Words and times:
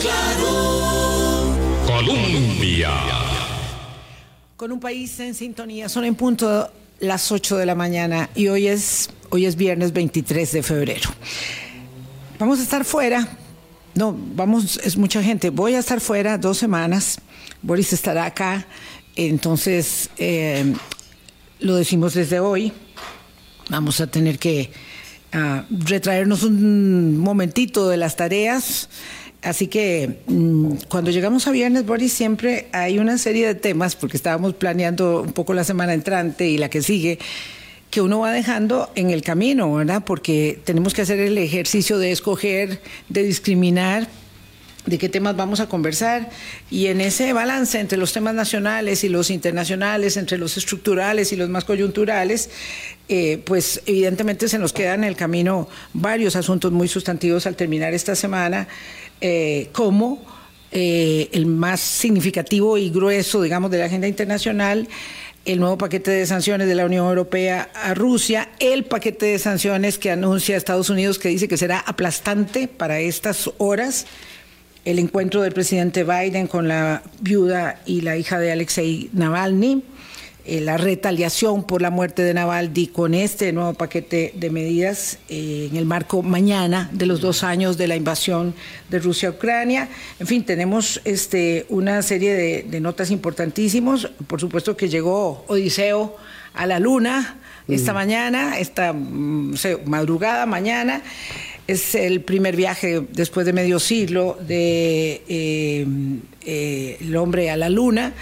claro. 0.00 1.56
Colombia. 1.86 2.90
Con 4.56 4.72
un 4.72 4.80
país 4.80 5.18
en 5.20 5.34
sintonía, 5.34 5.88
son 5.88 6.04
en 6.04 6.14
punto 6.14 6.70
las 7.00 7.30
8 7.30 7.56
de 7.56 7.66
la 7.66 7.74
mañana 7.74 8.28
y 8.34 8.48
hoy 8.48 8.66
es, 8.66 9.10
hoy 9.30 9.46
es 9.46 9.56
viernes 9.56 9.92
23 9.92 10.52
de 10.52 10.62
febrero. 10.62 11.10
Vamos 12.38 12.60
a 12.60 12.62
estar 12.62 12.84
fuera, 12.84 13.28
no, 13.94 14.16
vamos, 14.34 14.80
es 14.84 14.96
mucha 14.96 15.22
gente, 15.22 15.50
voy 15.50 15.74
a 15.74 15.80
estar 15.80 16.00
fuera 16.00 16.38
dos 16.38 16.58
semanas, 16.58 17.20
Boris 17.62 17.92
estará 17.92 18.26
acá, 18.26 18.66
entonces 19.16 20.10
eh, 20.18 20.72
lo 21.58 21.74
decimos 21.74 22.14
desde 22.14 22.38
hoy, 22.38 22.72
vamos 23.68 24.00
a 24.00 24.06
tener 24.06 24.38
que 24.38 24.70
ah, 25.32 25.64
retraernos 25.70 26.44
un 26.44 27.16
momentito 27.16 27.88
de 27.88 27.96
las 27.96 28.16
tareas. 28.16 28.88
Así 29.48 29.66
que 29.66 30.18
mm, 30.26 30.72
cuando 30.90 31.10
llegamos 31.10 31.46
a 31.46 31.52
viernes, 31.52 31.86
Boris, 31.86 32.12
siempre 32.12 32.66
hay 32.72 32.98
una 32.98 33.16
serie 33.16 33.46
de 33.46 33.54
temas, 33.54 33.96
porque 33.96 34.18
estábamos 34.18 34.52
planeando 34.52 35.22
un 35.22 35.32
poco 35.32 35.54
la 35.54 35.64
semana 35.64 35.94
entrante 35.94 36.46
y 36.46 36.58
la 36.58 36.68
que 36.68 36.82
sigue, 36.82 37.18
que 37.90 38.02
uno 38.02 38.18
va 38.18 38.30
dejando 38.30 38.90
en 38.94 39.08
el 39.08 39.22
camino, 39.22 39.72
¿verdad? 39.72 40.02
Porque 40.04 40.60
tenemos 40.64 40.92
que 40.92 41.00
hacer 41.00 41.18
el 41.20 41.38
ejercicio 41.38 41.98
de 41.98 42.12
escoger, 42.12 42.82
de 43.08 43.22
discriminar 43.22 44.06
de 44.88 44.98
qué 44.98 45.08
temas 45.08 45.36
vamos 45.36 45.60
a 45.60 45.68
conversar. 45.68 46.30
Y 46.70 46.86
en 46.86 47.00
ese 47.00 47.32
balance 47.32 47.78
entre 47.78 47.98
los 47.98 48.12
temas 48.12 48.34
nacionales 48.34 49.04
y 49.04 49.08
los 49.08 49.30
internacionales, 49.30 50.16
entre 50.16 50.38
los 50.38 50.56
estructurales 50.56 51.32
y 51.32 51.36
los 51.36 51.48
más 51.48 51.64
coyunturales, 51.64 52.50
eh, 53.08 53.40
pues 53.44 53.82
evidentemente 53.86 54.48
se 54.48 54.58
nos 54.58 54.72
quedan 54.72 55.04
en 55.04 55.10
el 55.10 55.16
camino 55.16 55.68
varios 55.92 56.36
asuntos 56.36 56.72
muy 56.72 56.88
sustantivos 56.88 57.46
al 57.46 57.56
terminar 57.56 57.94
esta 57.94 58.14
semana, 58.14 58.68
eh, 59.20 59.68
como 59.72 60.22
eh, 60.70 61.28
el 61.32 61.46
más 61.46 61.80
significativo 61.80 62.76
y 62.76 62.90
grueso, 62.90 63.40
digamos, 63.40 63.70
de 63.70 63.78
la 63.78 63.86
agenda 63.86 64.06
internacional, 64.06 64.88
el 65.46 65.60
nuevo 65.60 65.78
paquete 65.78 66.10
de 66.10 66.26
sanciones 66.26 66.68
de 66.68 66.74
la 66.74 66.84
Unión 66.84 67.06
Europea 67.06 67.70
a 67.74 67.94
Rusia, 67.94 68.50
el 68.58 68.84
paquete 68.84 69.26
de 69.26 69.38
sanciones 69.38 69.98
que 69.98 70.10
anuncia 70.10 70.56
Estados 70.56 70.90
Unidos 70.90 71.18
que 71.18 71.30
dice 71.30 71.48
que 71.48 71.56
será 71.56 71.78
aplastante 71.78 72.68
para 72.68 73.00
estas 73.00 73.50
horas 73.56 74.06
el 74.88 74.98
encuentro 74.98 75.42
del 75.42 75.52
presidente 75.52 76.02
Biden 76.02 76.46
con 76.46 76.66
la 76.66 77.02
viuda 77.20 77.78
y 77.84 78.00
la 78.00 78.16
hija 78.16 78.38
de 78.38 78.52
Alexei 78.52 79.10
Navalny, 79.12 79.82
eh, 80.46 80.62
la 80.62 80.78
retaliación 80.78 81.64
por 81.64 81.82
la 81.82 81.90
muerte 81.90 82.22
de 82.22 82.32
Navalny 82.32 82.86
con 82.86 83.12
este 83.12 83.52
nuevo 83.52 83.74
paquete 83.74 84.32
de 84.34 84.48
medidas 84.48 85.18
eh, 85.28 85.68
en 85.70 85.76
el 85.76 85.84
marco 85.84 86.22
mañana 86.22 86.88
de 86.90 87.04
los 87.04 87.20
dos 87.20 87.44
años 87.44 87.76
de 87.76 87.86
la 87.86 87.96
invasión 87.96 88.54
de 88.88 88.98
Rusia 88.98 89.28
a 89.28 89.32
Ucrania. 89.32 89.90
En 90.20 90.26
fin, 90.26 90.42
tenemos 90.42 91.02
este, 91.04 91.66
una 91.68 92.00
serie 92.00 92.32
de, 92.32 92.62
de 92.62 92.80
notas 92.80 93.10
importantísimos. 93.10 94.10
Por 94.26 94.40
supuesto 94.40 94.74
que 94.74 94.88
llegó 94.88 95.44
Odiseo 95.48 96.16
a 96.54 96.64
la 96.64 96.80
luna 96.80 97.36
esta 97.68 97.92
mañana, 97.92 98.58
esta 98.58 98.94
mm, 98.94 99.54
madrugada 99.84 100.46
mañana. 100.46 101.02
Es 101.68 101.94
el 101.94 102.22
primer 102.22 102.56
viaje 102.56 103.02
después 103.12 103.44
de 103.44 103.52
medio 103.52 103.78
siglo 103.78 104.38
de 104.40 105.22
eh, 105.28 105.86
eh, 106.46 106.96
el 106.98 107.14
hombre 107.14 107.50
a 107.50 107.58
la 107.58 107.68
luna 107.68 108.14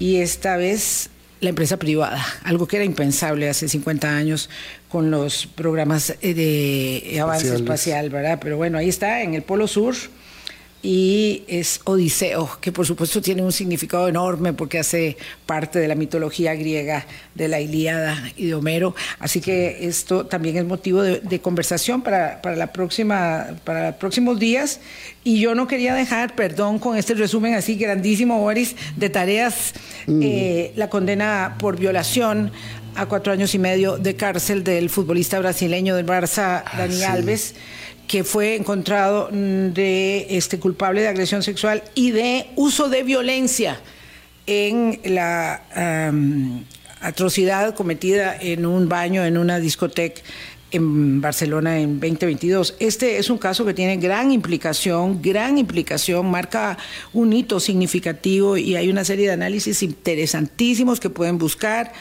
y 0.00 0.16
esta 0.16 0.56
vez 0.56 1.08
la 1.40 1.50
empresa 1.50 1.78
privada, 1.78 2.20
algo 2.42 2.66
que 2.66 2.76
era 2.76 2.84
impensable 2.84 3.48
hace 3.48 3.68
50 3.68 4.16
años 4.16 4.50
con 4.88 5.08
los 5.12 5.46
programas 5.46 6.16
eh, 6.20 6.34
de 6.34 7.20
avance 7.20 7.54
espacial, 7.54 8.10
¿verdad? 8.10 8.40
Pero 8.42 8.56
bueno, 8.56 8.76
ahí 8.76 8.88
está, 8.88 9.22
en 9.22 9.34
el 9.34 9.42
Polo 9.42 9.68
Sur, 9.68 9.94
y 10.82 11.44
es 11.46 11.80
Odiseo, 11.84 12.58
que 12.60 12.72
por 12.72 12.86
supuesto 12.86 13.20
tiene 13.20 13.42
un 13.42 13.52
significado 13.52 14.08
enorme 14.08 14.54
porque 14.54 14.78
hace 14.78 15.18
parte 15.44 15.78
de 15.78 15.88
la 15.88 15.94
mitología 15.94 16.54
griega 16.54 17.06
de 17.34 17.48
la 17.48 17.60
Ilíada 17.60 18.30
y 18.36 18.46
de 18.46 18.54
Homero. 18.54 18.94
Así 19.18 19.40
que 19.40 19.86
esto 19.86 20.24
también 20.24 20.56
es 20.56 20.64
motivo 20.64 21.02
de, 21.02 21.20
de 21.20 21.40
conversación 21.40 22.00
para, 22.02 22.40
para, 22.40 22.56
la 22.56 22.72
próxima, 22.72 23.48
para 23.64 23.88
los 23.88 23.96
próximos 23.96 24.38
días. 24.38 24.80
Y 25.22 25.40
yo 25.40 25.54
no 25.54 25.68
quería 25.68 25.94
dejar, 25.94 26.34
perdón, 26.34 26.78
con 26.78 26.96
este 26.96 27.12
resumen 27.14 27.54
así 27.54 27.74
grandísimo, 27.74 28.38
Boris, 28.38 28.74
de 28.96 29.10
tareas, 29.10 29.74
mm. 30.06 30.20
eh, 30.22 30.72
la 30.76 30.88
condena 30.88 31.56
por 31.58 31.78
violación 31.78 32.52
a 32.96 33.06
cuatro 33.06 33.32
años 33.32 33.54
y 33.54 33.58
medio 33.58 33.98
de 33.98 34.16
cárcel 34.16 34.64
del 34.64 34.88
futbolista 34.88 35.38
brasileño 35.38 35.94
del 35.94 36.06
Barça, 36.06 36.64
Dani 36.76 37.02
ah, 37.02 37.12
Alves. 37.12 37.54
Que 38.10 38.24
fue 38.24 38.56
encontrado 38.56 39.28
de 39.30 40.26
este 40.30 40.58
culpable 40.58 41.00
de 41.00 41.06
agresión 41.06 41.44
sexual 41.44 41.84
y 41.94 42.10
de 42.10 42.48
uso 42.56 42.88
de 42.88 43.04
violencia 43.04 43.78
en 44.48 44.98
la 45.04 45.62
atrocidad 47.00 47.72
cometida 47.76 48.36
en 48.36 48.66
un 48.66 48.88
baño 48.88 49.24
en 49.24 49.38
una 49.38 49.60
discoteca 49.60 50.22
en 50.72 51.20
Barcelona 51.20 51.78
en 51.78 52.00
2022. 52.00 52.74
Este 52.80 53.18
es 53.18 53.30
un 53.30 53.38
caso 53.38 53.64
que 53.64 53.74
tiene 53.74 53.96
gran 53.96 54.32
implicación, 54.32 55.22
gran 55.22 55.56
implicación, 55.56 56.28
marca 56.28 56.78
un 57.12 57.32
hito 57.32 57.60
significativo 57.60 58.56
y 58.56 58.74
hay 58.74 58.90
una 58.90 59.04
serie 59.04 59.26
de 59.26 59.34
análisis 59.34 59.84
interesantísimos 59.84 60.98
que 60.98 61.10
pueden 61.10 61.38
buscar 61.38 61.92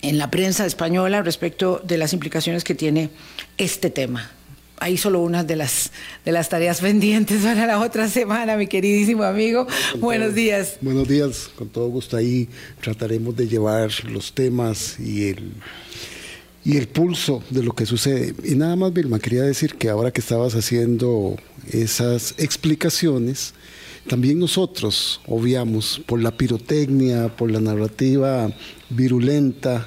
en 0.00 0.16
la 0.16 0.30
prensa 0.30 0.64
española 0.64 1.20
respecto 1.20 1.82
de 1.84 1.98
las 1.98 2.14
implicaciones 2.14 2.64
que 2.64 2.74
tiene 2.74 3.10
este 3.58 3.90
tema 3.90 4.30
ahí 4.82 4.96
solo 4.96 5.20
una 5.20 5.44
de 5.44 5.56
las, 5.56 5.92
de 6.24 6.32
las 6.32 6.48
tareas 6.48 6.80
pendientes 6.80 7.40
para 7.42 7.66
la 7.66 7.80
otra 7.80 8.08
semana, 8.08 8.56
mi 8.56 8.66
queridísimo 8.66 9.22
amigo. 9.22 9.66
Con 9.92 10.00
Buenos 10.00 10.28
todo, 10.28 10.36
días. 10.36 10.76
Buenos 10.80 11.08
días, 11.08 11.50
con 11.54 11.68
todo 11.68 11.88
gusto 11.88 12.16
ahí 12.16 12.48
trataremos 12.80 13.36
de 13.36 13.46
llevar 13.46 13.90
los 14.10 14.32
temas 14.32 14.98
y 14.98 15.28
el, 15.28 15.52
y 16.64 16.76
el 16.76 16.88
pulso 16.88 17.42
de 17.50 17.62
lo 17.62 17.72
que 17.72 17.86
sucede. 17.86 18.34
Y 18.44 18.56
nada 18.56 18.74
más, 18.76 18.92
Vilma, 18.92 19.18
quería 19.20 19.42
decir 19.42 19.76
que 19.76 19.88
ahora 19.88 20.10
que 20.10 20.20
estabas 20.20 20.54
haciendo 20.54 21.36
esas 21.70 22.34
explicaciones, 22.38 23.54
también 24.08 24.40
nosotros 24.40 25.20
obviamos 25.28 26.02
por 26.06 26.20
la 26.20 26.36
pirotecnia, 26.36 27.28
por 27.36 27.52
la 27.52 27.60
narrativa 27.60 28.50
virulenta, 28.90 29.86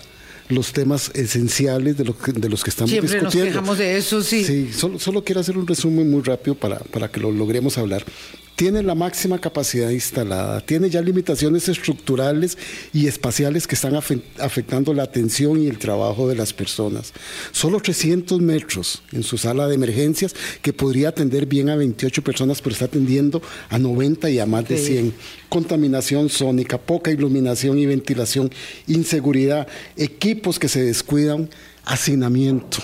los 0.49 0.73
temas 0.73 1.11
esenciales 1.13 1.97
de, 1.97 2.05
lo 2.05 2.17
que, 2.17 2.31
de 2.31 2.49
los 2.49 2.63
que 2.63 2.69
estamos 2.69 2.91
Siempre 2.91 3.11
discutiendo. 3.11 3.45
Nos 3.45 3.53
quejamos 3.53 3.77
de 3.77 3.97
eso, 3.97 4.21
sí. 4.21 4.43
Sí, 4.43 4.71
solo, 4.73 4.99
solo 4.99 5.23
quiero 5.23 5.41
hacer 5.41 5.57
un 5.57 5.67
resumen 5.67 6.09
muy 6.09 6.21
rápido 6.21 6.55
para, 6.55 6.79
para 6.79 7.09
que 7.09 7.19
lo 7.19 7.31
logremos 7.31 7.77
hablar 7.77 8.05
tiene 8.55 8.83
la 8.83 8.95
máxima 8.95 9.39
capacidad 9.39 9.89
instalada, 9.89 10.61
tiene 10.61 10.89
ya 10.89 11.01
limitaciones 11.01 11.67
estructurales 11.67 12.57
y 12.93 13.07
espaciales 13.07 13.67
que 13.67 13.75
están 13.75 13.95
afectando 13.95 14.93
la 14.93 15.03
atención 15.03 15.61
y 15.61 15.67
el 15.67 15.77
trabajo 15.77 16.29
de 16.29 16.35
las 16.35 16.53
personas. 16.53 17.11
Solo 17.51 17.81
300 17.81 18.39
metros 18.39 19.03
en 19.11 19.23
su 19.23 19.37
sala 19.37 19.67
de 19.67 19.75
emergencias 19.75 20.33
que 20.61 20.71
podría 20.71 21.09
atender 21.09 21.45
bien 21.45 21.69
a 21.69 21.75
28 21.75 22.23
personas, 22.23 22.61
pero 22.61 22.73
está 22.73 22.85
atendiendo 22.85 23.41
a 23.69 23.77
90 23.77 24.29
y 24.29 24.39
a 24.39 24.45
más 24.45 24.67
de 24.67 24.77
100. 24.77 25.13
Contaminación 25.49 26.29
sónica, 26.29 26.77
poca 26.77 27.11
iluminación 27.11 27.77
y 27.77 27.85
ventilación, 27.85 28.51
inseguridad, 28.87 29.67
equipos 29.97 30.59
que 30.59 30.69
se 30.69 30.81
descuidan, 30.81 31.49
hacinamiento, 31.83 32.77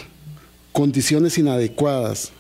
condiciones 0.73 1.37
inadecuadas, 1.37 2.33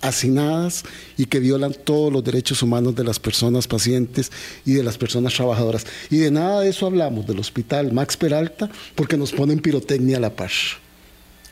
hacinadas 0.00 0.84
y 1.16 1.26
que 1.26 1.40
violan 1.40 1.74
todos 1.74 2.12
los 2.12 2.24
derechos 2.24 2.62
humanos 2.62 2.94
de 2.94 3.04
las 3.04 3.18
personas 3.18 3.66
pacientes 3.66 4.30
y 4.64 4.74
de 4.74 4.82
las 4.82 4.98
personas 4.98 5.34
trabajadoras. 5.34 5.86
Y 6.10 6.18
de 6.18 6.30
nada 6.30 6.60
de 6.60 6.70
eso 6.70 6.86
hablamos 6.86 7.26
del 7.26 7.38
hospital 7.38 7.92
Max 7.92 8.16
Peralta 8.16 8.70
porque 8.94 9.16
nos 9.16 9.32
ponen 9.32 9.60
pirotecnia 9.60 10.18
a 10.18 10.20
la 10.20 10.34
par. 10.34 10.50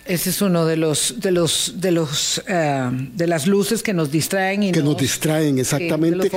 Ese 0.08 0.30
es 0.30 0.40
uno 0.40 0.66
de 0.66 0.76
los 0.76 1.14
de 1.18 1.32
los 1.32 1.74
de 1.76 1.90
los 1.90 2.38
uh, 2.38 2.96
de 3.14 3.26
las 3.26 3.46
luces 3.46 3.82
que 3.82 3.92
nos 3.92 4.10
distraen 4.10 4.62
y 4.62 4.72
que 4.72 4.78
nos, 4.78 4.90
nos 4.90 4.98
distraen 4.98 5.58
exactamente 5.58 6.30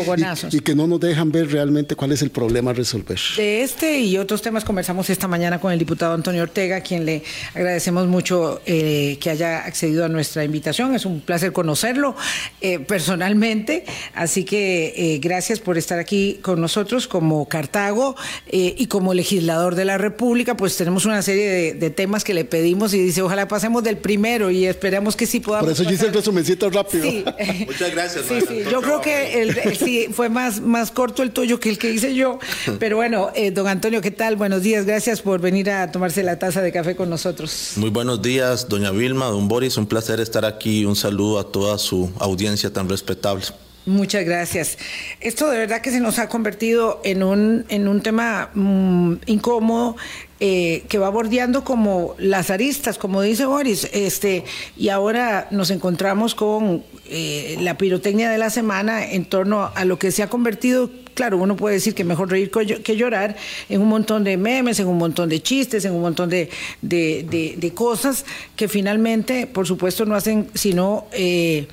y, 0.52 0.58
y, 0.58 0.60
que 0.62 0.74
no 0.74 0.88
nos 0.88 1.00
dejan 1.00 1.32
ver 1.32 1.52
realmente 1.52 1.96
cuál 1.96 2.12
es 2.12 2.22
el 2.22 2.32
problema 2.32 2.72
a 2.72 2.74
resolver. 2.74 3.20
De 3.38 3.62
este 3.62 4.00
y 4.00 4.18
otros 4.18 4.42
temas 4.42 4.64
conversamos 4.64 5.10
esta 5.10 5.28
mañana 5.28 5.60
con 5.60 5.72
el 5.72 5.78
diputado 5.78 6.14
Antonio 6.14 6.42
Ortega, 6.42 6.78
a 6.78 6.82
quien 6.82 7.06
le 7.06 7.24
agradecemos 7.54 8.08
mucho 8.08 8.62
eh, 8.66 9.18
que 9.22 9.30
haya 9.30 9.66
accedido 9.66 10.06
a 10.06 10.10
nuestra 10.10 10.44
invitación. 10.44 10.96
Es 10.96 11.06
un 11.06 11.22
placer 11.22 11.52
conocerlo 11.52 12.16
eh, 12.62 12.80
personalmente, 12.80 13.86
así 14.16 14.46
que 14.46 14.94
eh, 14.96 15.20
gracias 15.20 15.60
por 15.60 15.78
estar 15.78 16.00
aquí 16.00 16.40
con 16.42 16.60
nosotros 16.60 17.08
como 17.08 17.48
Cartago 17.48 18.16
y 18.52 18.88
como 18.88 19.14
legislador 19.14 19.76
de 19.76 19.86
la 19.86 19.98
República. 19.98 20.58
Pues 20.58 20.76
tenemos 20.76 21.06
una 21.06 21.22
serie 21.22 21.50
de, 21.50 21.74
de 21.74 21.90
temas 21.92 22.24
que 22.24 22.34
le 22.34 22.46
pedimos 22.46 22.94
y 22.94 23.00
dice 23.00 23.22
ojalá 23.22 23.48
pasemos 23.60 23.84
del 23.84 23.98
primero 23.98 24.50
y 24.50 24.66
esperemos 24.66 25.18
que 25.18 25.26
sí 25.26 25.42
podamos. 25.42 25.66
Por 25.66 25.74
eso 25.74 25.84
yo 25.84 25.92
hice 25.92 26.06
el 26.06 26.14
resumencito 26.14 26.70
rápido. 26.70 27.04
Sí. 27.04 27.26
Muchas 27.68 27.92
gracias. 27.92 28.26
Sí, 28.26 28.40
sí. 28.48 28.64
Yo 28.72 28.82
creo 28.82 29.02
que 29.02 29.42
el, 29.42 29.58
el, 29.58 29.76
sí, 29.76 30.08
fue 30.14 30.30
más, 30.30 30.62
más 30.62 30.92
corto 30.92 31.24
el 31.24 31.32
tuyo 31.32 31.60
que 31.60 31.70
el 31.70 31.78
que 31.78 31.92
hice 31.92 32.16
yo. 32.16 32.40
Pero 32.80 32.96
bueno, 32.96 33.32
eh, 33.36 33.52
don 33.52 33.68
Antonio, 33.68 34.00
¿qué 34.00 34.12
tal? 34.12 34.38
Buenos 34.38 34.64
días. 34.64 34.86
Gracias 34.86 35.22
por 35.22 35.42
venir 35.42 35.70
a 35.72 35.92
tomarse 35.92 36.24
la 36.24 36.40
taza 36.40 36.62
de 36.62 36.72
café 36.72 36.96
con 36.96 37.10
nosotros. 37.10 37.74
Muy 37.76 37.90
buenos 37.90 38.22
días, 38.22 38.70
doña 38.70 38.92
Vilma, 38.92 39.26
don 39.26 39.50
Boris. 39.50 39.76
Un 39.76 39.88
placer 39.88 40.22
estar 40.22 40.46
aquí. 40.46 40.86
Un 40.86 40.96
saludo 40.96 41.38
a 41.40 41.52
toda 41.52 41.78
su 41.80 42.10
audiencia 42.18 42.72
tan 42.72 42.88
respetable. 42.88 43.44
Muchas 43.86 44.24
gracias. 44.24 44.78
Esto 45.20 45.50
de 45.50 45.58
verdad 45.58 45.82
que 45.82 45.92
se 45.92 46.00
nos 46.00 46.20
ha 46.20 46.30
convertido 46.30 47.02
en 47.04 47.24
un, 47.24 47.66
en 47.70 47.88
un 47.88 48.02
tema 48.02 48.52
mm, 48.54 49.16
incómodo 49.26 49.98
eh, 50.40 50.84
que 50.88 50.98
va 50.98 51.10
bordeando 51.10 51.64
como 51.64 52.16
las 52.18 52.50
aristas, 52.50 52.98
como 52.98 53.22
dice 53.22 53.46
Boris. 53.46 53.90
Este, 53.92 54.46
y 54.78 54.90
ahora 54.90 55.48
nos 55.52 55.70
encontramos 55.70 56.36
con 56.36 56.84
eh, 57.06 57.58
la 57.62 57.78
pirotecnia 57.78 58.30
de 58.30 58.38
la 58.38 58.50
semana 58.50 59.06
en 59.06 59.26
torno 59.26 59.72
a 59.76 59.86
lo 59.86 60.00
que 60.00 60.12
se 60.12 60.24
ha 60.24 60.30
convertido, 60.30 60.90
claro, 61.14 61.38
uno 61.38 61.56
puede 61.56 61.76
decir 61.76 61.94
que 61.94 62.04
mejor 62.04 62.30
reír 62.30 62.52
que 62.52 62.96
llorar, 62.96 63.36
en 63.68 63.82
un 63.82 63.90
montón 63.90 64.24
de 64.24 64.38
memes, 64.38 64.80
en 64.80 64.88
un 64.88 64.98
montón 64.98 65.28
de 65.28 65.42
chistes, 65.42 65.84
en 65.86 65.94
un 65.94 66.02
montón 66.02 66.30
de, 66.30 66.50
de, 66.82 67.72
cosas 67.76 68.26
que 68.56 68.68
finalmente, 68.68 69.48
por 69.48 69.68
supuesto, 69.68 70.06
no 70.06 70.16
hacen 70.16 70.50
sino... 70.54 71.06
Eh, 71.12 71.68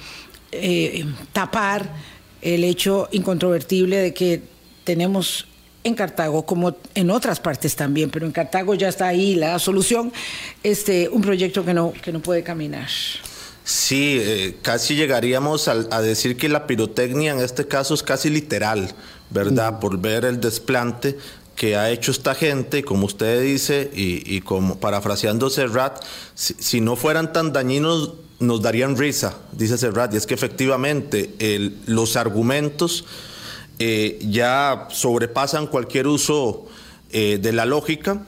eh, 0.53 1.05
tapar 1.33 1.93
el 2.41 2.65
hecho 2.65 3.09
incontrovertible 3.11 3.97
de 3.97 4.15
que 4.15 4.43
tenemos 4.85 5.47
en 5.87 5.95
Cartago, 5.95 6.45
como 6.45 6.77
en 6.97 7.11
otras 7.11 7.39
partes 7.39 7.77
también, 7.77 8.11
pero 8.11 8.27
en 8.27 8.33
Cartago 8.33 8.75
ya 8.75 8.89
está 8.89 9.07
ahí 9.07 9.37
la 9.37 9.57
solución, 9.61 10.13
este, 10.65 11.09
un 11.09 11.23
proyecto 11.23 11.65
que 11.65 11.73
no, 11.73 11.93
que 11.93 12.11
no 12.13 12.21
puede 12.21 12.43
caminar. 12.43 12.89
Sí, 13.63 14.19
eh, 14.21 14.57
casi 14.63 14.97
llegaríamos 14.97 15.69
a, 15.69 16.03
decir 16.03 16.37
que 16.37 16.49
la 16.49 16.67
pirotecnia 16.67 17.33
en 17.33 17.41
este 17.41 17.69
caso 17.69 17.95
es 17.95 18.03
casi 18.03 18.31
literal, 18.31 18.93
¿verdad? 19.31 19.75
Mm. 19.75 19.81
Por 19.81 19.99
ver 19.99 20.25
el 20.25 20.41
desplante 20.41 21.17
que 21.55 21.77
ha 21.77 21.91
hecho 21.91 22.11
esta 22.11 22.35
gente, 22.35 22.83
como 22.83 23.07
usted 23.07 23.43
dice, 23.43 23.89
y, 23.95 24.41
como 24.41 24.81
parafraseando 24.81 25.51
Serrat, 25.51 26.03
si, 26.35 26.81
no 26.81 26.97
fueran 26.97 27.33
tan 27.33 27.53
dañinos 27.53 28.15
nos 28.39 28.61
darían 28.61 28.97
risa, 28.97 29.39
dice 29.53 29.79
Serrat, 29.79 30.13
y 30.13 30.17
es 30.17 30.27
que 30.27 30.35
efectivamente 30.35 31.33
los 31.87 32.17
argumentos 32.17 33.05
eh, 33.79 34.19
ya 34.23 34.89
sobrepasan 34.91 35.67
cualquier 35.67 36.07
uso 36.07 36.67
eh, 37.11 37.39
de 37.41 37.53
la 37.53 37.67
lógica 37.67 38.23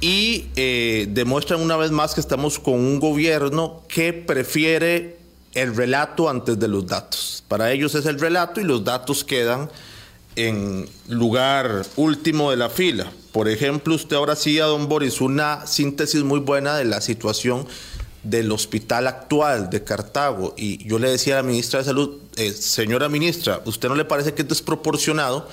y 0.00 0.46
eh, 0.56 1.06
demuestran 1.10 1.60
una 1.60 1.76
vez 1.76 1.90
más 1.90 2.14
que 2.14 2.20
estamos 2.20 2.58
con 2.58 2.74
un 2.74 2.98
gobierno 2.98 3.82
que 3.88 4.12
prefiere 4.12 5.18
el 5.54 5.76
relato 5.76 6.28
antes 6.28 6.58
de 6.58 6.68
los 6.68 6.86
datos. 6.86 7.44
Para 7.48 7.70
ellos 7.72 7.94
es 7.94 8.06
el 8.06 8.18
relato 8.18 8.60
y 8.60 8.64
los 8.64 8.84
datos 8.84 9.24
quedan 9.24 9.70
en 10.36 10.88
lugar 11.08 11.86
último 11.96 12.50
de 12.50 12.56
la 12.56 12.70
fila. 12.70 13.12
Por 13.32 13.48
ejemplo, 13.48 13.94
usted 13.94 14.16
ahora 14.16 14.36
sí, 14.36 14.58
a 14.58 14.64
don 14.64 14.88
Boris, 14.88 15.20
una 15.20 15.66
síntesis 15.66 16.22
muy 16.22 16.40
buena 16.40 16.76
de 16.76 16.84
la 16.84 17.00
situación 17.00 17.66
del 18.22 18.52
hospital 18.52 19.06
actual 19.06 19.70
de 19.70 19.82
Cartago. 19.82 20.54
Y 20.56 20.86
yo 20.86 20.98
le 20.98 21.10
decía 21.10 21.34
a 21.34 21.42
la 21.42 21.48
ministra 21.48 21.80
de 21.80 21.86
Salud, 21.86 22.18
eh, 22.36 22.52
señora 22.52 23.08
ministra, 23.08 23.60
¿usted 23.64 23.88
no 23.88 23.94
le 23.94 24.04
parece 24.04 24.34
que 24.34 24.42
es 24.42 24.48
desproporcionado 24.48 25.48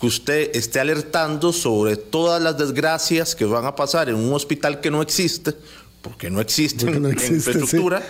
que 0.00 0.08
usted 0.08 0.50
esté 0.56 0.80
alertando 0.80 1.52
sobre 1.52 1.96
todas 1.96 2.42
las 2.42 2.58
desgracias 2.58 3.36
que 3.36 3.44
van 3.44 3.66
a 3.66 3.76
pasar 3.76 4.08
en 4.08 4.16
un 4.16 4.32
hospital 4.32 4.80
que 4.80 4.90
no 4.90 5.00
existe, 5.00 5.54
porque 6.02 6.28
no 6.28 6.40
existe, 6.40 6.90
en 6.90 7.06
infraestructura, 7.06 8.02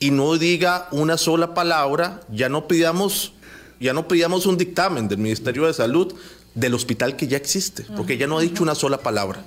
y 0.00 0.10
no 0.10 0.36
diga 0.36 0.88
una 0.90 1.16
sola 1.16 1.54
palabra, 1.54 2.22
ya 2.28 2.48
no 2.48 2.66
pidamos, 2.66 3.34
ya 3.78 3.92
no 3.92 4.08
pidamos 4.08 4.46
un 4.46 4.58
dictamen 4.58 5.06
del 5.06 5.18
Ministerio 5.18 5.66
de 5.66 5.74
Salud 5.74 6.12
del 6.56 6.74
hospital 6.74 7.14
que 7.14 7.28
ya 7.28 7.36
existe, 7.36 7.84
porque 7.96 8.18
ya 8.18 8.26
no 8.26 8.38
ha 8.38 8.42
dicho 8.42 8.64
una 8.64 8.74
sola 8.74 8.98
palabra 8.98 9.44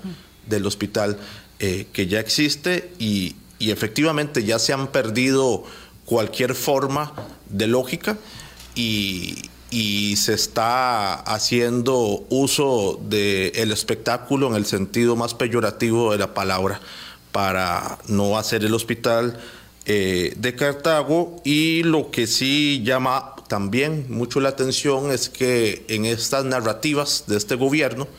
del 0.47 0.65
hospital 0.65 1.17
eh, 1.59 1.87
que 1.91 2.07
ya 2.07 2.21
existe 2.21 2.93
y, 2.99 3.35
y 3.61 3.69
efectivamente 3.69 4.43
ya 4.43 4.57
se 4.57 4.73
han 4.73 4.87
perdido 4.87 5.63
cualquier 6.05 6.55
forma 6.55 7.13
de 7.47 7.67
lógica 7.67 8.17
y, 8.75 9.47
se 10.17 10.33
está 10.33 11.13
haciendo 11.13 12.25
uso 12.29 12.99
del 13.03 13.71
espectáculo 13.71 14.47
en 14.47 14.55
el 14.55 14.65
sentido 14.65 15.15
más 15.15 15.33
peyorativo 15.33 16.11
de 16.11 16.17
la 16.17 16.33
palabra 16.33 16.81
para 17.31 17.97
no 18.07 18.37
hacer 18.37 18.65
el 18.65 18.73
hospital 18.73 19.39
eh, 19.85 20.33
de 20.35 20.55
Cartago 20.55 21.37
y 21.45 21.83
lo 21.83 22.11
que 22.11 22.27
sí 22.27 22.81
llama 22.83 23.35
también 23.47 24.07
mucho 24.09 24.41
la 24.41 24.49
atención 24.49 25.11
es 25.11 25.29
que 25.29 25.85
en 25.87 26.05
estas 26.05 26.43
narrativas 26.43 27.23
de 27.27 27.37
este 27.37 27.55
gobierno, 27.55 28.09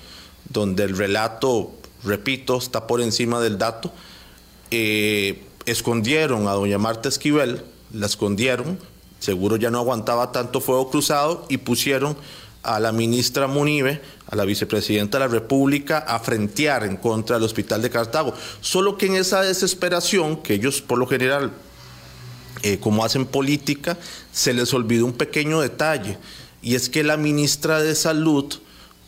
donde 0.48 0.84
el 0.84 0.96
relato, 0.96 1.72
repito, 2.02 2.56
está 2.56 2.86
por 2.86 3.02
encima 3.02 3.40
del 3.40 3.58
dato, 3.58 3.92
eh, 4.72 5.44
escondieron 5.66 6.48
a 6.48 6.52
doña 6.52 6.78
Marta 6.78 7.10
Esquivel, 7.10 7.62
la 7.92 8.06
escondieron, 8.06 8.78
seguro 9.20 9.56
ya 9.56 9.70
no 9.70 9.78
aguantaba 9.78 10.32
tanto 10.32 10.62
fuego 10.62 10.90
cruzado 10.90 11.44
y 11.50 11.58
pusieron 11.58 12.16
a 12.62 12.80
la 12.80 12.90
ministra 12.90 13.46
Munive, 13.48 14.00
a 14.26 14.34
la 14.34 14.46
vicepresidenta 14.46 15.18
de 15.18 15.26
la 15.26 15.30
República, 15.30 15.98
a 15.98 16.18
frentear 16.20 16.84
en 16.84 16.96
contra 16.96 17.36
del 17.36 17.44
Hospital 17.44 17.82
de 17.82 17.90
Cartago. 17.90 18.32
Solo 18.62 18.96
que 18.96 19.06
en 19.06 19.16
esa 19.16 19.42
desesperación, 19.42 20.38
que 20.38 20.54
ellos 20.54 20.80
por 20.80 20.98
lo 20.98 21.06
general, 21.06 21.52
eh, 22.62 22.78
como 22.78 23.04
hacen 23.04 23.26
política, 23.26 23.98
se 24.32 24.54
les 24.54 24.72
olvidó 24.72 25.04
un 25.04 25.12
pequeño 25.12 25.60
detalle, 25.60 26.16
y 26.62 26.76
es 26.76 26.88
que 26.88 27.02
la 27.02 27.18
ministra 27.18 27.82
de 27.82 27.94
Salud, 27.94 28.54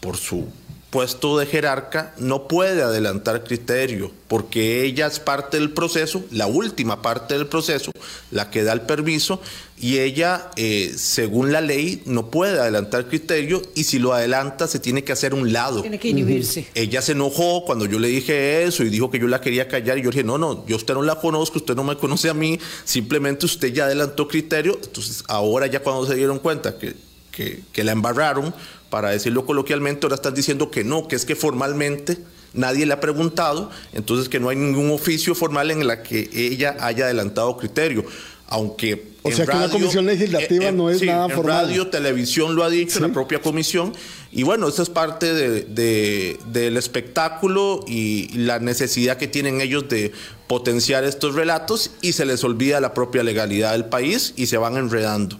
por 0.00 0.18
su 0.18 0.46
puesto 0.94 1.36
de 1.38 1.46
jerarca 1.46 2.14
no 2.18 2.46
puede 2.46 2.80
adelantar 2.80 3.42
criterio 3.42 4.12
porque 4.28 4.84
ella 4.84 5.08
es 5.08 5.18
parte 5.18 5.58
del 5.58 5.72
proceso, 5.72 6.24
la 6.30 6.46
última 6.46 7.02
parte 7.02 7.34
del 7.34 7.48
proceso, 7.48 7.90
la 8.30 8.48
que 8.48 8.62
da 8.62 8.72
el 8.72 8.82
permiso 8.82 9.40
y 9.76 9.98
ella, 9.98 10.52
eh, 10.54 10.94
según 10.96 11.50
la 11.50 11.60
ley, 11.60 12.00
no 12.06 12.30
puede 12.30 12.60
adelantar 12.60 13.08
criterio 13.08 13.60
y 13.74 13.84
si 13.84 13.98
lo 13.98 14.12
adelanta 14.12 14.68
se 14.68 14.78
tiene 14.78 15.02
que 15.02 15.10
hacer 15.10 15.34
un 15.34 15.52
lado. 15.52 15.80
Tiene 15.80 15.98
que 15.98 16.10
inhibirse. 16.10 16.68
Ella 16.76 17.02
se 17.02 17.10
enojó 17.10 17.64
cuando 17.64 17.86
yo 17.86 17.98
le 17.98 18.06
dije 18.06 18.62
eso 18.62 18.84
y 18.84 18.88
dijo 18.88 19.10
que 19.10 19.18
yo 19.18 19.26
la 19.26 19.40
quería 19.40 19.66
callar 19.66 19.98
y 19.98 20.02
yo 20.02 20.10
dije, 20.10 20.22
no, 20.22 20.38
no, 20.38 20.64
yo 20.68 20.76
usted 20.76 20.94
no 20.94 21.02
la 21.02 21.16
conozco, 21.16 21.58
usted 21.58 21.74
no 21.74 21.82
me 21.82 21.96
conoce 21.96 22.30
a 22.30 22.34
mí, 22.34 22.60
simplemente 22.84 23.46
usted 23.46 23.72
ya 23.72 23.86
adelantó 23.86 24.28
criterio, 24.28 24.78
entonces 24.80 25.24
ahora 25.26 25.66
ya 25.66 25.80
cuando 25.80 26.06
se 26.06 26.14
dieron 26.14 26.38
cuenta 26.38 26.78
que, 26.78 26.94
que, 27.34 27.60
que 27.72 27.84
la 27.84 27.92
embarraron, 27.92 28.54
para 28.90 29.10
decirlo 29.10 29.44
coloquialmente, 29.44 30.06
ahora 30.06 30.14
están 30.14 30.34
diciendo 30.34 30.70
que 30.70 30.84
no, 30.84 31.08
que 31.08 31.16
es 31.16 31.24
que 31.24 31.34
formalmente 31.34 32.18
nadie 32.54 32.86
le 32.86 32.92
ha 32.92 33.00
preguntado, 33.00 33.70
entonces 33.92 34.28
que 34.28 34.40
no 34.40 34.48
hay 34.48 34.56
ningún 34.56 34.90
oficio 34.90 35.34
formal 35.34 35.70
en 35.70 35.86
la 35.86 36.02
que 36.02 36.30
ella 36.32 36.76
haya 36.80 37.04
adelantado 37.04 37.56
criterio. 37.56 38.04
Aunque. 38.46 39.14
O 39.22 39.32
sea 39.32 39.46
que 39.46 39.56
la 39.56 39.70
comisión 39.70 40.04
legislativa 40.04 40.70
no 40.70 40.90
es 40.90 41.02
nada 41.02 41.24
en 41.24 41.30
formal. 41.30 41.66
Radio, 41.66 41.88
televisión 41.88 42.54
lo 42.54 42.62
ha 42.62 42.68
dicho, 42.68 43.00
la 43.00 43.08
propia 43.08 43.40
comisión. 43.40 43.94
Y 44.30 44.42
bueno, 44.42 44.68
esa 44.68 44.82
es 44.82 44.90
parte 44.90 45.32
de, 45.32 46.38
del 46.52 46.76
espectáculo 46.76 47.80
y 47.88 48.28
la 48.36 48.58
necesidad 48.58 49.16
que 49.16 49.26
tienen 49.26 49.62
ellos 49.62 49.88
de 49.88 50.12
potenciar 50.46 51.04
estos 51.04 51.34
relatos 51.34 51.92
y 52.02 52.12
se 52.12 52.26
les 52.26 52.44
olvida 52.44 52.80
la 52.80 52.92
propia 52.92 53.22
legalidad 53.22 53.72
del 53.72 53.86
país 53.86 54.34
y 54.36 54.46
se 54.46 54.58
van 54.58 54.76
enredando 54.76 55.38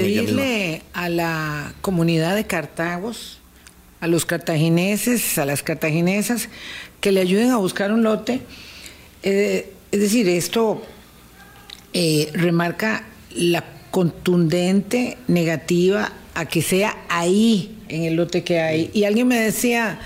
pedirle 0.00 0.82
a 0.92 1.08
la 1.08 1.74
comunidad 1.80 2.34
de 2.34 2.46
Cartagos, 2.46 3.38
a 4.00 4.06
los 4.06 4.26
cartagineses, 4.26 5.38
a 5.38 5.44
las 5.44 5.62
cartaginesas, 5.62 6.48
que 7.00 7.12
le 7.12 7.20
ayuden 7.20 7.50
a 7.50 7.56
buscar 7.56 7.92
un 7.92 8.02
lote. 8.02 8.40
Eh, 9.22 9.72
es 9.90 10.00
decir, 10.00 10.28
esto 10.28 10.82
eh, 11.92 12.30
remarca 12.34 13.04
la 13.34 13.64
contundente 13.90 15.16
negativa 15.28 16.12
a 16.34 16.46
que 16.46 16.60
sea 16.60 16.96
ahí, 17.08 17.78
en 17.88 18.04
el 18.04 18.14
lote 18.16 18.44
que 18.44 18.60
hay. 18.60 18.90
Y 18.92 19.04
alguien 19.04 19.28
me 19.28 19.40
decía 19.40 19.98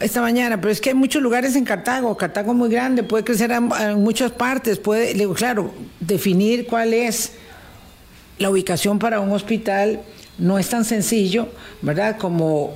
esta 0.00 0.20
mañana, 0.20 0.60
pero 0.60 0.70
es 0.70 0.80
que 0.80 0.90
hay 0.90 0.94
muchos 0.94 1.22
lugares 1.22 1.56
en 1.56 1.64
Cartago, 1.64 2.16
Cartago 2.16 2.52
es 2.52 2.58
muy 2.58 2.68
grande, 2.68 3.02
puede 3.02 3.24
crecer 3.24 3.50
en, 3.50 3.68
muchas 4.02 4.30
partes, 4.30 4.78
puede, 4.78 5.14
digo, 5.14 5.34
claro, 5.34 5.72
definir 5.98 6.66
cuál 6.66 6.92
es 6.92 7.32
la 8.38 8.50
ubicación 8.50 8.98
para 8.98 9.20
un 9.20 9.32
hospital 9.32 10.00
no 10.38 10.58
es 10.58 10.68
tan 10.68 10.84
sencillo, 10.84 11.48
¿verdad? 11.82 12.16
Como, 12.16 12.74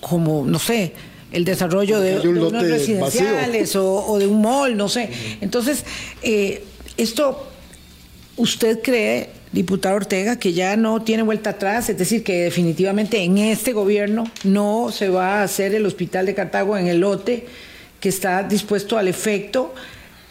como 0.00 0.44
no 0.46 0.58
sé, 0.58 0.92
el 1.32 1.44
desarrollo 1.44 2.00
de, 2.00 2.20
unos 2.28 2.52
residenciales 2.52 3.76
o, 3.76 4.18
de 4.18 4.26
un 4.26 4.40
mall, 4.40 4.76
no 4.76 4.88
sé. 4.88 5.10
Entonces, 5.40 5.84
eh, 6.22 6.64
esto, 6.96 7.46
¿usted 8.36 8.80
cree, 8.82 9.30
diputado 9.52 9.96
Ortega, 9.96 10.36
que 10.36 10.52
ya 10.52 10.76
no 10.76 11.02
tiene 11.02 11.22
vuelta 11.22 11.50
atrás? 11.50 11.88
Es 11.88 11.98
decir, 11.98 12.22
que 12.22 12.44
definitivamente 12.44 13.22
en 13.22 13.38
este 13.38 13.72
gobierno 13.72 14.24
no 14.44 14.90
se 14.92 15.08
va 15.08 15.40
a 15.40 15.42
hacer 15.44 15.74
el 15.74 15.86
hospital 15.86 16.26
de 16.26 16.34
Cartago 16.34 16.76
en 16.76 16.86
el 16.86 17.00
lote 17.00 17.46
que 18.00 18.08
está 18.08 18.42
dispuesto 18.42 18.96
al 18.98 19.08
efecto 19.08 19.74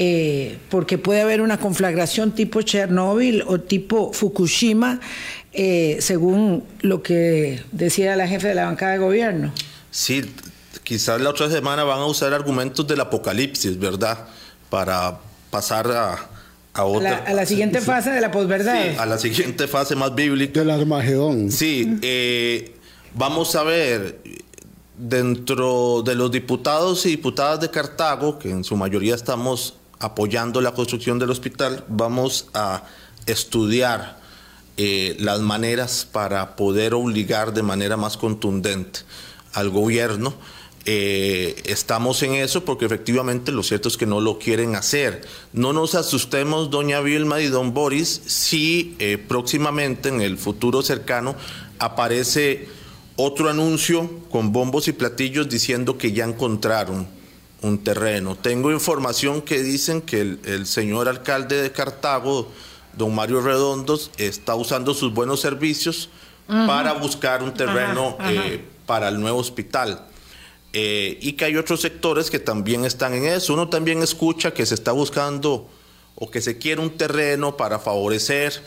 eh, 0.01 0.57
porque 0.69 0.97
puede 0.97 1.19
haber 1.19 1.41
una 1.41 1.59
conflagración 1.59 2.31
tipo 2.31 2.61
Chernóbil 2.61 3.43
o 3.45 3.59
tipo 3.59 4.13
Fukushima, 4.13 5.01
eh, 5.51 5.97
según 5.99 6.63
lo 6.79 7.03
que 7.03 7.61
decía 7.73 8.15
la 8.15 8.25
jefe 8.25 8.47
de 8.47 8.55
la 8.55 8.63
bancada 8.63 8.93
de 8.93 8.99
gobierno. 8.99 9.51
Sí, 9.91 10.23
quizás 10.85 11.19
la 11.19 11.29
otra 11.31 11.49
semana 11.49 11.83
van 11.83 11.99
a 11.99 12.05
usar 12.05 12.33
argumentos 12.33 12.87
del 12.87 13.01
apocalipsis, 13.01 13.77
¿verdad? 13.77 14.25
Para 14.69 15.19
pasar 15.49 15.91
a, 15.91 16.29
la, 17.33 17.45
siguiente 17.45 17.81
fase 17.81 18.11
de 18.11 18.21
la 18.21 18.31
posverdad. 18.31 18.81
Sí, 18.81 18.97
a 18.97 19.05
la 19.05 19.17
siguiente 19.17 19.67
fase 19.67 19.97
más 19.97 20.15
bíblica. 20.15 20.61
Del 20.61 20.69
Armagedón. 20.69 21.51
Sí, 21.51 21.99
eh, 22.01 22.73
vamos 23.15 23.53
a 23.57 23.63
ver, 23.63 24.21
dentro 24.97 26.03
de 26.03 26.15
los 26.15 26.31
diputados 26.31 27.05
y 27.05 27.09
diputadas 27.09 27.59
de 27.59 27.69
Cartago, 27.69 28.39
que 28.39 28.49
en 28.49 28.63
su 28.63 28.77
mayoría 28.77 29.13
estamos 29.13 29.78
apoyando 29.99 30.61
la 30.61 30.73
construcción 30.73 31.19
del 31.19 31.29
hospital, 31.29 31.83
vamos 31.87 32.47
a 32.53 32.83
estudiar 33.25 34.17
eh, 34.77 35.17
las 35.19 35.41
maneras 35.41 36.07
para 36.09 36.55
poder 36.55 36.93
obligar 36.93 37.53
de 37.53 37.63
manera 37.63 37.97
más 37.97 38.17
contundente 38.17 39.01
al 39.53 39.69
gobierno. 39.69 40.33
Eh, 40.85 41.61
estamos 41.65 42.23
en 42.23 42.33
eso 42.35 42.63
porque 42.63 42.85
efectivamente 42.85 43.51
lo 43.51 43.61
cierto 43.61 43.89
es 43.89 43.97
que 43.97 44.05
no 44.05 44.21
lo 44.21 44.39
quieren 44.39 44.75
hacer. 44.75 45.21
No 45.51 45.73
nos 45.73 45.95
asustemos, 45.95 46.69
doña 46.69 47.01
Vilma 47.01 47.41
y 47.41 47.47
don 47.47 47.73
Boris, 47.73 48.21
si 48.25 48.95
eh, 48.99 49.17
próximamente 49.17 50.09
en 50.09 50.21
el 50.21 50.37
futuro 50.37 50.81
cercano 50.81 51.35
aparece 51.77 52.69
otro 53.17 53.49
anuncio 53.49 54.09
con 54.31 54.53
bombos 54.53 54.87
y 54.87 54.93
platillos 54.93 55.49
diciendo 55.49 55.97
que 55.97 56.13
ya 56.13 56.23
encontraron 56.23 57.18
un 57.61 57.83
terreno. 57.83 58.35
Tengo 58.35 58.71
información 58.71 59.41
que 59.41 59.61
dicen 59.61 60.01
que 60.01 60.37
el 60.43 60.65
señor 60.65 61.07
alcalde 61.07 61.61
de 61.61 61.71
Cartago, 61.71 62.49
don 62.97 63.13
Mario 63.13 63.41
Redondos 63.41 64.11
está 64.17 64.55
usando 64.55 64.93
sus 64.93 65.13
buenos 65.13 65.41
servicios 65.41 66.09
para 66.47 66.93
buscar 66.93 67.43
un 67.43 67.53
terreno 67.53 68.17
eh, 68.21 68.65
para 68.85 69.09
el 69.09 69.19
nuevo 69.19 69.37
hospital. 69.37 70.05
Eh, 70.73 71.17
y 71.21 71.33
que 71.33 71.45
hay 71.45 71.57
otros 71.57 71.81
sectores 71.81 72.29
que 72.29 72.39
también 72.39 72.85
están 72.85 73.13
en 73.13 73.25
eso. 73.25 73.53
Uno 73.53 73.69
también 73.69 74.01
escucha 74.01 74.51
que 74.51 74.65
se 74.65 74.75
está 74.75 74.91
buscando 74.91 75.67
o 76.15 76.29
que 76.29 76.41
se 76.41 76.57
quiere 76.57 76.81
un 76.81 76.91
terreno 76.91 77.55
para 77.55 77.79
favorecer 77.79 78.61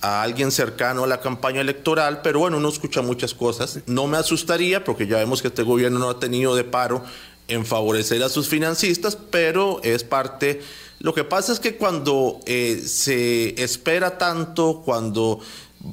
a 0.00 0.22
alguien 0.22 0.52
cercano 0.52 1.04
a 1.04 1.06
la 1.08 1.20
campaña 1.20 1.60
electoral, 1.60 2.20
pero 2.22 2.40
bueno, 2.40 2.58
uno 2.58 2.68
escucha 2.68 3.02
muchas 3.02 3.34
cosas. 3.34 3.80
No 3.86 4.06
me 4.06 4.16
asustaría, 4.16 4.84
porque 4.84 5.06
ya 5.06 5.16
vemos 5.16 5.42
que 5.42 5.48
este 5.48 5.62
gobierno 5.62 5.98
no 5.98 6.10
ha 6.10 6.20
tenido 6.20 6.54
de 6.54 6.64
paro 6.64 7.04
en 7.48 7.66
favorecer 7.66 8.22
a 8.22 8.28
sus 8.28 8.48
financistas, 8.48 9.16
pero 9.16 9.80
es 9.82 10.04
parte 10.04 10.60
lo 11.00 11.14
que 11.14 11.24
pasa 11.24 11.52
es 11.52 11.60
que 11.60 11.76
cuando 11.76 12.40
eh, 12.46 12.82
se 12.84 13.62
espera 13.62 14.18
tanto, 14.18 14.82
cuando, 14.84 15.38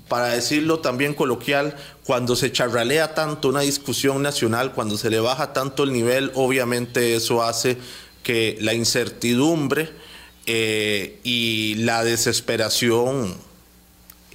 para 0.08 0.30
decirlo 0.30 0.80
también 0.80 1.14
coloquial, 1.14 1.76
cuando 2.04 2.36
se 2.36 2.52
charralea 2.52 3.14
tanto 3.14 3.50
una 3.50 3.62
discusión 3.62 4.24
nacional, 4.24 4.74
cuando 4.74 4.98
se 4.98 5.12
le 5.12 5.20
baja 5.20 5.54
tanto 5.54 5.84
el 5.84 5.94
nivel, 5.94 6.32
obviamente 6.34 7.16
eso 7.16 7.44
hace 7.44 7.78
que 8.24 8.58
la 8.62 8.74
incertidumbre 8.74 9.92
eh, 10.48 11.20
y 11.24 11.76
la 11.76 12.04
desesperación 12.04 13.36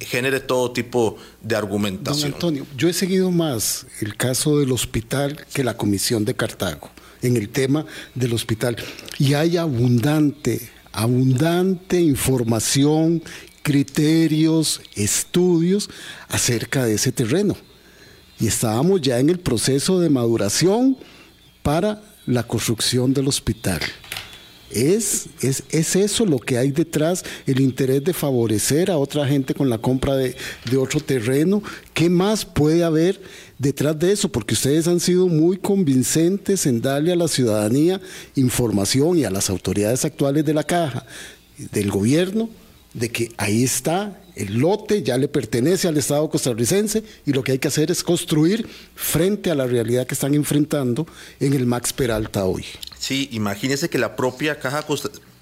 genere 0.01 0.41
todo 0.41 0.73
tipo 0.73 1.17
de 1.43 1.57
argumentación. 1.57 2.31
Don 2.31 2.35
Antonio, 2.35 2.67
yo 2.77 2.89
he 2.89 2.93
seguido 2.93 3.31
más 3.31 3.87
el 4.01 4.17
caso 4.17 4.59
del 4.59 4.73
hospital 4.73 5.45
que 5.53 5.65
la 5.65 5.77
Comisión 5.77 6.25
de 6.25 6.35
Cartago 6.35 6.91
en 7.23 7.37
el 7.37 7.49
tema 7.49 7.85
del 8.15 8.33
hospital. 8.33 8.77
Y 9.19 9.35
hay 9.35 9.57
abundante, 9.57 10.71
abundante 10.93 12.01
información, 12.01 13.23
criterios, 13.63 14.81
estudios 14.95 15.91
acerca 16.29 16.85
de 16.85 16.95
ese 16.95 17.13
terreno. 17.13 17.57
Y 18.39 18.47
estábamos 18.47 19.03
ya 19.03 19.19
en 19.19 19.29
el 19.29 19.39
proceso 19.39 20.01
de 20.01 20.09
maduración 20.09 20.97
para 21.63 22.03
la 22.27 22.43
construcción 22.43 23.13
del 23.13 23.29
hospital. 23.29 23.81
Es, 24.71 25.27
es, 25.41 25.65
es, 25.71 25.97
eso 25.97 26.25
lo 26.25 26.39
que 26.39 26.57
hay 26.57 26.71
detrás, 26.71 27.25
el 27.47 27.61
interés 27.61 28.05
de 28.05 28.13
favorecer 28.13 28.91
a 28.91 28.99
otra 28.99 29.27
gente 29.27 29.53
con 29.53 29.69
la 29.69 29.79
compra 29.79 30.17
de, 30.17 30.37
de, 30.71 30.77
otro 30.77 31.01
terreno. 31.01 31.63
¿Qué 31.93 32.09
más 32.09 32.45
puede 32.45 32.85
haber 32.85 33.21
detrás 33.59 33.99
de 33.99 34.13
eso? 34.13 34.31
Porque 34.31 34.55
ustedes 34.55 34.87
han 34.87 35.01
sido 35.01 35.27
muy 35.27 35.57
convincentes 35.57 36.67
en 36.67 36.81
darle 36.81 37.13
a 37.13 37.17
la 37.17 37.27
ciudadanía 37.27 38.01
información 38.37 39.19
y 39.19 39.25
a 39.25 39.31
las 39.31 39.51
autoridades 39.51 40.05
actuales 40.05 40.45
de 40.45 40.55
la 40.55 40.63
caja, 40.63 41.05
del 41.73 41.91
gobierno, 41.91 42.49
de 42.95 43.09
que 43.09 43.33
ahí 43.39 43.65
está 43.65 44.20
el 44.37 44.59
lote, 44.59 45.03
ya 45.03 45.19
le 45.19 45.29
pertenece 45.29 45.89
al 45.89 45.97
Estado 45.97 46.29
costarricense 46.31 47.03
y 47.27 47.33
lo 47.33 47.43
que 47.43 47.53
hay 47.53 47.59
que 47.59 47.69
hacer 47.69 47.91
es 47.91 48.03
construir 48.03 48.69
frente 48.95 49.51
a 49.51 49.55
la 49.55 49.67
realidad 49.67 50.07
que 50.07 50.15
están 50.15 50.35
enfrentando 50.35 51.07
en 51.41 51.55
el 51.55 51.67
Max 51.67 51.93
Peralta 51.93 52.45
hoy. 52.45 52.65
Sí, 52.99 53.29
imagínese 53.33 53.89
que 53.89 53.99
la 53.99 54.17
propia 54.17 54.59
Caja 54.59 54.85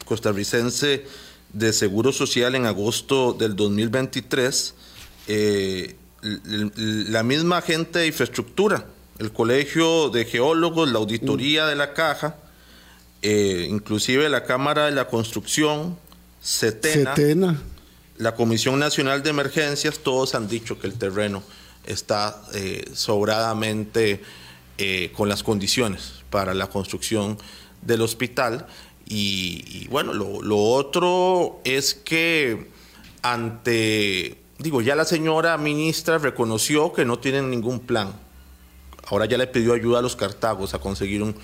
Costarricense 0.05 1.05
de 1.53 1.73
Seguro 1.73 2.13
Social 2.13 2.55
en 2.55 2.67
agosto 2.67 3.33
del 3.33 3.57
2023, 3.57 4.75
eh, 5.29 5.97
la 6.23 7.23
misma 7.23 7.59
agente 7.59 8.01
de 8.01 8.07
infraestructura, 8.09 8.87
el 9.19 9.33
Colegio 9.33 10.11
de 10.11 10.25
Geólogos, 10.25 10.91
la 10.91 10.99
Auditoría 10.99 11.67
de 11.67 11.77
la 11.77 11.95
Caja, 11.95 12.37
eh, 13.23 13.67
inclusive 13.69 14.29
la 14.29 14.45
Cámara 14.45 14.87
de 14.87 14.93
la 14.93 15.09
Construcción, 15.09 15.97
CETENA, 16.43 17.61
la 18.19 18.35
Comisión 18.35 18.79
Nacional 18.79 19.23
de 19.23 19.31
Emergencias, 19.31 20.01
todos 20.01 20.35
han 20.35 20.49
dicho 20.49 20.79
que 20.79 20.87
el 20.87 20.95
terreno 20.95 21.43
está 21.87 22.43
eh, 22.55 22.91
sobradamente 22.95 24.23
con 25.17 25.29
las 25.29 25.43
condiciones 25.43 26.23
para 26.31 26.55
la 26.55 26.69
construcción 26.69 27.37
del 27.83 28.03
hospital. 28.03 28.67
Y, 29.07 29.89
bueno, 29.89 30.13
lo, 30.13 30.59
otro 30.59 31.61
es 31.65 31.95
que 31.95 32.69
ante, 33.23 34.39
digo, 34.59 34.83
ya 34.83 34.95
la 34.95 35.07
señora 35.07 35.57
ministra 35.57 36.19
reconoció 36.19 36.93
que 36.93 37.07
no 37.07 37.19
tienen 37.19 37.51
ningún 37.51 37.81
plan. 37.81 38.13
Ahora 39.07 39.25
ya 39.25 39.39
le 39.39 39.47
pidió 39.47 39.73
ayuda 39.73 40.01
a 40.01 40.03
los 40.03 40.15
cartagos 40.15 40.75
a 40.75 40.79
conseguir 40.79 41.23
un, 41.23 41.35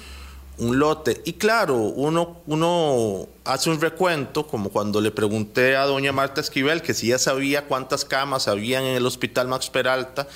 un 0.59 0.79
lote. 0.79 1.21
Y 1.25 1.35
claro, 1.35 1.77
uno, 1.77 2.41
uno 2.47 3.29
hace 3.45 3.71
un 3.71 3.81
recuento, 3.81 4.47
como 4.47 4.71
cuando 4.71 5.01
le 5.01 5.11
pregunté 5.11 5.77
a 5.77 5.85
doña 5.85 6.13
Marta 6.13 6.41
Esquivel 6.41 6.83
que 6.83 6.95
si 6.95 7.09
ya 7.09 7.19
sabía 7.19 7.67
cuántas 7.67 8.05
camas 8.05 8.49
habían 8.49 8.85
en 8.85 8.97
el 8.97 9.07
hospital 9.07 9.49
Max 9.49 9.71
Peralta, 9.71 10.29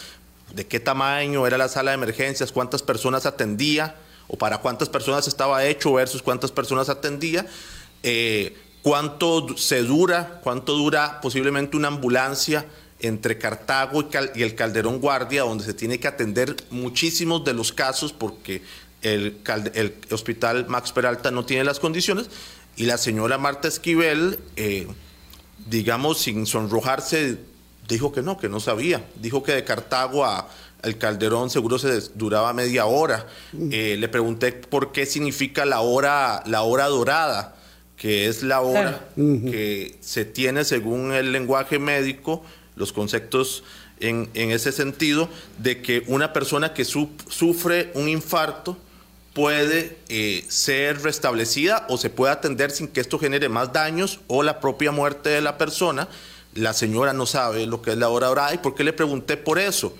de 0.54 0.66
qué 0.66 0.80
tamaño 0.80 1.46
era 1.46 1.58
la 1.58 1.68
sala 1.68 1.90
de 1.90 1.96
emergencias, 1.96 2.52
cuántas 2.52 2.82
personas 2.82 3.26
atendía 3.26 3.96
o 4.28 4.36
para 4.36 4.58
cuántas 4.58 4.88
personas 4.88 5.28
estaba 5.28 5.64
hecho 5.64 5.92
versus 5.92 6.22
cuántas 6.22 6.52
personas 6.52 6.88
atendía, 6.88 7.46
eh, 8.02 8.56
cuánto 8.82 9.56
se 9.56 9.82
dura, 9.82 10.40
cuánto 10.42 10.74
dura 10.74 11.20
posiblemente 11.20 11.76
una 11.76 11.88
ambulancia 11.88 12.66
entre 13.00 13.38
Cartago 13.38 14.08
y, 14.34 14.42
el 14.42 14.54
Calderón 14.54 15.00
Guardia, 15.00 15.42
donde 15.42 15.64
se 15.64 15.74
tiene 15.74 16.00
que 16.00 16.08
atender 16.08 16.56
muchísimos 16.70 17.44
de 17.44 17.54
los 17.54 17.72
casos 17.72 18.12
porque 18.12 18.62
el, 19.02 19.94
hospital 20.10 20.66
Max 20.68 20.92
Peralta 20.92 21.30
no 21.30 21.44
tiene 21.44 21.64
las 21.64 21.80
condiciones, 21.80 22.30
y 22.76 22.84
la 22.86 22.98
señora 22.98 23.38
Marta 23.38 23.68
Esquivel, 23.68 24.38
eh, 24.56 24.86
digamos, 25.68 26.18
sin 26.18 26.46
sonrojarse, 26.46 27.38
dijo 27.88 28.12
que 28.12 28.22
no, 28.22 28.38
que 28.38 28.48
no 28.48 28.60
sabía, 28.60 29.04
dijo 29.20 29.42
que 29.42 29.52
de 29.52 29.64
Cartago 29.64 30.24
a 30.24 30.48
el 30.82 30.96
Calderón 30.98 31.50
seguro 31.50 31.78
se 31.78 32.00
duraba 32.14 32.52
media 32.52 32.86
hora. 32.86 33.26
Eh, 33.70 33.96
le 33.98 34.08
pregunté 34.08 34.52
por 34.52 34.92
qué 34.92 35.06
significa 35.06 35.64
la 35.64 35.80
hora, 35.80 36.42
la 36.46 36.62
hora 36.62 36.86
dorada, 36.86 37.56
que 37.96 38.28
es 38.28 38.42
la 38.42 38.60
hora 38.60 39.08
que 39.16 39.96
se 40.00 40.24
tiene 40.24 40.64
según 40.64 41.12
el 41.12 41.32
lenguaje 41.32 41.78
médico, 41.78 42.44
los 42.76 42.92
conceptos 42.92 43.64
en, 43.98 44.30
ese 44.34 44.70
sentido, 44.70 45.28
de 45.58 45.82
que 45.82 46.04
una 46.06 46.32
persona 46.32 46.72
que 46.74 46.84
sufre 46.84 47.90
un 47.94 48.08
infarto 48.08 48.76
puede 49.38 49.96
eh, 50.08 50.44
ser 50.48 51.00
restablecida 51.02 51.86
o 51.88 51.96
se 51.96 52.10
puede 52.10 52.32
atender 52.32 52.72
sin 52.72 52.88
que 52.88 53.00
esto 53.00 53.20
genere 53.20 53.48
más 53.48 53.72
daños 53.72 54.18
o 54.26 54.42
la 54.42 54.58
propia 54.58 54.90
muerte 54.90 55.28
de 55.28 55.40
la 55.40 55.56
persona. 55.56 56.08
La 56.54 56.72
señora 56.72 57.12
no 57.12 57.24
sabe 57.24 57.64
lo 57.64 57.80
que 57.80 57.92
es 57.92 57.98
la 57.98 58.08
hora 58.08 58.26
dorada 58.26 58.52
y 58.52 58.58
por 58.58 58.74
qué 58.74 58.82
le 58.82 58.92
pregunté 58.92 59.36
por 59.36 59.60
eso 59.60 59.94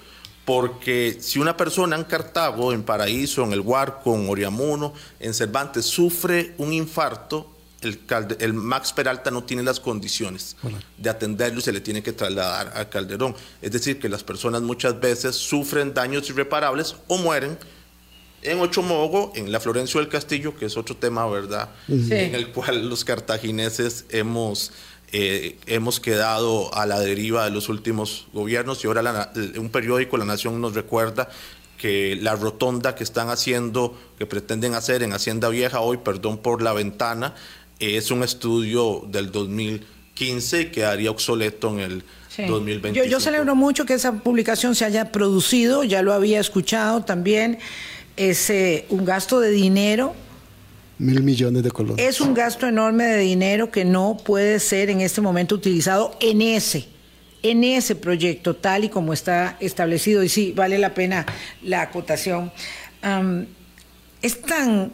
porque 0.44 1.18
si 1.20 1.38
una 1.38 1.56
persona 1.56 1.94
en 1.94 2.02
Cartago, 2.02 2.72
en 2.72 2.82
Paraíso, 2.82 3.44
en 3.44 3.52
el 3.52 3.60
Huarco, 3.60 4.16
en 4.16 4.28
Oriamuno, 4.28 4.92
en 5.20 5.32
Cervantes, 5.34 5.84
sufre 5.84 6.54
un 6.58 6.72
infarto, 6.72 7.52
el, 7.82 8.54
Max 8.54 8.92
Peralta 8.92 9.30
no 9.30 9.44
tiene 9.44 9.62
las 9.62 9.78
condiciones 9.78 10.56
de 10.96 11.10
atenderlo 11.10 11.60
y 11.60 11.62
se 11.62 11.70
le 11.70 11.80
tiene 11.80 12.02
que 12.02 12.12
trasladar 12.12 12.72
al 12.74 12.88
Calderón. 12.88 13.36
Es 13.62 13.70
decir, 13.70 14.00
que 14.00 14.08
las 14.08 14.24
personas 14.24 14.62
muchas 14.62 14.98
veces 14.98 15.36
sufren 15.36 15.94
daños 15.94 16.28
irreparables 16.28 16.96
o 17.06 17.18
mueren 17.18 17.56
en 18.50 18.60
Ochomogo, 18.60 19.32
en 19.34 19.52
la 19.52 19.60
Florencio 19.60 20.00
del 20.00 20.08
Castillo, 20.08 20.56
que 20.56 20.66
es 20.66 20.76
otro 20.76 20.96
tema, 20.96 21.26
¿verdad? 21.28 21.70
En 21.88 22.34
el 22.34 22.48
cual 22.48 22.88
los 22.88 23.04
cartagineses 23.04 24.06
hemos 24.10 24.72
eh, 25.10 25.56
hemos 25.66 26.00
quedado 26.00 26.74
a 26.74 26.84
la 26.84 27.00
deriva 27.00 27.44
de 27.44 27.50
los 27.50 27.68
últimos 27.68 28.26
gobiernos. 28.32 28.84
Y 28.84 28.88
ahora 28.88 29.32
un 29.58 29.70
periódico, 29.70 30.18
La 30.18 30.24
Nación, 30.24 30.60
nos 30.60 30.74
recuerda 30.74 31.28
que 31.78 32.18
la 32.20 32.34
rotonda 32.34 32.94
que 32.94 33.04
están 33.04 33.30
haciendo, 33.30 33.96
que 34.18 34.26
pretenden 34.26 34.74
hacer 34.74 35.02
en 35.02 35.12
Hacienda 35.12 35.48
Vieja 35.48 35.80
hoy, 35.80 35.98
perdón 35.98 36.38
por 36.38 36.60
la 36.60 36.72
ventana, 36.72 37.34
es 37.78 38.10
un 38.10 38.22
estudio 38.22 39.04
del 39.08 39.30
2000 39.30 39.86
2015 40.18 40.60
y 40.60 40.66
quedaría 40.66 41.10
obsoleto 41.10 41.70
en 41.70 41.78
el 41.78 42.04
2025. 42.46 42.94
Yo, 42.94 43.04
yo 43.04 43.20
celebro 43.20 43.54
mucho 43.54 43.84
que 43.84 43.94
esa 43.94 44.12
publicación 44.12 44.74
se 44.74 44.84
haya 44.84 45.10
producido, 45.12 45.84
ya 45.84 46.02
lo 46.02 46.12
había 46.12 46.40
escuchado 46.40 47.04
también, 47.04 47.58
es 48.18 48.50
eh, 48.50 48.86
un 48.90 49.04
gasto 49.04 49.40
de 49.40 49.50
dinero 49.50 50.14
Mil 50.98 51.22
millones 51.22 51.62
de 51.62 51.70
colones. 51.70 52.04
Es 52.04 52.20
un 52.20 52.34
gasto 52.34 52.66
enorme 52.66 53.04
de 53.04 53.18
dinero 53.18 53.70
que 53.70 53.84
no 53.84 54.16
puede 54.16 54.58
ser 54.58 54.90
en 54.90 55.00
este 55.00 55.20
momento 55.20 55.54
utilizado 55.54 56.16
en 56.18 56.42
ese, 56.42 56.88
en 57.44 57.62
ese 57.62 57.94
proyecto 57.94 58.56
tal 58.56 58.82
y 58.82 58.88
como 58.88 59.12
está 59.12 59.56
establecido. 59.60 60.24
Y 60.24 60.28
sí, 60.28 60.52
vale 60.56 60.76
la 60.76 60.94
pena 60.94 61.24
la 61.62 61.82
acotación. 61.82 62.50
es 64.22 64.42
tan 64.42 64.92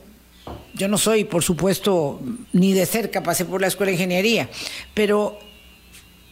yo 0.75 0.89
no 0.89 0.99
soy, 0.99 1.25
por 1.25 1.43
supuesto, 1.43 2.21
ni 2.53 2.75
de 2.75 2.85
cerca 2.85 3.23
pasé 3.23 3.47
por 3.47 3.63
la 3.63 3.69
escuela 3.69 3.89
de 3.89 3.95
ingeniería, 3.95 4.51
pero 4.93 5.39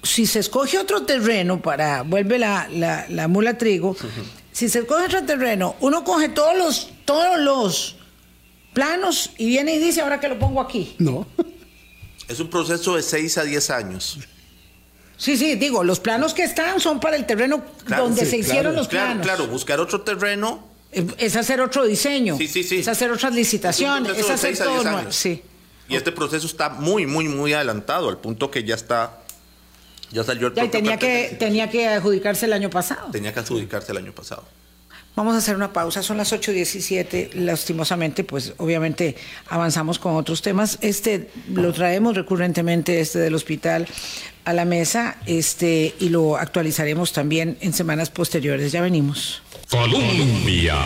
si 0.03 0.27
se 0.27 0.41
escoge 0.41 0.79
otro 0.79 1.05
terreno 1.05 1.63
para, 1.63 2.03
vuelve 2.03 2.39
la, 2.39 2.69
la, 2.71 3.07
la 3.09 3.29
mula 3.29 3.57
trigo, 3.57 3.97
si 4.52 4.68
se 4.68 4.80
escoge 4.80 5.06
otro 5.06 5.25
terreno, 5.25 5.76
uno 5.80 6.04
coge 6.04 6.28
todos 6.28 6.56
los, 6.56 6.90
todos 7.04 7.40
los 7.40 7.97
planos 8.73 9.30
y 9.38 9.47
viene 9.47 9.75
y 9.75 9.78
dice, 9.78 10.00
ahora 10.02 10.21
que 10.21 10.28
lo 10.28 10.38
pongo 10.38 10.61
aquí. 10.61 10.94
No. 10.99 11.26
Es 12.28 12.40
un 12.40 12.49
proceso 12.49 12.97
de 12.97 13.02
6 13.02 13.38
a 13.38 13.44
10 13.44 13.71
años. 13.71 14.18
Sí, 15.16 15.37
sí, 15.37 15.54
digo, 15.54 15.85
los 15.85 16.00
planos 16.00 16.35
que 16.35 16.42
están 16.42 16.80
son 16.80 16.99
para 16.99 17.16
el 17.16 17.26
terreno 17.26 17.62
donde 17.87 18.25
se 18.26 18.38
hicieron 18.38 18.75
los 18.75 18.88
planos. 18.88 19.25
Claro, 19.25 19.47
buscar 19.47 19.80
otro 19.80 20.00
terreno. 20.00 20.68
Es 20.90 21.37
hacer 21.37 21.61
otro 21.61 21.85
diseño. 21.85 22.37
Sí, 22.37 22.49
sí, 22.49 22.62
sí. 22.62 22.78
Es 22.78 22.88
hacer 22.88 23.11
otras 23.11 23.35
licitaciones. 23.35 24.18
Es, 24.18 24.28
hacer 24.28 24.56
todo 24.59 24.82
nuevo. 24.82 25.12
Sí. 25.12 25.42
Y 25.88 25.97
este 25.97 26.12
proceso 26.12 26.47
está 26.47 26.71
muy, 26.71 27.06
muy, 27.06 27.28
muy 27.28 27.52
adelantado, 27.52 28.09
al 28.09 28.18
punto 28.18 28.50
que 28.50 28.64
ya 28.64 28.75
está. 28.75 29.22
Ya 30.12 30.25
salió 30.25 30.49
el 30.49 30.54
ya, 30.54 30.71
tenía 30.71 30.99
que, 30.99 31.37
tenía 31.38 31.71
que 31.71 31.88
adjudicarse 31.88 32.47
el 32.47 32.52
año 32.52 32.71
pasado. 32.71 33.11
Tenía 33.11 33.33
que 33.33 33.40
adjudicarse 33.40 33.92
el 33.92 33.99
año 33.99 34.12
pasado. 34.12 34.45
Vamos 35.14 35.35
a 35.35 35.38
hacer 35.38 35.57
una 35.57 35.75
pausa, 35.75 36.02
son 36.02 36.16
las 36.16 36.33
8.17, 36.33 37.35
lastimosamente, 37.35 38.25
pues 38.25 38.54
obviamente 38.57 39.14
avanzamos 39.49 39.99
con 39.99 40.16
otros 40.16 40.40
temas. 40.40 40.78
Este 40.81 41.28
lo 41.52 41.71
traemos 41.75 42.16
recurrentemente, 42.16 42.99
este 42.99 43.19
del 43.19 43.35
hospital, 43.35 43.87
a 44.47 44.54
la 44.54 44.64
mesa, 44.64 45.19
este, 45.26 45.95
y 46.00 46.09
lo 46.09 46.38
actualizaremos 46.38 47.12
también 47.12 47.59
en 47.61 47.75
semanas 47.75 48.09
posteriores. 48.09 48.73
Ya 48.73 48.81
venimos. 48.81 49.42
Colombia. 49.71 50.78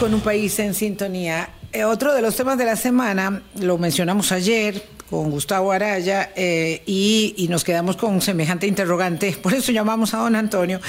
Con 0.00 0.14
un 0.14 0.20
país 0.20 0.58
en 0.58 0.72
sintonía. 0.72 1.50
Eh, 1.70 1.84
otro 1.84 2.14
de 2.14 2.22
los 2.22 2.34
temas 2.34 2.56
de 2.56 2.64
la 2.64 2.76
semana, 2.76 3.42
lo 3.60 3.76
mencionamos 3.76 4.32
ayer, 4.32 4.82
con 5.10 5.30
Gustavo 5.30 5.72
Araya 5.72 6.32
eh, 6.36 6.82
y, 6.86 7.46
nos 7.48 7.64
quedamos 7.64 7.96
con 7.96 8.20
semejante 8.20 8.66
interrogante. 8.66 9.36
Por 9.42 9.54
eso 9.54 9.72
llamamos 9.72 10.14
a 10.14 10.18
don 10.18 10.36
Antonio, 10.36 10.80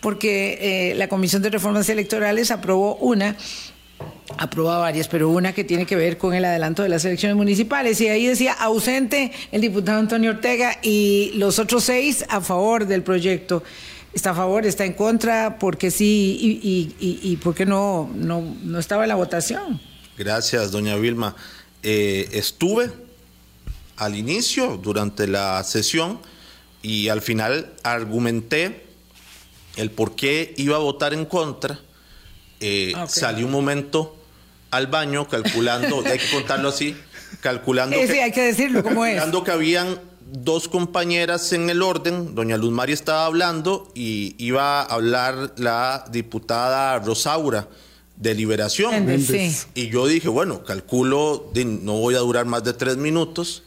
porque 0.00 0.90
eh, 0.90 0.94
la 0.94 1.08
Comisión 1.08 1.42
de 1.42 1.50
Reformas 1.50 1.88
Electorales 1.88 2.50
aprobó 2.50 2.96
una 2.96 3.36
aprobó 4.38 4.70
varias, 4.70 5.08
pero 5.08 5.28
una 5.28 5.52
que 5.52 5.64
tiene 5.64 5.86
que 5.86 5.96
ver 5.96 6.18
con 6.18 6.34
el 6.34 6.44
adelanto 6.44 6.82
de 6.82 6.88
las 6.88 7.04
elecciones 7.04 7.36
municipales. 7.36 8.00
Y 8.00 8.08
ahí 8.08 8.26
decía 8.26 8.52
ausente 8.52 9.32
el 9.52 9.60
diputado 9.60 9.98
Antonio 9.98 10.30
Ortega 10.30 10.78
y 10.82 11.32
los 11.36 11.58
otros 11.58 11.84
seis 11.84 12.24
a 12.28 12.40
favor 12.40 12.86
del 12.86 13.02
proyecto. 13.02 13.62
¿Está 14.12 14.30
a 14.30 14.34
favor? 14.34 14.66
¿Está 14.66 14.84
en 14.84 14.92
contra? 14.92 15.58
porque 15.58 15.90
sí? 15.90 16.60
¿Y, 16.62 16.94
y, 17.00 17.36
por 17.36 17.54
qué 17.54 17.64
no, 17.64 18.10
no, 18.14 18.42
no, 18.62 18.78
estaba 18.78 19.04
en 19.04 19.08
la 19.08 19.14
votación? 19.14 19.80
Gracias, 20.18 20.70
doña 20.70 20.96
Vilma. 20.96 21.34
Eh, 21.82 22.28
estuve 22.32 22.90
al 23.96 24.16
inicio, 24.16 24.76
durante 24.76 25.26
la 25.26 25.62
sesión, 25.64 26.20
y 26.82 27.08
al 27.08 27.22
final 27.22 27.72
argumenté 27.82 28.86
el 29.76 29.90
por 29.90 30.14
qué 30.14 30.54
iba 30.56 30.76
a 30.76 30.80
votar 30.80 31.14
en 31.14 31.24
contra. 31.24 31.78
Eh, 32.60 32.94
salí 33.08 33.42
un 33.42 33.50
momento 33.50 34.16
al 34.70 34.86
baño 34.86 35.28
calculando, 35.28 36.02
hay 36.06 36.18
que 36.18 36.30
contarlo 36.30 36.68
así, 36.68 36.96
calculando, 37.40 37.96
sí, 37.96 38.18
hay 38.18 38.32
que 38.32 38.42
decirlo 38.42 38.82
como 38.82 39.02
calculando 39.02 39.44
que 39.44 39.50
habían 39.50 39.98
dos 40.32 40.68
compañeras 40.68 41.52
en 41.52 41.68
el 41.68 41.82
orden, 41.82 42.34
doña 42.34 42.56
Luz 42.56 42.72
María 42.72 42.94
estaba 42.94 43.26
hablando 43.26 43.90
y 43.94 44.34
iba 44.38 44.80
a 44.80 44.84
hablar 44.84 45.52
la 45.56 46.06
diputada 46.10 46.98
Rosaura 47.00 47.68
de 48.16 48.34
Liberación. 48.34 49.08
Y 49.74 49.88
yo 49.88 50.06
dije, 50.06 50.28
bueno, 50.28 50.64
calculo, 50.64 51.50
no 51.54 51.94
voy 51.94 52.14
a 52.14 52.20
durar 52.20 52.46
más 52.46 52.64
de 52.64 52.72
tres 52.72 52.96
minutos. 52.96 53.62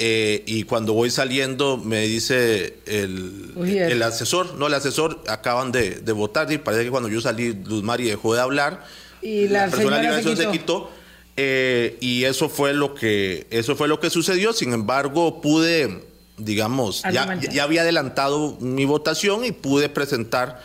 Eh, 0.00 0.42
y 0.46 0.64
cuando 0.64 0.92
voy 0.92 1.08
saliendo 1.08 1.76
me 1.76 2.00
dice 2.00 2.78
el, 2.86 3.52
el, 3.56 4.02
asesor, 4.02 4.54
no, 4.54 4.66
el 4.66 4.74
asesor 4.74 5.22
acaban 5.28 5.70
de, 5.70 6.00
votar 6.12 6.50
y 6.50 6.58
parece 6.58 6.84
que 6.84 6.90
cuando 6.90 7.08
yo 7.08 7.20
salí 7.20 7.52
Luz 7.52 7.84
Mari 7.84 8.04
dejó 8.04 8.34
de 8.34 8.40
hablar 8.40 8.84
y 9.22 9.46
la, 9.46 9.68
persona 9.68 9.96
de 9.98 10.02
liberación 10.02 10.36
se 10.36 10.50
quitó, 10.50 10.90
eh, 11.36 11.96
y 12.00 12.24
eso 12.24 12.48
fue 12.48 12.74
lo 12.74 12.94
que 12.94 13.46
eso 13.50 13.76
fue 13.76 13.86
lo 13.86 14.00
que 14.00 14.10
sucedió. 14.10 14.52
Sin 14.52 14.72
embargo, 14.72 15.40
pude, 15.40 16.02
digamos, 16.38 17.02
ya, 17.12 17.38
ya, 17.40 17.62
había 17.62 17.82
adelantado 17.82 18.58
mi 18.60 18.84
votación 18.84 19.44
y 19.44 19.52
pude 19.52 19.88
presentar 19.88 20.60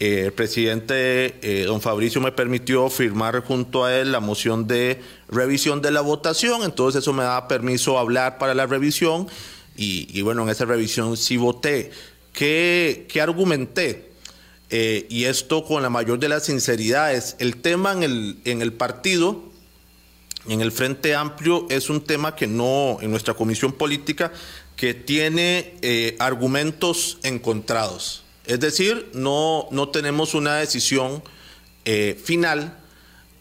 eh, 0.00 0.22
el 0.24 0.32
presidente 0.32 1.36
eh, 1.42 1.64
don 1.66 1.82
Fabricio 1.82 2.22
me 2.22 2.32
permitió 2.32 2.88
firmar 2.88 3.44
junto 3.44 3.84
a 3.84 3.94
él 3.94 4.12
la 4.12 4.20
moción 4.20 4.66
de 4.66 4.98
revisión 5.28 5.82
de 5.82 5.90
la 5.90 6.00
votación, 6.00 6.62
entonces 6.62 7.02
eso 7.02 7.12
me 7.12 7.22
da 7.22 7.46
permiso 7.48 7.98
hablar 7.98 8.38
para 8.38 8.54
la 8.54 8.64
revisión 8.64 9.28
y, 9.76 10.20
bueno, 10.22 10.42
en 10.42 10.48
esa 10.48 10.64
revisión 10.64 11.18
sí 11.18 11.36
voté. 11.36 11.90
¿Qué, 12.32 13.06
qué 13.10 13.20
argumenté? 13.20 14.10
Eh, 14.70 15.06
y 15.10 15.24
esto 15.24 15.64
con 15.64 15.82
la 15.82 15.90
mayor 15.90 16.18
de 16.18 16.30
las 16.30 16.44
sinceridades. 16.44 17.36
El 17.38 17.56
tema 17.56 17.92
en 17.92 18.02
el, 18.02 18.38
en 18.44 18.62
el 18.62 18.72
partido, 18.72 19.42
en 20.48 20.62
el 20.62 20.72
Frente 20.72 21.14
Amplio, 21.14 21.66
es 21.68 21.90
un 21.90 22.02
tema 22.02 22.36
que 22.36 22.46
no, 22.46 22.98
en 23.02 23.10
nuestra 23.10 23.34
comisión 23.34 23.72
política, 23.72 24.32
que 24.76 24.94
tiene 24.94 26.16
argumentos 26.18 27.18
encontrados. 27.22 28.22
Es 28.46 28.60
decir, 28.60 29.10
no, 29.14 29.68
no 29.70 29.88
tenemos 29.90 30.34
una 30.34 30.56
decisión 30.56 31.22
eh, 31.84 32.18
final 32.22 32.76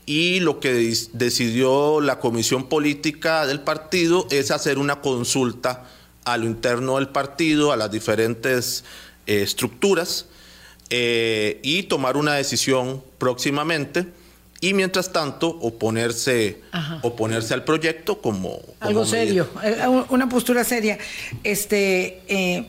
y 0.06 0.40
lo 0.40 0.60
que 0.60 0.74
decidió 1.14 2.02
la 2.02 2.20
comisión 2.20 2.68
política 2.68 3.46
del 3.46 3.62
partido 3.62 4.28
es 4.32 4.50
hacer 4.52 4.80
una 4.80 5.02
consulta 5.02 5.86
a 6.26 6.38
lo 6.38 6.46
interno 6.46 6.96
del 6.96 7.10
partido, 7.10 7.72
a 7.72 7.78
las 7.78 7.92
diferentes 7.92 8.84
eh, 9.28 9.42
estructuras 9.42 10.26
eh, 10.90 11.60
y 11.64 11.84
tomar 11.84 12.18
una 12.18 12.34
decisión 12.34 13.04
próximamente 13.18 14.08
y 14.62 14.74
mientras 14.74 15.12
tanto 15.14 15.48
oponerse 15.48 16.62
oponerse 17.02 17.54
al 17.54 17.64
proyecto 17.64 18.20
como, 18.22 18.60
algo 18.80 19.06
serio 19.06 19.48
una 20.10 20.28
postura 20.28 20.64
seria. 20.64 20.98
Este 21.44 22.68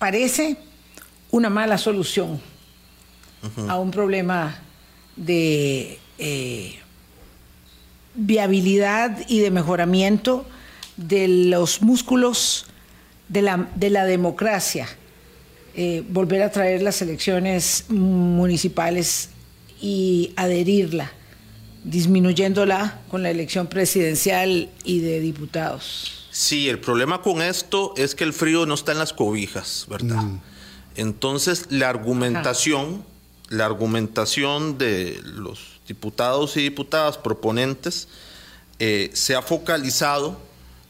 parece 0.00 0.56
una 1.30 1.50
mala 1.50 1.76
solución 1.76 2.40
a 3.68 3.78
un 3.78 3.90
problema 3.90 4.58
de 5.14 5.98
eh, 6.18 6.78
viabilidad 8.14 9.18
y 9.28 9.40
de 9.40 9.50
mejoramiento 9.50 10.46
de 10.96 11.28
los 11.28 11.82
músculos 11.82 12.66
de 13.28 13.42
la, 13.42 13.68
de 13.76 13.90
la 13.90 14.06
democracia. 14.06 14.88
Eh, 15.74 16.02
volver 16.08 16.42
a 16.42 16.50
traer 16.50 16.80
las 16.80 17.02
elecciones 17.02 17.84
municipales 17.90 19.28
y 19.82 20.32
adherirla, 20.34 21.12
disminuyéndola 21.84 23.00
con 23.10 23.22
la 23.22 23.30
elección 23.30 23.66
presidencial 23.66 24.70
y 24.82 25.00
de 25.00 25.20
diputados. 25.20 26.19
Sí, 26.40 26.70
el 26.70 26.80
problema 26.80 27.20
con 27.20 27.42
esto 27.42 27.92
es 27.98 28.14
que 28.14 28.24
el 28.24 28.32
frío 28.32 28.64
no 28.64 28.72
está 28.72 28.92
en 28.92 28.98
las 28.98 29.12
cobijas, 29.12 29.84
¿verdad? 29.90 30.22
Mm. 30.22 30.40
Entonces, 30.96 31.66
la 31.68 31.90
argumentación, 31.90 33.04
la 33.50 33.66
argumentación 33.66 34.78
de 34.78 35.20
los 35.22 35.82
diputados 35.86 36.56
y 36.56 36.62
diputadas 36.62 37.18
proponentes 37.18 38.08
eh, 38.78 39.10
se 39.12 39.34
ha 39.34 39.42
focalizado 39.42 40.40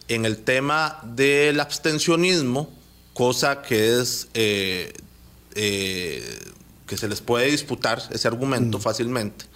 en 0.07 0.25
el 0.25 0.37
tema 0.37 1.01
del 1.03 1.59
abstencionismo, 1.59 2.71
cosa 3.13 3.61
que 3.61 3.99
es 4.01 4.29
eh, 4.35 4.93
eh, 5.57 6.39
que 6.87 6.97
se 6.97 7.09
les 7.09 7.21
puede 7.21 7.51
disputar 7.51 8.01
ese 8.13 8.29
argumento 8.29 8.79
mm. 8.79 8.83
fácilmente. 8.83 9.47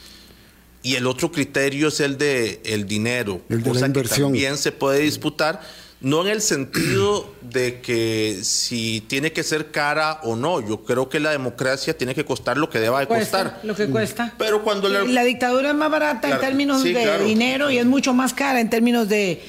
Y 0.83 0.97
el 0.97 1.07
otro 1.07 1.31
criterio 1.31 1.87
es 1.87 2.01
el 2.01 2.19
de 2.19 2.61
el 2.65 2.85
dinero, 2.85 3.43
el 3.49 3.63
de 3.63 3.71
cosa 3.71 3.93
que 3.93 4.03
también 4.03 4.59
se 4.59 4.73
puede 4.73 4.99
disputar, 4.99 5.63
no 6.05 6.21
en 6.21 6.29
el 6.29 6.43
sentido 6.43 7.33
de 7.41 7.81
que 7.81 8.41
si 8.43 9.01
tiene 9.09 9.33
que 9.33 9.43
ser 9.43 9.71
cara 9.71 10.21
o 10.23 10.37
no. 10.37 10.61
Yo 10.61 10.85
creo 10.85 11.09
que 11.09 11.19
la 11.19 11.31
democracia 11.31 11.97
tiene 11.97 12.15
que 12.15 12.27
costar 12.27 12.59
lo 12.59 12.69
que 12.69 12.79
deba 12.79 13.01
de 13.01 13.07
costar. 13.07 13.61
Lo 13.63 13.75
que 13.75 13.87
cuesta. 13.87 14.35
Pero 14.37 14.63
cuando 14.63 14.89
la, 14.91 15.25
dictadura 15.25 15.71
es 15.71 15.75
más 15.75 15.91
barata 15.91 16.31
en 16.31 16.41
términos 16.41 16.85
de 16.85 17.25
dinero 17.25 17.71
y 17.71 17.79
es 17.79 17.87
mucho 17.87 18.13
más 18.13 18.35
cara 18.35 18.61
en 18.61 18.69
términos 18.69 19.09
de 19.09 19.43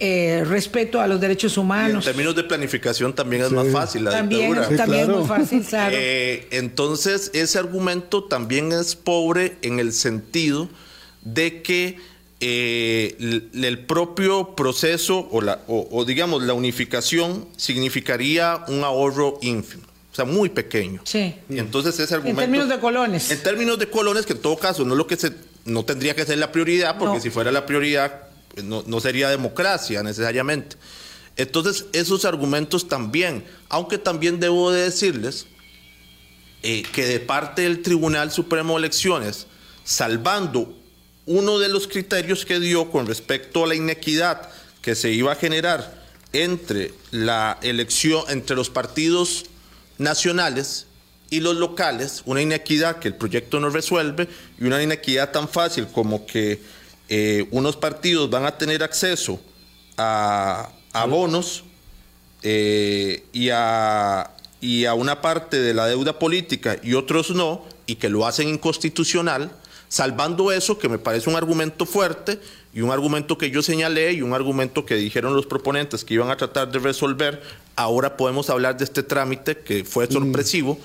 eh, 0.00 0.44
respeto 0.46 0.98
a 0.98 1.06
los 1.06 1.20
derechos 1.20 1.58
humanos. 1.58 2.06
en 2.06 2.12
términos 2.12 2.34
de 2.34 2.44
planificación 2.44 3.14
también 3.14 3.42
es 3.42 3.50
más 3.50 3.68
fácil 3.68 4.04
la 4.04 4.12
también, 4.12 4.54
también 4.76 5.02
es 5.02 5.08
muy 5.08 5.26
fácil, 5.26 5.62
claro. 5.62 5.94
Eh, 5.98 6.48
entonces, 6.52 7.30
ese 7.34 7.58
argumento 7.58 8.24
también 8.24 8.72
es 8.72 8.96
pobre 8.96 9.58
en 9.60 9.78
el 9.78 9.92
sentido 9.92 10.70
de 11.22 11.60
que 11.60 11.98
eh, 12.40 13.16
el, 13.52 13.78
propio 13.86 14.54
proceso 14.54 15.28
o, 15.30 15.40
la, 15.40 15.60
o, 15.66 16.04
digamos 16.04 16.42
la 16.42 16.54
unificación 16.54 17.48
significaría 17.56 18.64
un 18.68 18.84
ahorro 18.84 19.38
ínfimo. 19.42 19.84
O 20.12 20.14
sea, 20.14 20.24
muy 20.24 20.48
pequeño. 20.48 21.00
Sí. 21.04 21.34
Y 21.48 21.58
entonces 21.58 21.98
ese 21.98 22.14
argumento... 22.14 22.42
En 22.42 22.50
términos 22.50 22.68
de 22.68 22.80
colones. 22.80 23.30
En 23.30 23.42
términos 23.42 23.78
de 23.78 23.88
colones, 23.88 24.26
que 24.26 24.32
en 24.32 24.40
todo 24.40 24.56
caso 24.56 24.84
no, 24.84 24.94
lo 24.94 25.06
que 25.06 25.16
se, 25.16 25.32
no 25.64 25.84
tendría 25.84 26.14
que 26.14 26.24
ser 26.24 26.38
la 26.38 26.50
prioridad, 26.50 26.98
porque 26.98 27.20
si 27.20 27.30
fuera 27.30 27.52
la 27.52 27.66
prioridad 27.66 28.28
pues, 28.54 28.64
no, 28.64 28.82
no 28.86 29.00
sería 29.00 29.28
democracia 29.28 30.02
necesariamente. 30.02 30.76
Entonces, 31.36 31.86
esos 31.92 32.24
argumentos 32.24 32.88
también, 32.88 33.44
aunque 33.68 33.98
también 33.98 34.40
debo 34.40 34.72
de 34.72 34.82
decirles 34.82 35.46
eh, 36.64 36.82
que 36.92 37.06
de 37.06 37.20
parte 37.20 37.62
del 37.62 37.82
Tribunal 37.82 38.32
Supremo 38.32 38.74
de 38.74 38.80
Elecciones, 38.80 39.46
salvando 39.84 40.76
uno 41.28 41.58
de 41.58 41.68
los 41.68 41.86
criterios 41.86 42.46
que 42.46 42.58
dio 42.58 42.90
con 42.90 43.06
respecto 43.06 43.62
a 43.62 43.66
la 43.66 43.74
inequidad 43.74 44.48
que 44.80 44.94
se 44.94 45.10
iba 45.10 45.32
a 45.32 45.36
generar 45.36 46.02
entre 46.32 46.94
la 47.10 47.58
elección, 47.60 48.24
entre 48.28 48.56
los 48.56 48.70
partidos 48.70 49.44
nacionales 49.98 50.86
y 51.28 51.40
los 51.40 51.56
locales, 51.56 52.22
una 52.24 52.40
inequidad 52.40 52.98
que 52.98 53.08
el 53.08 53.14
proyecto 53.14 53.60
no 53.60 53.68
resuelve 53.68 54.26
y 54.58 54.64
una 54.64 54.82
inequidad 54.82 55.30
tan 55.30 55.50
fácil 55.50 55.86
como 55.88 56.24
que 56.24 56.62
eh, 57.10 57.46
unos 57.50 57.76
partidos 57.76 58.30
van 58.30 58.46
a 58.46 58.56
tener 58.56 58.82
acceso 58.82 59.38
a, 59.98 60.70
bonos 61.10 61.64
eh, 62.42 63.24
y, 63.34 63.50
a, 63.50 64.30
y 64.62 64.86
a 64.86 64.94
una 64.94 65.20
parte 65.20 65.60
de 65.60 65.74
la 65.74 65.86
deuda 65.86 66.18
política 66.18 66.78
y 66.82 66.94
otros 66.94 67.30
no, 67.32 67.66
y 67.84 67.96
que 67.96 68.08
lo 68.08 68.26
hacen 68.26 68.48
inconstitucional, 68.48 69.50
Salvando 69.88 70.52
eso, 70.52 70.78
que 70.78 70.88
me 70.88 70.98
parece 70.98 71.30
un 71.30 71.36
argumento 71.36 71.86
fuerte 71.86 72.38
y 72.74 72.82
un 72.82 72.90
argumento 72.90 73.38
que 73.38 73.50
yo 73.50 73.62
señalé 73.62 74.12
y 74.12 74.22
un 74.22 74.34
argumento 74.34 74.84
que 74.84 74.96
dijeron 74.96 75.34
los 75.34 75.46
proponentes 75.46 76.04
que 76.04 76.14
iban 76.14 76.30
a 76.30 76.36
tratar 76.36 76.70
de 76.70 76.78
resolver, 76.78 77.42
ahora 77.76 78.16
podemos 78.16 78.50
hablar 78.50 78.76
de 78.76 78.84
este 78.84 79.02
trámite 79.02 79.58
que 79.58 79.84
fue 79.84 80.06
mm. 80.06 80.12
sorpresivo. 80.12 80.78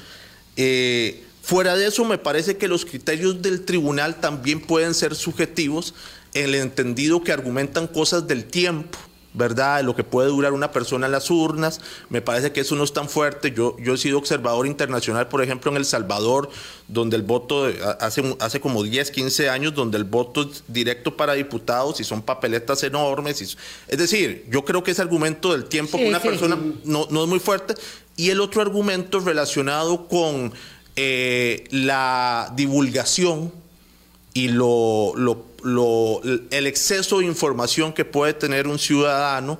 Eh, 0.55 1.23
fuera 1.41 1.75
de 1.75 1.87
eso, 1.87 2.05
me 2.05 2.17
parece 2.17 2.57
que 2.57 2.67
los 2.67 2.85
criterios 2.85 3.41
del 3.41 3.65
tribunal 3.65 4.21
también 4.21 4.61
pueden 4.61 4.93
ser 4.93 5.15
subjetivos 5.15 5.93
en 6.33 6.45
el 6.45 6.55
entendido 6.55 7.23
que 7.23 7.31
argumentan 7.31 7.87
cosas 7.87 8.27
del 8.27 8.45
tiempo 8.45 8.97
¿verdad? 9.33 9.83
Lo 9.83 9.95
que 9.95 10.03
puede 10.03 10.29
durar 10.29 10.53
una 10.53 10.71
persona 10.71 11.07
en 11.07 11.11
las 11.11 11.29
urnas. 11.31 11.81
Me 12.09 12.21
parece 12.21 12.51
que 12.51 12.61
eso 12.61 12.75
no 12.75 12.83
es 12.83 12.93
tan 12.93 13.09
fuerte. 13.09 13.51
Yo, 13.51 13.75
yo 13.79 13.95
he 13.95 13.97
sido 13.97 14.17
observador 14.17 14.67
internacional, 14.67 15.27
por 15.27 15.41
ejemplo, 15.41 15.71
en 15.71 15.77
El 15.77 15.85
Salvador, 15.85 16.49
donde 16.87 17.15
el 17.15 17.23
voto, 17.23 17.67
hace, 17.99 18.35
hace 18.39 18.59
como 18.59 18.83
10, 18.83 19.11
15 19.11 19.49
años, 19.49 19.73
donde 19.73 19.97
el 19.97 20.03
voto 20.03 20.43
es 20.43 20.63
directo 20.67 21.17
para 21.17 21.33
diputados 21.33 21.99
y 21.99 22.03
son 22.03 22.21
papeletas 22.21 22.83
enormes. 22.83 23.41
Y, 23.41 23.45
es 23.87 23.97
decir, 23.97 24.45
yo 24.49 24.63
creo 24.63 24.83
que 24.83 24.91
ese 24.91 25.01
argumento 25.01 25.51
del 25.51 25.65
tiempo 25.65 25.97
que 25.97 26.07
una 26.07 26.19
persona 26.19 26.57
No, 26.83 27.07
no 27.09 27.23
es 27.23 27.29
muy 27.29 27.39
fuerte. 27.39 27.75
Y 28.15 28.29
el 28.29 28.39
otro 28.39 28.61
argumento 28.61 29.19
relacionado 29.19 30.07
con 30.07 30.53
eh, 30.95 31.63
la 31.71 32.53
divulgación 32.55 33.51
y 34.35 34.49
lo, 34.49 35.13
lo 35.15 35.52
el 35.63 36.67
exceso 36.67 37.19
de 37.19 37.25
información 37.25 37.93
que 37.93 38.05
puede 38.05 38.33
tener 38.33 38.67
un 38.67 38.79
ciudadano 38.79 39.59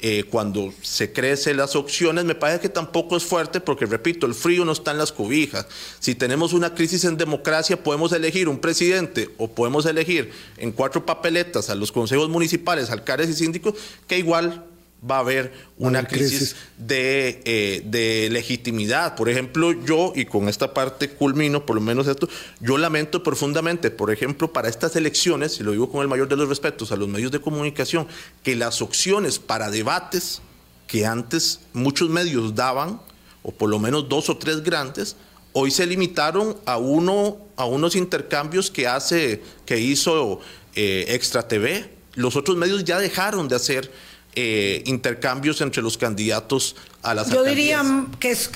eh, 0.00 0.24
cuando 0.24 0.70
se 0.82 1.12
crecen 1.12 1.56
las 1.56 1.76
opciones, 1.76 2.26
me 2.26 2.34
parece 2.34 2.60
que 2.60 2.68
tampoco 2.68 3.16
es 3.16 3.24
fuerte 3.24 3.60
porque, 3.60 3.86
repito, 3.86 4.26
el 4.26 4.34
frío 4.34 4.64
no 4.64 4.72
está 4.72 4.90
en 4.90 4.98
las 4.98 5.12
cobijas. 5.12 5.66
Si 5.98 6.14
tenemos 6.14 6.52
una 6.52 6.74
crisis 6.74 7.04
en 7.04 7.16
democracia, 7.16 7.82
podemos 7.82 8.12
elegir 8.12 8.48
un 8.48 8.58
presidente 8.58 9.30
o 9.38 9.48
podemos 9.48 9.86
elegir 9.86 10.30
en 10.58 10.72
cuatro 10.72 11.06
papeletas 11.06 11.70
a 11.70 11.74
los 11.74 11.90
consejos 11.90 12.28
municipales, 12.28 12.90
alcaldes 12.90 13.30
y 13.30 13.34
síndicos, 13.34 13.74
que 14.06 14.18
igual 14.18 14.66
va 15.08 15.16
a 15.16 15.20
haber 15.20 15.52
una 15.76 16.06
crisis, 16.06 16.56
eh, 16.88 17.82
de, 17.84 18.28
legitimidad. 18.30 19.14
Por 19.16 19.28
ejemplo, 19.28 19.72
yo, 19.72 20.12
y 20.14 20.24
con 20.24 20.48
esta 20.48 20.72
parte 20.72 21.10
culmino, 21.10 21.66
por 21.66 21.76
lo 21.76 21.82
menos 21.82 22.06
esto, 22.06 22.28
yo 22.60 22.78
lamento 22.78 23.22
profundamente, 23.22 23.90
por 23.90 24.10
ejemplo, 24.10 24.52
para 24.52 24.68
estas 24.68 24.96
elecciones, 24.96 25.60
y 25.60 25.62
lo 25.62 25.72
digo 25.72 25.90
con 25.90 26.02
el 26.02 26.08
mayor 26.08 26.28
de 26.28 26.36
los 26.36 26.48
respetos 26.48 26.92
a 26.92 26.96
los 26.96 27.08
medios 27.08 27.30
de 27.32 27.40
comunicación, 27.40 28.06
que 28.42 28.56
las 28.56 28.80
opciones 28.82 29.38
para 29.38 29.70
debates 29.70 30.40
que 30.86 31.06
antes 31.06 31.60
muchos 31.72 32.08
medios 32.08 32.54
daban, 32.54 33.00
o 33.42 33.52
por 33.52 33.68
lo 33.68 33.78
menos 33.78 34.08
dos 34.08 34.28
o 34.30 34.36
tres 34.36 34.62
grandes, 34.62 35.16
hoy 35.52 35.70
se 35.70 35.86
limitaron 35.86 36.56
a 36.66 36.78
uno, 36.78 37.38
a 37.56 37.64
unos 37.64 37.94
intercambios 37.94 38.70
que 38.70 38.86
hace, 38.86 39.42
que 39.66 39.78
hizo 39.78 40.40
eh, 40.74 41.06
Extra 41.08 41.46
TV. 41.46 41.90
Los 42.14 42.36
otros 42.36 42.56
medios 42.56 42.84
ya 42.84 42.98
dejaron 42.98 43.48
de 43.48 43.56
hacer 43.56 43.90
eh, 44.36 44.82
intercambios 44.86 45.60
entre 45.60 45.82
los 45.82 45.96
candidatos 45.98 46.76
a 47.02 47.14
las 47.14 47.30
Yo 47.30 47.42
diría 47.44 47.82
que 48.18 48.30
es 48.30 48.50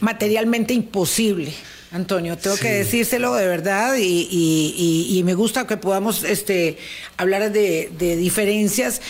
materialmente 0.00 0.74
imposible. 0.74 1.52
Antonio, 1.96 2.36
tengo 2.36 2.56
que 2.56 2.70
decírselo 2.70 3.34
de 3.34 3.46
verdad 3.46 3.96
y, 3.98 5.22
me 5.24 5.34
gusta 5.34 5.66
que 5.66 5.76
podamos 5.76 6.22
este, 6.22 6.78
hablar 7.16 7.50
de, 7.50 7.90
diferencias. 8.16 9.00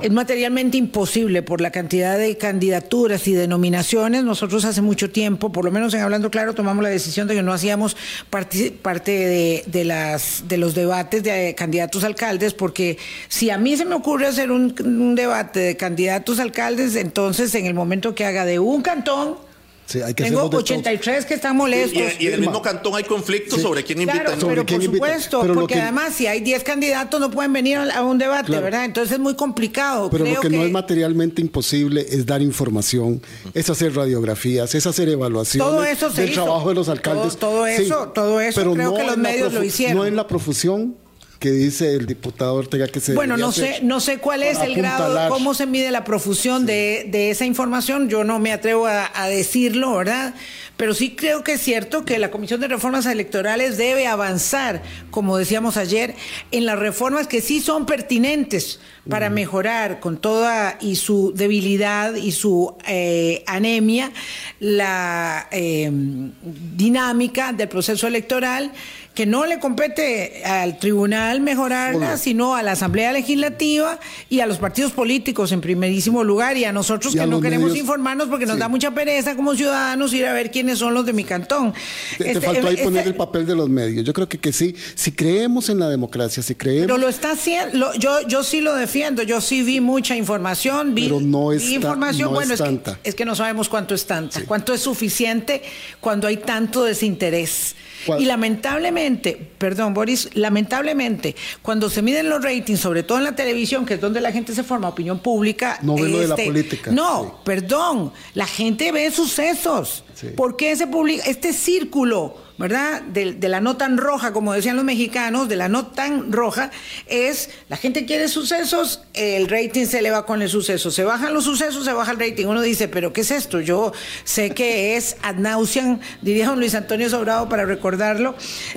Es 0.00 0.10
materialmente 0.10 0.78
imposible 0.78 1.42
por 1.42 1.60
la 1.60 1.70
cantidad 1.70 2.16
de 2.16 2.38
candidaturas 2.38 3.26
y 3.28 3.32
de 3.34 3.48
nominaciones. 3.48 4.24
Nosotros 4.24 4.64
hace 4.64 4.80
mucho 4.80 5.10
tiempo, 5.10 5.52
por 5.52 5.64
lo 5.64 5.70
menos 5.70 5.92
en 5.94 6.00
Hablando 6.00 6.30
Claro, 6.30 6.54
tomamos 6.54 6.82
la 6.82 6.90
decisión 6.90 7.28
de 7.28 7.34
que 7.34 7.42
no 7.42 7.52
hacíamos 7.52 7.96
parte, 8.30 9.64
de, 9.66 9.84
las, 9.84 10.44
de 10.48 10.56
los 10.56 10.74
debates 10.74 11.22
de 11.22 11.54
candidatos 11.56 12.04
alcaldes, 12.04 12.54
porque 12.54 12.98
si 13.28 13.50
a 13.50 13.58
mí 13.58 13.76
se 13.76 13.84
me 13.84 13.94
ocurre 13.94 14.26
hacer 14.26 14.50
un, 14.50 14.74
un 14.84 15.14
debate 15.14 15.60
de 15.60 15.76
candidatos 15.76 16.38
alcaldes, 16.38 16.94
entonces 16.96 17.54
en 17.54 17.66
el 17.66 17.74
momento 17.74 18.14
que 18.14 18.24
haga 18.24 18.44
de 18.44 18.58
un 18.58 18.82
cantón, 18.82 19.47
Tengo 19.88 20.50
83 20.50 21.24
que 21.24 21.34
están 21.34 21.56
molestos. 21.56 22.02
Y, 22.18 22.26
en 22.26 22.34
el 22.34 22.40
mismo 22.40 22.60
cantón 22.60 22.94
hay 22.94 23.04
conflictos 23.04 23.60
sobre 23.60 23.84
quién 23.84 24.00
invita. 24.00 24.24
Claro, 24.24 24.46
pero 24.46 24.66
por 24.66 24.82
supuesto, 24.82 25.54
porque 25.54 25.80
además 25.80 26.14
si 26.14 26.26
hay 26.26 26.40
10 26.40 26.62
candidatos 26.62 27.20
no 27.20 27.30
pueden 27.30 27.52
venir 27.52 27.78
a 27.78 28.02
un 28.02 28.18
debate, 28.18 28.52
¿verdad? 28.52 28.84
Entonces 28.84 29.12
es 29.12 29.18
muy 29.18 29.34
complicado. 29.34 30.10
Pero 30.10 30.24
lo 30.24 30.40
que, 30.40 30.50
no 30.50 30.64
es 30.64 30.70
materialmente 30.70 31.40
imposible 31.40 32.04
es 32.08 32.26
dar 32.26 32.42
información, 32.42 33.22
es 33.54 33.70
hacer 33.70 33.94
radiografías, 33.94 34.74
es 34.74 34.86
hacer 34.86 35.08
evaluaciones 35.08 35.68
todo 35.68 35.84
eso 35.84 36.10
del 36.10 36.32
trabajo 36.32 36.68
de 36.68 36.74
los 36.74 36.88
alcaldes. 36.88 37.36
Todo, 37.36 37.66
eso, 37.66 38.08
todo 38.08 38.40
eso 38.40 38.72
creo 38.72 38.94
que 38.94 39.04
los 39.04 39.16
medios 39.16 39.52
lo 39.52 39.62
hicieron. 39.62 39.96
No 39.96 40.06
en 40.06 40.16
la 40.16 40.26
profusión 40.26 40.96
que 41.38 41.52
dice 41.52 41.94
el 41.94 42.06
diputado 42.06 42.54
Ortega 42.54 42.88
que 42.88 42.98
se 42.98 43.14
bueno 43.14 43.36
no 43.36 43.52
sé 43.52 43.78
no 43.82 44.00
sé 44.00 44.18
cuál 44.18 44.42
es 44.42 44.58
el 44.58 44.74
grado 44.74 45.28
cómo 45.28 45.54
se 45.54 45.66
mide 45.66 45.90
la 45.90 46.04
profusión 46.04 46.66
de, 46.66 47.30
esa 47.30 47.44
información. 47.44 48.08
Yo 48.08 48.24
no 48.24 48.38
me 48.38 48.52
atrevo 48.52 48.86
a, 48.86 49.28
decirlo 49.28 49.96
verdad 49.96 50.34
pero 50.76 50.94
sí 50.94 51.16
creo 51.16 51.42
que 51.42 51.52
es 51.52 51.60
cierto 51.60 52.04
que 52.04 52.18
la 52.18 52.30
comisión 52.30 52.60
de 52.60 52.68
reformas 52.68 53.06
electorales 53.06 53.76
debe 53.76 54.06
avanzar 54.06 54.82
como 55.10 55.36
decíamos 55.36 55.76
ayer 55.76 56.14
en 56.50 56.66
las 56.66 56.78
reformas 56.78 57.26
que 57.26 57.40
sí 57.40 57.60
son 57.60 57.86
pertinentes 57.86 58.80
para 59.08 59.30
mejorar 59.30 60.00
con 60.00 60.18
toda 60.18 60.76
y 60.80 60.96
su 60.96 61.32
debilidad 61.34 62.14
y 62.14 62.32
su 62.32 62.76
eh, 62.86 63.42
anemia 63.46 64.12
la 64.60 65.48
eh, 65.50 65.90
dinámica 65.92 67.52
del 67.52 67.68
proceso 67.68 68.06
electoral 68.06 68.72
que 69.18 69.26
no 69.26 69.46
le 69.46 69.58
compete 69.58 70.44
al 70.44 70.78
tribunal 70.78 71.40
mejorarla, 71.40 72.16
sino 72.18 72.54
a 72.54 72.62
la 72.62 72.70
Asamblea 72.70 73.10
Legislativa 73.10 73.98
y 74.30 74.38
a 74.38 74.46
los 74.46 74.58
partidos 74.58 74.92
políticos 74.92 75.50
en 75.50 75.60
primerísimo 75.60 76.22
lugar 76.22 76.56
y 76.56 76.64
a 76.64 76.72
nosotros 76.72 77.16
que 77.16 77.26
no 77.26 77.40
queremos 77.40 77.76
informarnos 77.76 78.28
porque 78.28 78.46
nos 78.46 78.60
da 78.60 78.68
mucha 78.68 78.92
pereza 78.92 79.34
como 79.34 79.56
ciudadanos 79.56 80.14
ir 80.14 80.24
a 80.24 80.32
ver 80.32 80.52
quiénes 80.52 80.78
son 80.78 80.94
los 80.94 81.04
de 81.04 81.14
mi 81.14 81.24
cantón. 81.24 81.74
Te, 82.16 82.30
este, 82.30 82.40
faltó 82.40 82.68
ahí 82.68 82.74
este 82.74 82.84
poner 82.84 83.08
el 83.08 83.16
papel 83.16 83.44
de 83.44 83.56
los 83.56 83.68
medios. 83.68 84.04
Yo 84.04 84.12
creo 84.12 84.28
que, 84.28 84.38
que 84.38 84.52
sí, 84.52 84.76
si 84.94 85.10
creemos 85.10 85.68
en 85.68 85.80
la 85.80 85.88
democracia, 85.88 86.40
si 86.40 86.54
creemos... 86.54 86.86
Pero 86.86 86.98
lo 86.98 87.08
está 87.08 87.32
haciendo, 87.32 87.92
yo, 87.94 88.20
yo 88.28 88.44
sí 88.44 88.60
lo 88.60 88.72
defiendo, 88.76 89.24
yo 89.24 89.40
sí 89.40 89.64
vi 89.64 89.80
mucha 89.80 90.14
información, 90.14 90.94
vi, 90.94 91.06
Pero 91.06 91.20
no 91.20 91.50
es 91.50 91.68
información, 91.68 92.32
bueno, 92.32 92.54
es, 92.54 92.60
tanta. 92.60 93.00
Que, 93.02 93.08
es 93.08 93.16
que 93.16 93.24
no 93.24 93.34
sabemos 93.34 93.68
cuánto 93.68 93.96
es 93.96 94.06
tanta, 94.06 94.44
cuánto 94.46 94.72
es 94.72 94.80
suficiente 94.80 95.64
cuando 96.00 96.28
hay 96.28 96.36
tanto 96.36 96.84
desinterés. 96.84 97.74
Y 98.18 98.24
lamentablemente, 98.24 99.50
perdón 99.58 99.94
Boris, 99.94 100.30
lamentablemente, 100.34 101.34
cuando 101.62 101.90
se 101.90 102.02
miden 102.02 102.28
los 102.28 102.42
ratings, 102.42 102.80
sobre 102.80 103.02
todo 103.02 103.18
en 103.18 103.24
la 103.24 103.34
televisión, 103.36 103.84
que 103.84 103.94
es 103.94 104.00
donde 104.00 104.20
la 104.20 104.32
gente 104.32 104.54
se 104.54 104.62
forma 104.62 104.88
opinión 104.88 105.18
pública. 105.18 105.78
No 105.82 105.96
ve 105.96 106.08
lo 106.08 106.18
de 106.20 106.28
la 106.28 106.34
este, 106.34 106.46
política. 106.46 106.90
No, 106.90 107.40
perdón, 107.44 108.12
la 108.34 108.46
gente 108.46 108.92
ve 108.92 109.10
sucesos. 109.10 110.04
¿Por 110.36 110.56
qué 110.56 110.74
se 110.74 110.86
publica 110.86 111.24
este 111.24 111.52
círculo, 111.52 112.36
verdad, 112.56 113.02
de, 113.02 113.34
de, 113.34 113.48
la 113.48 113.60
no 113.60 113.76
tan 113.76 113.96
roja, 113.98 114.32
como 114.32 114.52
decían 114.52 114.74
los 114.74 114.84
mexicanos, 114.84 115.48
de 115.48 115.56
la 115.56 115.68
no 115.68 115.88
tan 115.88 116.32
roja, 116.32 116.70
es 117.06 117.50
la 117.68 117.76
gente 117.76 118.04
quiere 118.04 118.26
sucesos, 118.28 119.02
el 119.14 119.48
rating 119.48 119.86
se 119.86 120.00
eleva 120.00 120.26
con 120.26 120.42
el 120.42 120.48
suceso, 120.48 120.90
se 120.90 121.04
bajan 121.04 121.32
los 121.34 121.44
sucesos, 121.44 121.84
se 121.84 121.92
baja 121.92 122.12
el 122.12 122.18
rating. 122.18 122.46
Uno 122.46 122.62
dice, 122.62 122.88
pero 122.88 123.12
¿qué 123.12 123.20
es 123.20 123.30
esto? 123.30 123.60
Yo 123.60 123.92
sé 124.24 124.50
que 124.50 124.96
es 124.96 125.16
ad 125.22 125.36
nauseam, 125.36 126.00
diría 126.20 126.46
don 126.46 126.58
Luis 126.58 126.74
Antonio 126.74 127.08
Sobrado 127.08 127.48
para 127.48 127.64
recordarlo, 127.64 128.34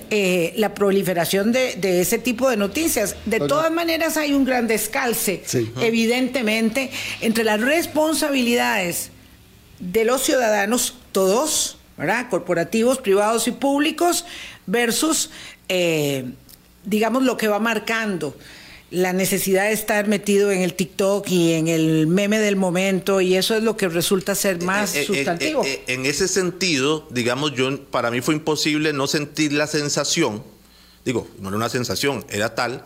eh, 0.10 0.54
la 0.58 0.76
proliferación 0.76 1.52
de, 1.52 1.76
de, 1.76 2.02
ese 2.02 2.20
tipo 2.20 2.50
de 2.50 2.58
noticias. 2.58 3.16
De 3.26 3.40
todas 3.40 3.72
maneras 3.72 4.16
hay 4.18 4.34
un 4.34 4.46
gran 4.46 4.68
descalce, 4.68 5.42
sí. 5.46 5.72
evidentemente, 5.82 6.92
entre 7.22 7.44
las 7.44 7.60
responsabilidades 7.60 9.12
de 9.82 10.06
los 10.06 10.22
ciudadanos, 10.22 10.96
todos, 11.12 11.78
¿verdad? 11.98 12.30
Corporativos, 12.30 13.00
privados 13.00 13.48
y 13.48 13.52
públicos, 13.52 14.26
versus, 14.66 15.30
eh, 15.68 16.26
digamos, 16.86 17.24
lo 17.24 17.36
que 17.36 17.50
va 17.50 17.60
marcando 17.60 18.36
la 18.92 19.14
necesidad 19.14 19.64
de 19.64 19.72
estar 19.72 20.08
metido 20.08 20.52
en 20.52 20.62
el 20.62 20.74
TikTok 20.74 21.28
y 21.30 21.54
en 21.54 21.70
el 21.70 22.08
meme 22.08 22.40
del 22.40 22.58
momento, 22.58 23.22
y 23.22 23.36
eso 23.36 23.56
es 23.56 23.64
lo 23.64 23.78
que 23.78 23.88
resulta 23.88 24.36
ser 24.36 24.62
más 24.64 24.94
eh, 24.94 25.02
eh, 25.02 25.06
sustantivo. 25.06 25.64
Eh, 25.64 25.82
en 25.88 26.06
ese 26.06 26.28
sentido, 26.28 27.08
digamos, 27.10 27.54
yo 27.56 27.86
para 27.86 28.12
mí 28.12 28.20
fue 28.20 28.36
imposible 28.36 28.92
no 28.92 29.08
sentir 29.08 29.54
la 29.54 29.66
sensación, 29.66 30.44
digo, 31.06 31.28
no 31.40 31.48
era 31.48 31.58
una 31.58 31.70
sensación, 31.70 32.26
era 32.30 32.54
tal, 32.54 32.84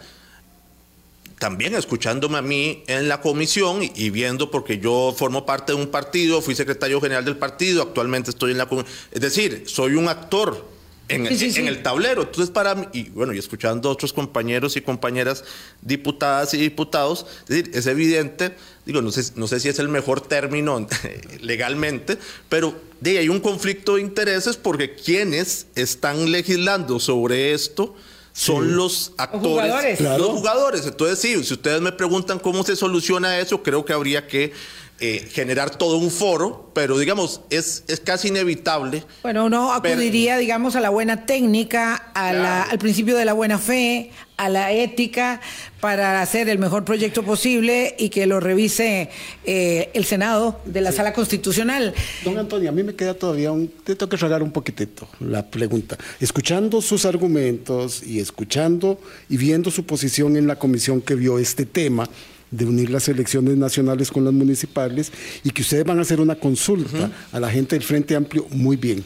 también 1.39 1.75
escuchándome 1.75 2.37
a 2.37 2.41
mí 2.41 2.83
en 2.87 3.09
la 3.09 3.21
comisión 3.21 3.81
y, 3.83 4.09
viendo, 4.09 4.49
porque 4.51 4.79
yo 4.79 5.13
formo 5.17 5.45
parte 5.45 5.73
de 5.73 5.79
un 5.79 5.87
partido, 5.87 6.41
fui 6.41 6.55
secretario 6.55 7.01
general 7.01 7.25
del 7.25 7.37
partido, 7.37 7.83
actualmente 7.83 8.29
estoy 8.29 8.51
en 8.51 8.57
la 8.57 8.67
comisión, 8.67 8.93
es 9.11 9.21
decir, 9.21 9.63
soy 9.65 9.95
un 9.95 10.07
actor 10.07 10.65
en, 11.07 11.27
sí, 11.27 11.37
sí, 11.37 11.51
sí. 11.51 11.59
en, 11.59 11.67
el 11.67 11.83
tablero. 11.83 12.23
Entonces, 12.23 12.49
para 12.49 12.73
mí, 12.73 12.87
y 12.93 13.09
bueno, 13.09 13.33
y 13.33 13.37
escuchando 13.37 13.89
a 13.89 13.91
otros 13.91 14.11
compañeros 14.11 14.75
y 14.75 14.81
compañeras 14.81 15.43
diputadas 15.81 16.53
y 16.53 16.57
diputados, 16.57 17.25
es 17.41 17.47
decir, 17.47 17.71
es 17.73 17.85
evidente, 17.85 18.55
digo, 18.85 19.01
no 19.01 19.11
sé, 19.11 19.33
no 19.35 19.47
sé 19.47 19.59
si 19.59 19.69
es 19.69 19.77
el 19.79 19.89
mejor 19.89 20.21
término 20.21 20.87
legalmente, 21.41 22.17
pero 22.49 22.75
de 23.01 23.19
hay 23.19 23.29
un 23.29 23.39
conflicto 23.39 23.95
de 23.95 24.01
intereses 24.01 24.57
porque 24.57 24.95
quienes 24.95 25.67
están 25.75 26.31
legislando 26.31 26.99
sobre 26.99 27.53
esto 27.53 27.93
son 28.35 28.75
los 28.75 29.13
actores, 29.17 29.43
los 29.43 29.51
jugadores. 29.53 29.97
Claro. 29.97 30.17
los 30.17 30.27
jugadores. 30.31 30.85
Entonces, 30.85 31.19
sí, 31.19 31.41
si 31.41 31.53
ustedes 31.53 31.79
me 31.79 31.93
preguntan 31.93 32.37
cómo 32.37 32.65
se 32.65 32.75
soluciona 32.75 33.39
eso, 33.39 33.63
creo 33.63 33.85
que 33.85 33.93
habría 33.93 34.27
que 34.27 34.51
eh, 34.99 35.27
generar 35.29 35.77
todo 35.77 35.97
un 35.97 36.09
foro, 36.09 36.71
pero 36.73 36.97
digamos, 36.97 37.41
es, 37.49 37.83
es 37.87 37.99
casi 37.99 38.29
inevitable. 38.29 39.03
Bueno, 39.23 39.45
uno 39.45 39.73
acudiría, 39.73 40.33
pero, 40.33 40.39
digamos, 40.39 40.77
a 40.77 40.79
la 40.79 40.89
buena 40.89 41.25
técnica, 41.25 42.11
a 42.13 42.29
claro. 42.29 42.39
la, 42.39 42.61
al 42.63 42.79
principio 42.79 43.17
de 43.17 43.25
la 43.25 43.33
buena 43.33 43.59
fe, 43.59 44.11
a 44.37 44.47
la 44.47 44.71
ética, 44.71 45.41
para 45.81 46.21
hacer 46.21 46.47
el 46.47 46.59
mejor 46.59 46.85
proyecto 46.85 47.23
posible 47.23 47.95
y 47.99 48.07
que 48.07 48.25
lo 48.25 48.39
revise 48.39 49.09
eh, 49.43 49.89
el 49.93 50.05
Senado 50.05 50.61
de 50.65 50.79
la 50.79 50.91
sí. 50.91 50.97
Sala 50.97 51.11
Constitucional. 51.11 51.93
Don 52.23 52.37
Antonio, 52.37 52.69
a 52.69 52.71
mí 52.71 52.83
me 52.83 52.95
queda 52.95 53.13
todavía 53.13 53.51
un, 53.51 53.67
te 53.67 53.95
tengo 53.95 54.09
que 54.09 54.17
regar 54.17 54.41
un 54.43 54.51
poquitito 54.51 55.09
la 55.19 55.45
pregunta. 55.45 55.97
Escuchando 56.21 56.81
sus 56.81 57.05
argumentos 57.05 58.01
y 58.01 58.19
escuchando 58.19 58.99
y 59.29 59.35
viendo 59.35 59.71
su 59.71 59.85
posición 59.85 60.37
en 60.37 60.47
la 60.47 60.57
comisión 60.57 61.01
que 61.01 61.15
vio 61.15 61.37
este 61.37 61.65
tema, 61.65 62.09
de 62.55 62.65
unir 62.65 62.89
las 62.89 63.07
elecciones 63.07 63.57
nacionales 63.57 64.11
con 64.11 64.23
las 64.23 64.33
municipales 64.33 65.11
y 65.43 65.49
que 65.49 65.61
ustedes 65.61 65.83
van 65.83 65.99
a 65.99 66.03
hacer 66.03 66.19
una 66.19 66.35
consulta 66.35 66.97
uh 66.97 67.01
-huh. 67.01 67.11
a 67.33 67.39
la 67.39 67.49
gente 67.49 67.75
del 67.75 67.83
Frente 67.83 68.15
Amplio, 68.15 68.47
muy 68.51 68.77
bien. 68.77 69.05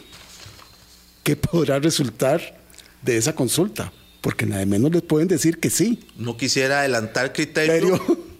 ¿Qué 1.22 1.36
podrá 1.36 1.78
resultar 1.78 2.40
de 3.02 3.16
esa 3.16 3.34
consulta? 3.34 3.92
Porque 4.20 4.46
nada 4.46 4.64
menos 4.66 4.90
les 4.92 5.02
pueden 5.02 5.28
decir 5.28 5.58
que 5.58 5.70
sí. 5.70 6.00
No 6.16 6.36
quisiera 6.36 6.80
adelantar 6.80 7.32
criterio. 7.32 8.00
Pero, 8.06 8.30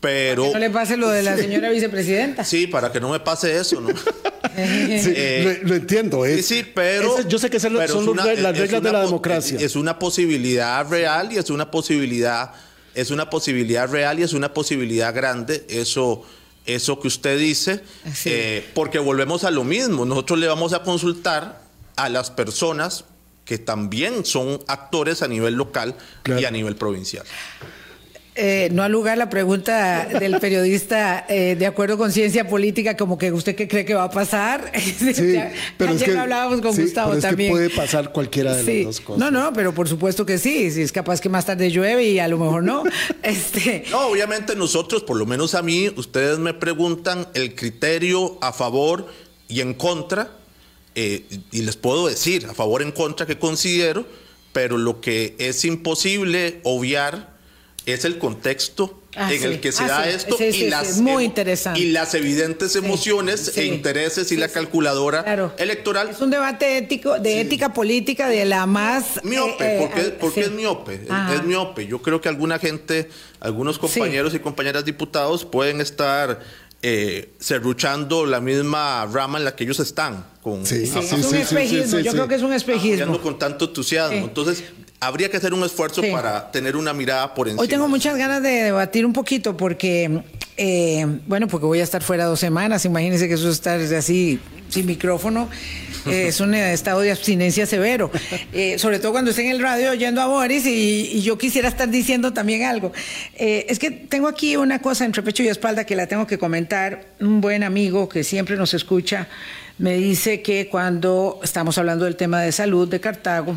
pero 0.00 0.44
que 0.44 0.52
no 0.54 0.58
le 0.58 0.70
pase 0.70 0.96
lo 0.96 1.08
de 1.10 1.22
la 1.22 1.36
señora 1.36 1.70
vicepresidenta. 1.70 2.44
Sí, 2.44 2.66
para 2.66 2.90
que 2.90 3.00
no 3.00 3.10
me 3.10 3.20
pase 3.20 3.56
eso, 3.56 3.80
¿no? 3.80 3.88
sí, 4.56 5.12
eh, 5.14 5.60
lo, 5.62 5.68
lo, 5.68 5.74
entiendo. 5.76 6.24
Es, 6.24 6.46
sí, 6.46 6.58
sí, 6.60 6.70
pero. 6.74 7.18
Es, 7.18 7.28
yo 7.28 7.38
sé 7.38 7.50
que 7.50 7.60
son, 7.60 7.76
son 7.86 8.08
una, 8.08 8.24
las 8.34 8.58
reglas 8.58 8.82
de 8.82 8.92
la 8.92 9.02
democracia. 9.02 9.58
Es 9.60 9.76
una 9.76 9.98
posibilidad 9.98 10.88
real 10.88 11.32
y 11.32 11.36
es 11.36 11.50
una 11.50 11.70
posibilidad 11.70 12.52
es 12.94 13.10
una 13.10 13.30
posibilidad 13.30 13.90
real 13.90 14.18
y 14.18 14.22
es 14.22 14.32
una 14.32 14.52
posibilidad 14.52 15.14
grande, 15.14 15.64
eso, 15.68 16.24
eso 16.66 17.00
que 17.00 17.08
usted 17.08 17.38
dice, 17.38 17.82
eh, 18.24 18.68
porque 18.74 18.98
volvemos 18.98 19.44
a 19.44 19.50
lo 19.50 19.64
mismo, 19.64 20.04
nosotros 20.04 20.38
le 20.38 20.46
vamos 20.46 20.72
a 20.72 20.82
consultar 20.82 21.62
a 21.96 22.08
las 22.08 22.30
personas 22.30 23.04
que 23.44 23.58
también 23.58 24.24
son 24.24 24.60
actores 24.68 25.22
a 25.22 25.28
nivel 25.28 25.54
local 25.54 25.96
claro. 26.22 26.40
y 26.40 26.44
a 26.44 26.50
nivel 26.50 26.76
provincial. 26.76 27.26
Eh, 28.36 28.68
no 28.70 28.84
al 28.84 28.92
lugar 28.92 29.18
la 29.18 29.28
pregunta 29.28 30.06
del 30.06 30.38
periodista 30.38 31.26
eh, 31.28 31.56
de 31.58 31.66
acuerdo 31.66 31.98
con 31.98 32.12
ciencia 32.12 32.46
política, 32.46 32.96
como 32.96 33.18
que 33.18 33.32
usted 33.32 33.56
qué 33.56 33.66
cree 33.66 33.84
que 33.84 33.94
va 33.94 34.04
a 34.04 34.10
pasar. 34.10 34.72
Sí, 35.00 35.32
ya, 35.32 35.52
pero 35.76 35.92
ayer 35.92 36.08
es 36.08 36.14
que, 36.14 36.20
hablábamos 36.20 36.60
con 36.60 36.74
sí, 36.74 36.82
Gustavo 36.82 37.10
pero 37.10 37.22
también. 37.22 37.52
Es 37.52 37.58
que 37.58 37.68
puede 37.68 37.70
pasar 37.70 38.12
cualquiera 38.12 38.54
de 38.54 38.64
sí. 38.64 38.76
las 38.78 38.84
dos 38.84 39.00
cosas. 39.00 39.18
No, 39.18 39.30
no, 39.30 39.52
pero 39.52 39.74
por 39.74 39.88
supuesto 39.88 40.26
que 40.26 40.38
sí. 40.38 40.70
Si 40.70 40.82
es 40.82 40.92
capaz 40.92 41.20
que 41.20 41.28
más 41.28 41.46
tarde 41.46 41.70
llueve 41.70 42.04
y 42.04 42.18
a 42.18 42.28
lo 42.28 42.38
mejor 42.38 42.62
no. 42.62 42.84
este... 43.22 43.84
No, 43.90 44.08
obviamente 44.08 44.54
nosotros, 44.54 45.02
por 45.02 45.16
lo 45.16 45.26
menos 45.26 45.54
a 45.54 45.62
mí, 45.62 45.88
ustedes 45.88 46.38
me 46.38 46.54
preguntan 46.54 47.26
el 47.34 47.54
criterio 47.54 48.38
a 48.42 48.52
favor 48.52 49.08
y 49.48 49.60
en 49.60 49.74
contra, 49.74 50.30
eh, 50.94 51.24
y 51.50 51.62
les 51.62 51.76
puedo 51.76 52.06
decir 52.06 52.46
a 52.46 52.54
favor 52.54 52.82
en 52.82 52.92
contra 52.92 53.26
que 53.26 53.38
considero, 53.38 54.06
pero 54.52 54.78
lo 54.78 55.00
que 55.00 55.34
es 55.38 55.64
imposible 55.64 56.60
obviar 56.62 57.39
es 57.86 58.04
el 58.04 58.18
contexto 58.18 59.02
ah, 59.16 59.32
en 59.32 59.40
sí. 59.40 59.46
el 59.46 59.60
que 59.60 59.72
se 59.72 59.84
ah, 59.84 59.88
da 59.88 60.04
sí. 60.04 60.10
esto 60.10 60.36
sí, 60.36 60.44
y, 60.44 60.68
las, 60.68 60.98
muy 60.98 61.24
interesante. 61.24 61.80
y 61.80 61.90
las 61.90 62.14
evidentes 62.14 62.76
emociones 62.76 63.56
e 63.56 63.66
intereses 63.66 64.30
y 64.32 64.36
la 64.36 64.48
calculadora 64.48 65.24
claro. 65.24 65.52
electoral. 65.58 66.10
Es 66.10 66.20
un 66.20 66.30
debate 66.30 66.78
ético, 66.78 67.18
de 67.18 67.40
ética 67.40 67.72
política 67.72 68.28
de 68.28 68.44
la 68.44 68.66
más... 68.66 69.20
Miope, 69.24 69.76
eh, 69.76 69.78
porque, 69.78 70.00
eh, 70.00 70.16
porque 70.20 70.40
es 70.42 70.50
miope, 70.50 71.06
Ajá. 71.08 71.34
es 71.34 71.42
miope. 71.44 71.86
Yo 71.86 72.02
creo 72.02 72.20
que 72.20 72.28
alguna 72.28 72.58
gente, 72.58 73.08
algunos 73.40 73.78
compañeros 73.78 74.34
y 74.34 74.40
compañeras 74.40 74.84
diputados 74.84 75.44
pueden 75.44 75.80
estar 75.80 76.40
eh, 76.82 77.30
serruchando 77.38 78.24
la 78.24 78.40
misma 78.40 79.06
rama 79.06 79.38
en 79.38 79.44
la 79.44 79.54
que 79.54 79.64
ellos 79.64 79.80
están. 79.80 80.26
Con, 80.42 80.64
sí, 80.64 80.86
sí, 80.86 80.98
es 80.98 81.12
un 81.12 81.34
espejismo, 81.34 81.98
yo 81.98 82.12
creo 82.12 82.28
que 82.28 82.36
es 82.36 82.42
un 82.42 82.54
espejismo. 82.54 83.20
Con 83.20 83.38
tanto 83.38 83.66
entusiasmo. 83.66 84.16
Entonces, 84.16 84.64
habría 85.00 85.30
que 85.30 85.38
hacer 85.38 85.54
un 85.54 85.64
esfuerzo 85.64 86.02
sí. 86.02 86.10
para 86.10 86.50
tener 86.50 86.76
una 86.76 86.92
mirada 86.92 87.34
por 87.34 87.48
encima. 87.48 87.62
Hoy 87.62 87.68
tengo 87.68 87.88
muchas 87.88 88.16
ganas 88.16 88.42
de 88.42 88.50
debatir 88.50 89.06
un 89.06 89.12
poquito 89.12 89.56
porque, 89.56 90.22
eh, 90.56 91.06
bueno, 91.26 91.48
porque 91.48 91.66
voy 91.66 91.80
a 91.80 91.84
estar 91.84 92.02
fuera 92.02 92.26
dos 92.26 92.38
semanas. 92.38 92.84
Imagínense 92.84 93.26
que 93.26 93.34
eso 93.34 93.48
es 93.48 93.54
estar 93.54 93.80
así 93.80 94.38
sin 94.68 94.86
micrófono. 94.86 95.48
Eh, 96.06 96.24
es 96.28 96.40
un 96.40 96.54
estado 96.54 97.00
de 97.00 97.10
abstinencia 97.10 97.66
severo, 97.66 98.10
eh, 98.52 98.78
sobre 98.78 98.98
todo 98.98 99.12
cuando 99.12 99.30
esté 99.30 99.44
en 99.44 99.50
el 99.50 99.60
radio 99.60 99.90
oyendo 99.90 100.20
a 100.20 100.26
Boris 100.26 100.66
y, 100.66 101.10
y 101.12 101.22
yo 101.22 101.36
quisiera 101.38 101.68
estar 101.68 101.88
diciendo 101.88 102.32
también 102.32 102.64
algo. 102.64 102.92
Eh, 103.36 103.66
es 103.68 103.78
que 103.78 103.90
tengo 103.90 104.28
aquí 104.28 104.56
una 104.56 104.80
cosa 104.80 105.04
entre 105.04 105.22
pecho 105.22 105.42
y 105.42 105.48
espalda 105.48 105.84
que 105.84 105.96
la 105.96 106.06
tengo 106.06 106.26
que 106.26 106.38
comentar. 106.38 107.06
Un 107.20 107.40
buen 107.40 107.62
amigo 107.62 108.08
que 108.08 108.24
siempre 108.24 108.56
nos 108.56 108.74
escucha 108.74 109.28
me 109.78 109.94
dice 109.94 110.42
que 110.42 110.68
cuando 110.68 111.40
estamos 111.42 111.78
hablando 111.78 112.04
del 112.04 112.16
tema 112.16 112.42
de 112.42 112.52
salud 112.52 112.86
de 112.86 113.00
Cartago, 113.00 113.56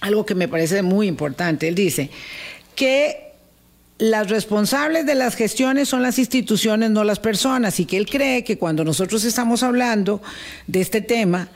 algo 0.00 0.26
que 0.26 0.34
me 0.34 0.48
parece 0.48 0.82
muy 0.82 1.06
importante. 1.06 1.68
Él 1.68 1.74
dice 1.74 2.10
que 2.74 3.30
las 3.98 4.30
responsables 4.30 5.04
de 5.04 5.14
las 5.14 5.36
gestiones 5.36 5.88
son 5.88 6.02
las 6.02 6.18
instituciones, 6.18 6.90
no 6.90 7.04
las 7.04 7.18
personas, 7.18 7.78
y 7.80 7.84
que 7.84 7.98
él 7.98 8.06
cree 8.06 8.44
que 8.44 8.56
cuando 8.56 8.82
nosotros 8.82 9.24
estamos 9.24 9.62
hablando 9.62 10.22
de 10.66 10.80
este 10.80 11.02
tema, 11.02 11.50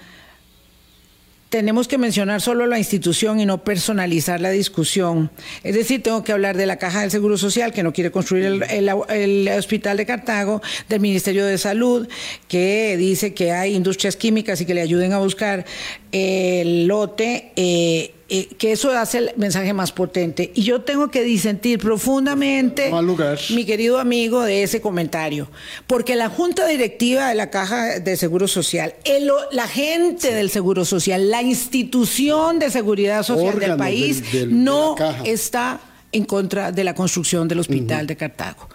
tenemos 1.48 1.86
que 1.86 1.98
mencionar 1.98 2.40
solo 2.40 2.66
la 2.66 2.78
institución 2.78 3.38
y 3.38 3.46
no 3.46 3.62
personalizar 3.62 4.40
la 4.40 4.50
discusión. 4.50 5.30
Es 5.62 5.76
decir, 5.76 6.02
tengo 6.02 6.24
que 6.24 6.32
hablar 6.32 6.56
de 6.56 6.66
la 6.66 6.78
Caja 6.78 7.02
del 7.02 7.12
Seguro 7.12 7.38
Social, 7.38 7.72
que 7.72 7.84
no 7.84 7.92
quiere 7.92 8.10
construir 8.10 8.64
el, 8.68 9.48
hospital 9.56 9.96
de 9.96 10.04
Cartago, 10.04 10.60
del 10.88 10.98
Ministerio 10.98 11.46
de 11.46 11.56
Salud, 11.56 12.08
que 12.48 12.96
dice 12.98 13.34
que 13.34 13.52
hay 13.52 13.74
industrias 13.76 14.16
químicas 14.16 14.60
y 14.60 14.66
que 14.66 14.74
le 14.74 14.80
ayuden 14.80 15.12
a 15.12 15.18
buscar 15.18 15.64
el 16.10 16.88
lote. 16.88 17.52
Eh, 17.54 18.13
eh, 18.28 18.48
que 18.56 18.72
eso 18.72 18.90
hace 18.90 19.18
el 19.18 19.30
mensaje 19.36 19.74
más 19.74 19.92
potente. 19.92 20.50
Y 20.54 20.62
yo 20.62 20.80
tengo 20.80 21.10
que 21.10 21.22
disentir 21.22 21.78
profundamente, 21.78 22.90
mi 23.50 23.66
querido 23.66 23.98
amigo, 23.98 24.42
de 24.42 24.62
ese 24.62 24.80
comentario. 24.80 25.50
Porque 25.86 26.16
la 26.16 26.30
Junta 26.30 26.66
Directiva 26.66 27.28
de 27.28 27.34
la 27.34 27.50
Caja 27.50 28.00
de 28.00 28.16
Seguro 28.16 28.48
Social, 28.48 28.94
el, 29.04 29.30
la 29.52 29.68
gente 29.68 30.28
sí. 30.28 30.34
del 30.34 30.48
Seguro 30.48 30.86
Social, 30.86 31.30
la 31.30 31.42
institución 31.42 32.58
de 32.58 32.70
seguridad 32.70 33.22
social 33.24 33.58
del 33.58 33.76
país, 33.76 34.22
del, 34.32 34.48
del, 34.48 34.64
no 34.64 34.96
está 35.24 35.80
en 36.10 36.24
contra 36.24 36.72
de 36.72 36.82
la 36.82 36.94
construcción 36.94 37.46
del 37.46 37.60
hospital 37.60 38.00
uh 38.00 38.04
-huh. 38.04 38.08
de 38.08 38.16
Cartago. 38.16 38.68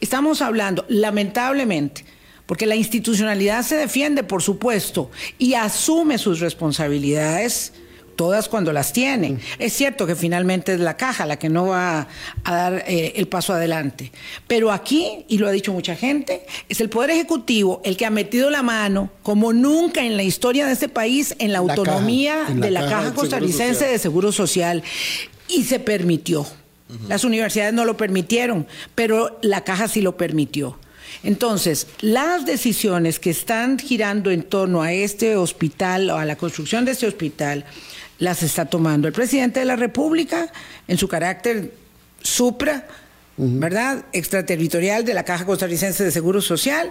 Estamos 0.00 0.40
hablando, 0.40 0.86
lamentablemente, 0.88 2.06
porque 2.46 2.64
la 2.64 2.74
institucionalidad 2.74 3.62
se 3.62 3.76
defiende, 3.76 4.24
por 4.24 4.42
supuesto, 4.42 5.10
y 5.38 5.54
asume 5.54 6.16
sus 6.16 6.40
responsabilidades 6.40 7.72
todas 8.14 8.48
cuando 8.48 8.72
las 8.72 8.92
tienen. 8.92 9.40
Es 9.58 9.72
cierto 9.72 10.06
que 10.06 10.16
finalmente 10.16 10.74
es 10.74 10.80
la 10.80 10.96
caja 10.96 11.26
la 11.26 11.38
que 11.38 11.48
no 11.48 11.68
va 11.68 12.08
a 12.44 12.54
dar 12.54 12.84
eh, 12.86 13.12
el 13.16 13.28
paso 13.28 13.52
adelante, 13.52 14.12
pero 14.46 14.72
aquí, 14.72 15.24
y 15.28 15.38
lo 15.38 15.48
ha 15.48 15.50
dicho 15.50 15.72
mucha 15.72 15.96
gente, 15.96 16.46
es 16.68 16.80
el 16.80 16.88
Poder 16.88 17.10
Ejecutivo 17.10 17.80
el 17.84 17.96
que 17.96 18.06
ha 18.06 18.10
metido 18.10 18.50
la 18.50 18.62
mano, 18.62 19.10
como 19.22 19.52
nunca 19.52 20.04
en 20.04 20.16
la 20.16 20.22
historia 20.22 20.66
de 20.66 20.72
este 20.72 20.88
país, 20.88 21.34
en 21.38 21.52
la, 21.52 21.58
autonomía 21.58 22.44
de 22.54 22.70
la 22.70 22.88
Caja, 22.88 23.14
Costarricense 23.14 23.86
de 23.86 23.98
Seguro 23.98 24.32
Social, 24.32 24.82
y 25.48 25.64
se 25.64 25.80
permitió. 25.80 26.46
Las 27.08 27.24
universidades 27.24 27.74
no 27.74 27.84
lo 27.84 27.96
permitieron, 27.96 28.66
pero 28.94 29.38
la 29.42 29.64
caja 29.64 29.88
sí 29.88 30.00
lo 30.00 30.16
permitió. 30.16 30.78
Entonces, 31.22 31.86
las 32.00 32.44
decisiones 32.44 33.18
que 33.18 33.30
están 33.30 33.78
girando 33.78 34.30
en 34.30 34.42
torno 34.42 34.82
a 34.82 34.92
este 34.92 35.36
hospital 35.36 36.10
o 36.10 36.18
a 36.18 36.24
la 36.24 36.36
construcción 36.36 36.84
de 36.84 36.92
este 36.92 37.06
hospital 37.06 37.64
las 38.24 38.42
está 38.42 38.64
tomando 38.64 39.06
el 39.06 39.14
presidente 39.14 39.60
de 39.60 39.66
la 39.66 39.76
República 39.76 40.50
en 40.88 40.98
su 40.98 41.06
carácter 41.06 41.72
supra, 42.22 42.86
¿verdad? 43.36 44.04
Extraterritorial 44.12 45.04
de 45.04 45.14
la 45.14 45.24
Caja 45.24 45.44
Costarricense 45.44 46.02
de 46.02 46.10
Seguro 46.10 46.40
Social, 46.40 46.90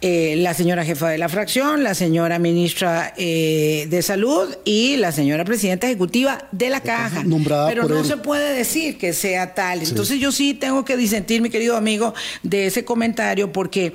eh, 0.00 0.34
la 0.38 0.52
señora 0.52 0.84
jefa 0.84 1.10
de 1.10 1.18
la 1.18 1.28
fracción, 1.28 1.84
la 1.84 1.94
señora 1.94 2.40
ministra 2.40 3.14
eh, 3.16 3.86
de 3.88 4.02
Salud 4.02 4.48
y 4.64 4.96
la 4.96 5.12
señora 5.12 5.44
presidenta 5.44 5.86
ejecutiva 5.86 6.48
de 6.50 6.70
la 6.70 6.80
Caja. 6.80 7.22
Pero 7.68 7.86
no 7.86 8.02
se 8.02 8.16
puede 8.16 8.52
decir 8.52 8.98
que 8.98 9.12
sea 9.12 9.54
tal. 9.54 9.82
Entonces 9.82 10.18
yo 10.18 10.32
sí 10.32 10.54
tengo 10.54 10.84
que 10.84 10.96
disentir, 10.96 11.40
mi 11.40 11.50
querido 11.50 11.76
amigo, 11.76 12.14
de 12.42 12.66
ese 12.66 12.84
comentario 12.84 13.52
porque 13.52 13.92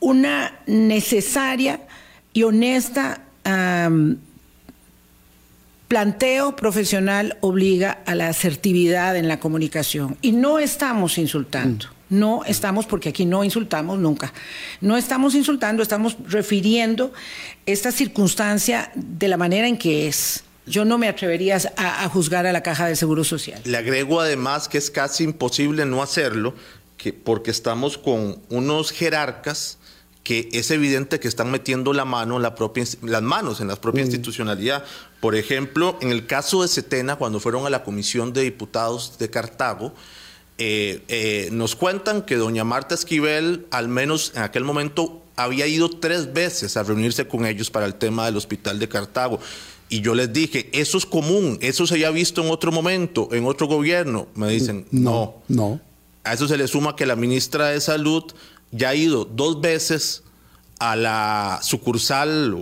una 0.00 0.60
necesaria 0.66 1.80
y 2.32 2.44
honesta 2.44 3.20
planteo 5.88 6.56
profesional 6.56 7.36
obliga 7.40 8.02
a 8.06 8.14
la 8.14 8.28
asertividad 8.28 9.16
en 9.16 9.28
la 9.28 9.40
comunicación 9.40 10.16
y 10.22 10.32
no 10.32 10.58
estamos 10.58 11.18
insultando. 11.18 11.86
No 12.10 12.44
estamos, 12.44 12.86
porque 12.86 13.08
aquí 13.08 13.24
no 13.24 13.44
insultamos 13.44 13.98
nunca, 13.98 14.32
no 14.80 14.96
estamos 14.96 15.34
insultando, 15.34 15.82
estamos 15.82 16.16
refiriendo 16.28 17.12
esta 17.66 17.90
circunstancia 17.90 18.92
de 18.94 19.26
la 19.26 19.36
manera 19.36 19.66
en 19.66 19.78
que 19.78 20.06
es. 20.06 20.44
Yo 20.66 20.84
no 20.84 20.96
me 20.96 21.08
atrevería 21.08 21.58
a, 21.76 22.08
juzgar 22.08 22.46
a 22.46 22.52
la 22.52 22.62
Caja 22.62 22.86
de 22.86 22.94
Seguro 22.94 23.24
Social. 23.24 23.60
Le 23.64 23.76
agrego 23.76 24.20
además 24.20 24.68
que 24.68 24.78
es 24.78 24.90
casi 24.90 25.24
imposible 25.24 25.84
no 25.86 26.02
hacerlo, 26.02 26.54
que 26.96 27.12
porque 27.12 27.50
estamos 27.50 27.98
con 27.98 28.38
unos 28.48 28.92
jerarcas 28.92 29.78
que 30.24 30.48
es 30.52 30.70
evidente 30.70 31.20
que 31.20 31.28
están 31.28 31.50
metiendo 31.50 31.92
la 31.92 32.06
mano 32.06 32.38
la 32.38 32.54
propia, 32.54 32.84
las 33.02 33.22
manos 33.22 33.60
en 33.60 33.68
la 33.68 33.76
propia 33.76 34.02
mm. 34.02 34.06
institucionalidad. 34.06 34.84
Por 35.20 35.36
ejemplo, 35.36 35.98
en 36.00 36.10
el 36.10 36.26
caso 36.26 36.62
de 36.62 36.68
Setena, 36.68 37.16
cuando 37.16 37.40
fueron 37.40 37.66
a 37.66 37.70
la 37.70 37.84
Comisión 37.84 38.32
de 38.32 38.42
Diputados 38.42 39.18
de 39.18 39.30
Cartago, 39.30 39.92
eh, 40.56 41.02
eh, 41.08 41.48
nos 41.52 41.76
cuentan 41.76 42.22
que 42.22 42.36
doña 42.36 42.64
Marta 42.64 42.94
Esquivel, 42.94 43.66
al 43.70 43.88
menos 43.88 44.32
en 44.34 44.42
aquel 44.42 44.64
momento, 44.64 45.22
había 45.36 45.66
ido 45.66 45.90
tres 45.90 46.32
veces 46.32 46.76
a 46.76 46.82
reunirse 46.82 47.28
con 47.28 47.44
ellos 47.44 47.70
para 47.70 47.86
el 47.86 47.94
tema 47.94 48.24
del 48.24 48.36
hospital 48.36 48.78
de 48.78 48.88
Cartago. 48.88 49.40
Y 49.90 50.00
yo 50.00 50.14
les 50.14 50.32
dije, 50.32 50.70
eso 50.72 50.96
es 50.96 51.04
común, 51.04 51.58
eso 51.60 51.86
se 51.86 51.96
haya 51.96 52.10
visto 52.10 52.42
en 52.42 52.50
otro 52.50 52.72
momento, 52.72 53.28
en 53.32 53.44
otro 53.44 53.66
gobierno. 53.66 54.28
Me 54.34 54.48
dicen, 54.48 54.86
no. 54.90 55.42
No. 55.48 55.80
A 56.22 56.32
eso 56.32 56.48
se 56.48 56.56
le 56.56 56.66
suma 56.66 56.96
que 56.96 57.04
la 57.04 57.16
ministra 57.16 57.68
de 57.68 57.80
Salud 57.82 58.24
ya 58.74 58.90
ha 58.90 58.94
ido 58.94 59.24
dos 59.24 59.60
veces 59.60 60.22
a 60.78 60.96
la 60.96 61.60
sucursal 61.62 62.54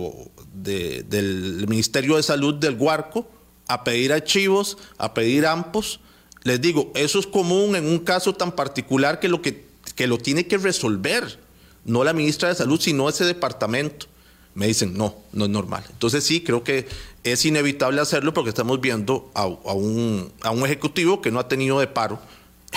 del 0.53 1.65
Ministerio 1.67 2.15
de 2.17 2.23
Salud 2.23 2.55
del 2.55 2.75
Guarco 2.75 3.27
a 3.67 3.83
pedir 3.83 4.13
archivos, 4.13 4.77
a 4.97 5.13
pedir 5.13 5.45
AMPOS 5.45 5.99
les 6.43 6.59
digo, 6.59 6.91
eso 6.93 7.19
es 7.19 7.27
común 7.27 7.75
en 7.75 7.87
un 7.87 7.99
caso 7.99 8.33
tan 8.35 8.51
particular 8.51 9.19
que 9.19 9.29
lo, 9.29 9.41
que, 9.41 9.65
que 9.95 10.07
lo 10.07 10.17
tiene 10.17 10.45
que 10.45 10.57
resolver, 10.57 11.39
no 11.85 12.03
la 12.03 12.13
ministra 12.13 12.49
de 12.49 12.55
Salud, 12.55 12.79
sino 12.79 13.07
ese 13.09 13.25
departamento. 13.25 14.07
Me 14.53 14.67
dicen, 14.67 14.95
no, 14.95 15.15
no 15.31 15.45
es 15.45 15.49
normal. 15.49 15.83
Entonces 15.89 16.23
sí, 16.23 16.41
creo 16.41 16.63
que 16.63 16.87
es 17.23 17.45
inevitable 17.45 18.01
hacerlo 18.01 18.33
porque 18.33 18.49
estamos 18.49 18.81
viendo 18.81 19.31
a, 19.33 19.45
un, 19.45 20.31
a 20.41 20.51
un 20.51 20.65
ejecutivo 20.65 21.21
que 21.21 21.31
no 21.31 21.39
ha 21.39 21.47
tenido 21.47 21.79
de 21.79 21.87
paro 21.87 22.19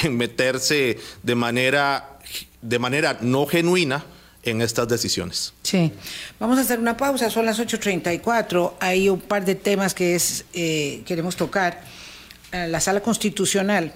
en 0.02 0.16
meterse 0.16 0.98
de 1.22 1.34
manera, 1.34 2.15
de 2.68 2.78
manera 2.78 3.18
no 3.20 3.46
genuina 3.46 4.04
en 4.42 4.60
estas 4.62 4.88
decisiones. 4.88 5.52
Sí, 5.62 5.92
vamos 6.38 6.58
a 6.58 6.60
hacer 6.62 6.78
una 6.78 6.96
pausa, 6.96 7.30
son 7.30 7.46
las 7.46 7.58
8.34, 7.58 8.74
hay 8.80 9.08
un 9.08 9.20
par 9.20 9.44
de 9.44 9.54
temas 9.54 9.94
que 9.94 10.14
es, 10.14 10.44
eh, 10.52 11.02
queremos 11.06 11.36
tocar. 11.36 11.82
Eh, 12.52 12.68
la 12.68 12.80
sala 12.80 13.00
constitucional 13.00 13.92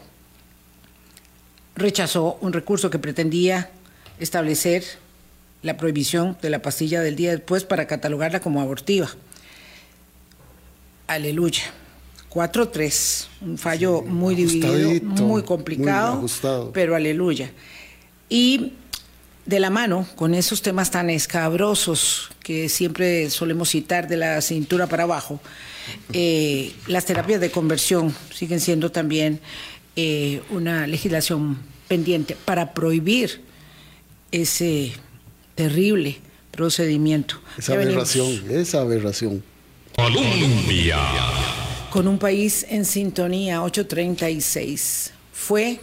rechazó 1.76 2.38
un 2.40 2.52
recurso 2.52 2.90
que 2.90 2.98
pretendía 2.98 3.70
establecer 4.18 4.84
la 5.62 5.76
prohibición 5.76 6.36
de 6.42 6.50
la 6.50 6.62
pastilla 6.62 7.00
del 7.00 7.16
día 7.16 7.30
después 7.30 7.64
para 7.64 7.86
catalogarla 7.86 8.40
como 8.40 8.60
abortiva. 8.60 9.08
Aleluya. 11.06 11.62
4-3, 12.30 13.26
un 13.40 13.58
fallo 13.58 14.02
muy 14.02 14.36
dividido, 14.36 14.90
muy 15.02 15.42
complicado, 15.42 16.24
pero 16.72 16.94
aleluya. 16.94 17.50
Y 18.30 18.72
de 19.44 19.60
la 19.60 19.68
mano 19.68 20.06
con 20.14 20.34
esos 20.34 20.62
temas 20.62 20.90
tan 20.90 21.10
escabrosos 21.10 22.30
que 22.42 22.68
siempre 22.68 23.28
solemos 23.30 23.70
citar 23.70 24.08
de 24.08 24.16
la 24.16 24.40
cintura 24.40 24.86
para 24.86 25.02
abajo, 25.02 25.40
eh, 26.12 26.72
las 26.86 27.04
terapias 27.04 27.40
de 27.40 27.50
conversión 27.50 28.14
siguen 28.32 28.60
siendo 28.60 28.92
también 28.92 29.40
eh, 29.96 30.40
una 30.50 30.86
legislación 30.86 31.58
pendiente 31.88 32.36
para 32.44 32.72
prohibir 32.72 33.42
ese 34.30 34.92
terrible 35.56 36.18
procedimiento. 36.52 37.40
Esa 37.58 37.72
aberración, 37.72 38.50
esa 38.50 38.80
aberración. 38.82 39.42
Colombia. 39.96 40.98
Con 41.90 42.06
un 42.06 42.18
país 42.18 42.64
en 42.68 42.84
sintonía, 42.84 43.62
836. 43.62 45.12
Fue 45.32 45.80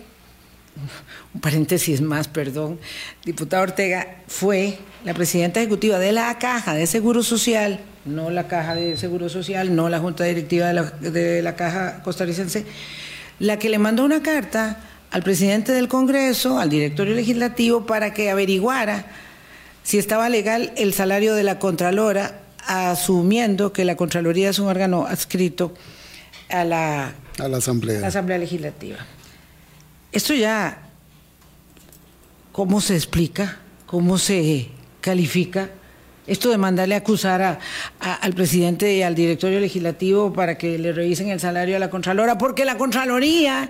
un 1.34 1.42
paréntesis 1.42 2.02
más, 2.02 2.28
perdón, 2.28 2.80
diputada 3.26 3.64
Ortega 3.64 4.22
fue 4.28 4.80
la 5.04 5.14
presidenta 5.14 5.60
ejecutiva 5.60 6.00
de 6.00 6.12
la 6.12 6.38
Caja 6.38 6.74
de 6.74 6.88
Seguro 6.88 7.24
Social, 7.24 7.80
no 8.06 8.30
la 8.30 8.48
Caja 8.48 8.76
de 8.76 8.98
Seguro 8.98 9.30
Social, 9.30 9.76
no 9.76 9.90
la 9.90 10.00
Junta 10.00 10.24
Directiva 10.24 10.68
de 10.68 11.42
la, 11.42 11.56
Caja 11.56 12.02
Costarricense, 12.04 12.66
la 13.40 13.60
que 13.60 13.70
le 13.70 13.80
mandó 13.80 14.04
una 14.04 14.24
carta 14.24 14.80
al 15.12 15.24
presidente 15.24 15.72
del 15.72 15.88
Congreso, 15.88 16.60
al 16.60 16.70
directorio 16.70 17.14
legislativo, 17.14 17.86
para 17.86 18.14
que 18.14 18.30
averiguara 18.30 19.06
si 19.84 19.98
estaba 19.98 20.28
legal 20.30 20.74
el 20.76 20.94
salario 20.94 21.36
de 21.36 21.44
la 21.44 21.60
Contralora, 21.60 22.42
asumiendo 22.66 23.72
que 23.72 23.86
la 23.86 23.96
Contraloría 23.96 24.50
es 24.50 24.60
un 24.60 24.68
órgano 24.68 25.06
adscrito 25.06 25.74
a 26.50 26.66
la, 26.66 27.14
a 27.40 27.48
la 27.48 27.58
Asamblea. 27.58 28.06
Asamblea 28.06 28.38
Legislativa. 28.38 28.98
Esto 30.12 30.34
ya 30.34 30.88
¿Cómo 32.58 32.82
se 32.82 32.96
explica? 32.96 33.60
¿Cómo 33.86 34.18
se 34.18 34.70
califica? 35.00 35.70
Esto 36.26 36.50
de 36.50 36.58
mandarle 36.58 36.96
a 36.96 36.98
acusar 36.98 37.60
al 38.00 38.34
presidente 38.34 38.96
y 38.96 39.04
al 39.04 39.14
directorio 39.14 39.60
legislativo 39.60 40.34
para 40.34 40.58
que 40.58 40.80
le 40.80 40.92
revisen 40.92 41.30
el 41.30 41.40
salario 41.40 41.76
a 41.76 41.80
la 41.80 41.92
Contralora, 41.92 42.40
porque 42.40 42.66
la 42.66 42.76
Contraloría, 42.76 43.70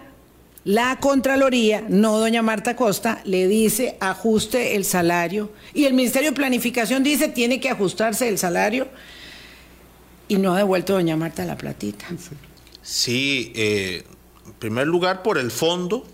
la 0.64 0.98
Contraloría, 1.02 1.84
no 1.90 2.18
doña 2.18 2.42
Marta 2.42 2.78
Costa, 2.78 3.20
le 3.26 3.50
dice 3.50 3.98
ajuste 4.00 4.78
el 4.78 4.86
salario 4.86 5.52
y 5.74 5.84
el 5.84 5.94
Ministerio 5.94 6.30
de 6.30 6.38
Planificación 6.38 7.04
dice 7.04 7.28
tiene 7.28 7.60
que 7.60 7.70
ajustarse 7.70 8.30
el 8.30 8.38
salario 8.38 8.88
y 10.30 10.38
no 10.38 10.54
ha 10.54 10.60
devuelto 10.60 10.94
doña 10.94 11.18
Marta 11.18 11.44
la 11.44 11.58
platita. 11.58 12.06
Sí, 12.82 13.52
eh, 13.54 14.06
en 14.46 14.54
primer 14.54 14.88
lugar 14.88 15.24
por 15.24 15.38
el 15.38 15.52
fondo. 15.52 16.08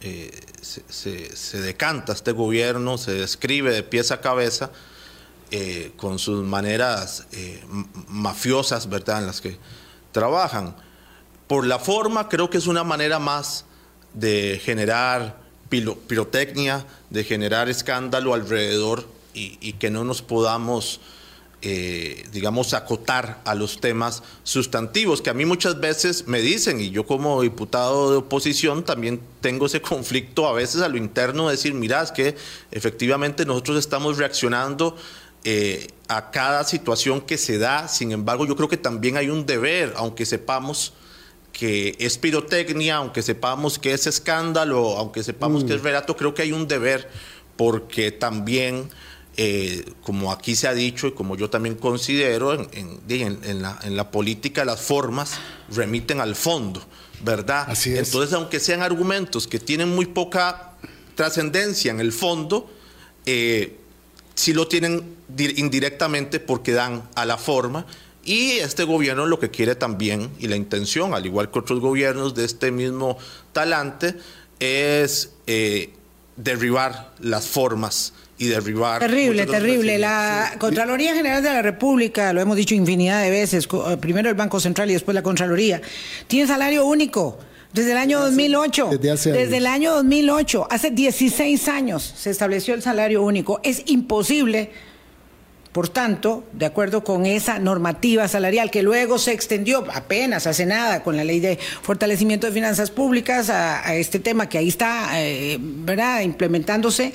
Eh, 0.00 0.30
se, 0.60 1.60
decanta 1.60 2.12
este 2.12 2.32
gobierno, 2.32 2.98
se 2.98 3.12
describe 3.12 3.72
de 3.72 3.82
pies 3.82 4.10
a 4.10 4.20
cabeza 4.20 4.70
eh, 5.50 5.92
con 5.96 6.18
sus 6.18 6.44
maneras 6.44 7.26
eh, 7.32 7.64
mafiosas, 8.08 8.88
¿verdad?, 8.88 9.20
en 9.20 9.26
las 9.26 9.40
que 9.40 9.58
trabajan. 10.12 10.76
Por 11.46 11.66
la 11.66 11.78
forma, 11.78 12.28
creo 12.28 12.50
que 12.50 12.58
es 12.58 12.66
una 12.66 12.84
manera 12.84 13.18
más 13.18 13.64
de 14.12 14.60
generar 14.62 15.38
pirotecnia, 15.68 16.86
de 17.10 17.24
generar 17.24 17.68
escándalo 17.68 18.34
alrededor 18.34 19.06
y, 19.34 19.74
que 19.74 19.90
no 19.90 20.04
nos 20.04 20.22
podamos 20.22 21.00
eh, 21.62 22.26
digamos, 22.32 22.74
acotar 22.74 23.40
a 23.44 23.54
los 23.54 23.80
temas 23.80 24.22
sustantivos, 24.42 25.22
que 25.22 25.30
a 25.30 25.34
mí 25.34 25.46
muchas 25.46 25.80
veces 25.80 26.28
me 26.28 26.40
dicen, 26.40 26.80
y 26.80 26.90
yo 26.90 27.06
como 27.06 27.40
diputado 27.42 28.10
de 28.10 28.18
oposición 28.18 28.84
también 28.84 29.20
tengo 29.40 29.66
ese 29.66 29.80
conflicto 29.80 30.46
a 30.46 30.52
veces 30.52 30.82
a 30.82 30.88
lo 30.88 30.96
interno 30.96 31.46
de 31.46 31.52
decir, 31.52 31.74
mira, 31.74 32.02
es 32.02 32.12
que 32.12 32.36
efectivamente 32.70 33.46
nosotros 33.46 33.78
estamos 33.78 34.18
reaccionando 34.18 34.96
eh, 35.44 35.88
a 36.08 36.30
cada 36.30 36.62
situación 36.64 37.20
que 37.22 37.38
se 37.38 37.58
da, 37.58 37.88
sin 37.88 38.12
embargo 38.12 38.46
yo 38.46 38.54
creo 38.54 38.68
que 38.68 38.76
también 38.76 39.16
hay 39.16 39.30
un 39.30 39.46
deber, 39.46 39.94
aunque 39.96 40.26
sepamos 40.26 40.92
que 41.52 41.96
es 41.98 42.18
pirotecnia, 42.18 42.96
aunque 42.96 43.22
sepamos 43.22 43.78
que 43.78 43.94
es 43.94 44.06
escándalo, 44.06 44.98
aunque 44.98 45.22
sepamos 45.22 45.64
que 45.64 45.74
es 45.74 45.80
mm. 45.80 45.84
relato, 45.84 46.16
creo 46.16 46.34
que 46.34 46.42
hay 46.42 46.52
un 46.52 46.68
deber 46.68 47.08
porque 47.56 48.12
también 48.12 48.90
eh, 49.38 49.84
como 50.02 50.32
aquí 50.32 50.56
se 50.56 50.66
ha 50.66 50.72
dicho 50.72 51.08
y 51.08 51.12
como 51.12 51.36
yo 51.36 51.50
también 51.50 51.74
considero, 51.74 52.54
en, 52.54 53.62
la, 53.62 54.10
política 54.10 54.64
las 54.64 54.80
formas 54.80 55.34
remiten 55.70 56.20
al 56.20 56.34
fondo, 56.34 56.82
¿verdad? 57.22 57.68
Entonces, 57.84 58.32
aunque 58.32 58.60
sean 58.60 58.80
argumentos 58.80 59.46
que 59.46 59.58
tienen 59.58 59.94
muy 59.94 60.06
poca 60.06 60.72
trascendencia 61.14 61.90
en 61.90 62.00
el 62.00 62.12
fondo, 62.12 62.70
eh, 63.26 63.76
sí 64.34 64.54
lo 64.54 64.68
tienen 64.68 65.16
indirectamente 65.36 66.40
porque 66.40 66.72
dan 66.72 67.06
a 67.14 67.26
la 67.26 67.36
forma. 67.36 67.84
Y 68.24 68.52
este 68.52 68.84
gobierno 68.84 69.26
lo 69.26 69.38
que 69.38 69.50
quiere 69.50 69.74
también, 69.74 70.30
y 70.38 70.48
la 70.48 70.56
intención, 70.56 71.12
al 71.12 71.26
igual 71.26 71.50
que 71.50 71.58
otros 71.58 71.80
gobiernos 71.80 72.34
de 72.34 72.46
este 72.46 72.70
mismo 72.70 73.18
talante, 73.52 74.16
es 74.60 75.32
eh, 75.46 75.92
derribar 76.36 77.12
las 77.20 77.46
formas 77.46 78.14
y 78.38 78.48
derribar. 78.48 79.00
Terrible, 79.00 79.46
terrible. 79.46 79.98
La 79.98 80.54
Contraloría 80.58 81.14
General 81.14 81.42
de 81.42 81.50
la 81.50 81.62
República, 81.62 82.32
lo 82.32 82.40
hemos 82.40 82.56
dicho 82.56 82.74
infinidad 82.74 83.22
de 83.22 83.30
veces, 83.30 83.66
eh, 83.66 83.96
primero 83.98 84.28
el 84.28 84.34
Banco 84.34 84.60
Central 84.60 84.90
y 84.90 84.94
después 84.94 85.14
la 85.14 85.22
Contraloría, 85.22 85.80
tiene 86.26 86.46
salario 86.46 86.84
único. 86.86 87.38
Desde 87.72 87.92
el 87.92 87.98
año 87.98 88.20
2008. 88.20 88.90
Desde, 88.98 89.32
desde 89.32 89.56
el 89.58 89.66
año 89.66 89.92
2008. 89.96 90.68
Hace 90.70 90.90
16 90.92 91.68
años 91.68 92.14
se 92.16 92.30
estableció 92.30 92.72
el 92.72 92.80
salario 92.80 93.22
único. 93.22 93.60
Es 93.62 93.82
imposible 93.86 94.70
por 95.76 95.90
tanto, 95.90 96.42
de 96.54 96.64
acuerdo 96.64 97.04
con 97.04 97.26
esa 97.26 97.58
normativa 97.58 98.28
salarial 98.28 98.70
que 98.70 98.82
luego 98.82 99.18
se 99.18 99.32
extendió 99.32 99.84
apenas 99.92 100.46
hace 100.46 100.64
nada 100.64 101.02
con 101.02 101.18
la 101.18 101.22
ley 101.22 101.38
de 101.38 101.58
fortalecimiento 101.82 102.46
de 102.46 102.54
finanzas 102.54 102.90
públicas 102.90 103.50
a, 103.50 103.94
este 103.94 104.18
tema 104.18 104.48
que 104.48 104.56
ahí 104.56 104.68
está, 104.68 105.20
eh, 105.20 105.58
¿verdad?, 105.60 106.22
implementándose, 106.22 107.12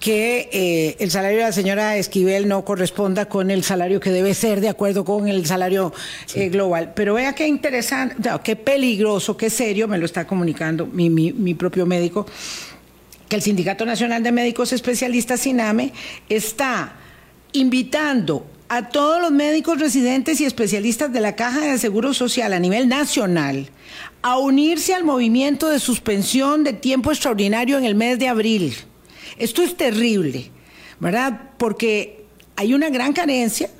que 0.00 0.48
eh, 0.52 0.96
el 1.00 1.10
salario 1.10 1.38
de 1.38 1.44
la 1.44 1.52
señora 1.52 1.96
Esquivel 1.96 2.46
no 2.46 2.64
corresponda 2.64 3.26
con 3.26 3.50
el 3.50 3.64
salario 3.64 4.00
que 4.00 4.10
debe 4.10 4.34
ser 4.34 4.60
de 4.60 4.68
acuerdo 4.68 5.04
con 5.04 5.28
el 5.28 5.44
salario 5.46 5.92
eh, 6.34 6.48
global. 6.48 6.92
Pero 6.94 7.14
vea 7.14 7.34
qué 7.34 7.48
interesante, 7.48 8.16
qué 8.44 8.56
peligroso, 8.56 9.36
qué 9.36 9.50
serio, 9.50 9.88
me 9.88 9.98
lo 9.98 10.04
está 10.04 10.26
comunicando 10.26 10.86
mi, 10.86 11.10
mi 11.10 11.54
propio 11.54 11.84
médico, 11.84 12.26
que 13.28 13.36
el 13.36 13.42
Sindicato 13.42 13.84
Nacional 13.84 14.22
de 14.22 14.32
Médicos 14.32 14.72
Especialistas, 14.72 15.40
SINAME, 15.40 15.92
está 16.28 16.94
invitando 17.52 18.46
a 18.68 18.90
todos 18.90 19.20
los 19.20 19.30
médicos 19.30 19.80
residentes 19.80 20.40
y 20.40 20.44
especialistas 20.44 21.12
de 21.12 21.20
la 21.20 21.34
Caja 21.36 21.60
de 21.60 21.78
Seguro 21.78 22.12
Social 22.12 22.52
a 22.52 22.58
nivel 22.58 22.88
nacional 22.88 23.70
a 24.22 24.38
unirse 24.38 24.94
al 24.94 25.04
movimiento 25.04 25.68
de 25.68 25.78
suspensión 25.78 26.64
de 26.64 26.72
tiempo 26.74 27.10
extraordinario 27.10 27.78
en 27.78 27.84
el 27.84 27.94
mes 27.94 28.18
de 28.18 28.28
abril. 28.28 28.76
Esto 29.36 29.62
es 29.62 29.76
terrible, 29.76 30.50
¿verdad? 31.00 31.50
Porque 31.58 32.24
hay 32.56 32.74
una 32.74 32.90
gran 32.90 33.12
carencia 33.12 33.70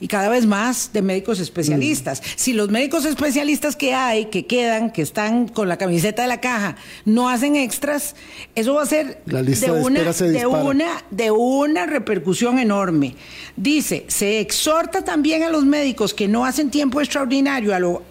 y 0.00 0.08
cada 0.08 0.28
vez 0.28 0.46
más 0.46 0.92
de 0.92 1.02
médicos 1.02 1.40
especialistas. 1.40 2.20
Mm. 2.20 2.24
Si 2.36 2.52
los 2.52 2.70
médicos 2.70 3.04
especialistas 3.04 3.76
que 3.76 3.94
hay, 3.94 4.26
que 4.26 4.46
quedan, 4.46 4.92
que 4.92 5.02
están 5.02 5.48
con 5.48 5.68
la 5.68 5.76
camiseta 5.76 6.22
de 6.22 6.28
la 6.28 6.40
caja, 6.40 6.76
no 7.04 7.28
hacen 7.28 7.56
extras, 7.56 8.14
eso 8.54 8.74
va 8.74 8.82
a 8.82 8.86
ser 8.86 9.22
de, 9.26 9.70
una, 9.70 10.12
de, 10.12 10.46
una, 10.46 11.04
de 11.10 11.30
una 11.30 11.86
repercusión 11.86 12.58
enorme. 12.58 13.16
Dice, 13.56 14.04
se 14.08 14.40
exhorta 14.40 15.02
también 15.02 15.42
a 15.42 15.50
los 15.50 15.64
médicos 15.64 16.14
que 16.14 16.28
no 16.28 16.44
hacen 16.44 16.70
tiempo 16.70 17.00
extraordinario 17.00 18.02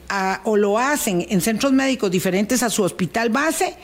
o 0.43 0.58
lo 0.58 0.78
hacen 0.78 1.26
en 1.30 1.41
centros 1.41 1.72
médicos 1.72 2.12
diferentes 2.12 2.64
a 2.64 2.70
su 2.70 2.84
hospital 2.84 3.30
base, 3.30 3.76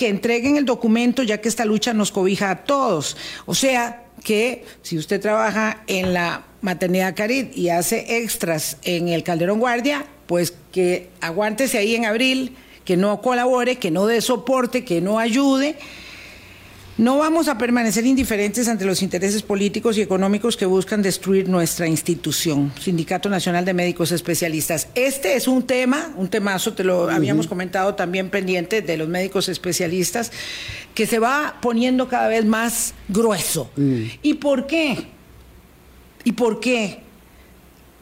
que 0.00 0.08
entreguen 0.08 0.56
el 0.56 0.64
documento 0.64 1.22
ya 1.22 1.42
que 1.42 1.48
esta 1.50 1.66
lucha 1.66 1.92
nos 1.92 2.10
cobija 2.10 2.50
a 2.50 2.64
todos. 2.64 3.18
O 3.44 3.54
sea, 3.54 4.04
que 4.24 4.64
si 4.80 4.96
usted 4.96 5.20
trabaja 5.20 5.82
en 5.88 6.14
la 6.14 6.44
maternidad 6.62 7.14
Carit 7.14 7.54
y 7.54 7.68
hace 7.68 8.16
extras 8.16 8.78
en 8.84 9.08
el 9.08 9.22
Calderón 9.22 9.58
Guardia, 9.58 10.06
pues 10.26 10.54
que 10.72 11.10
aguántese 11.20 11.76
ahí 11.76 11.96
en 11.96 12.06
abril, 12.06 12.56
que 12.86 12.96
no 12.96 13.20
colabore, 13.20 13.76
que 13.76 13.90
no 13.90 14.06
dé 14.06 14.22
soporte, 14.22 14.86
que 14.86 15.02
no 15.02 15.18
ayude. 15.18 15.76
No 17.00 17.16
vamos 17.16 17.48
a 17.48 17.56
permanecer 17.56 18.04
indiferentes 18.04 18.68
ante 18.68 18.84
los 18.84 19.00
intereses 19.00 19.42
políticos 19.42 19.96
y 19.96 20.02
económicos 20.02 20.58
que 20.58 20.66
buscan 20.66 21.00
destruir 21.00 21.48
nuestra 21.48 21.88
institución, 21.88 22.74
Sindicato 22.78 23.30
Nacional 23.30 23.64
de 23.64 23.72
Médicos 23.72 24.12
Especialistas. 24.12 24.86
Este 24.94 25.34
es 25.34 25.48
un 25.48 25.62
tema, 25.62 26.12
un 26.18 26.28
temazo, 26.28 26.74
te 26.74 26.84
lo 26.84 27.08
habíamos 27.08 27.46
comentado 27.46 27.94
también 27.94 28.28
pendiente 28.28 28.82
de 28.82 28.98
los 28.98 29.08
médicos 29.08 29.48
especialistas, 29.48 30.30
que 30.94 31.06
se 31.06 31.18
va 31.18 31.56
poniendo 31.62 32.06
cada 32.06 32.28
vez 32.28 32.44
más 32.44 32.92
grueso. 33.08 33.70
Mm. 33.76 34.02
¿Y 34.20 34.34
por 34.34 34.66
qué? 34.66 35.06
¿Y 36.24 36.32
por 36.32 36.60
qué? 36.60 37.00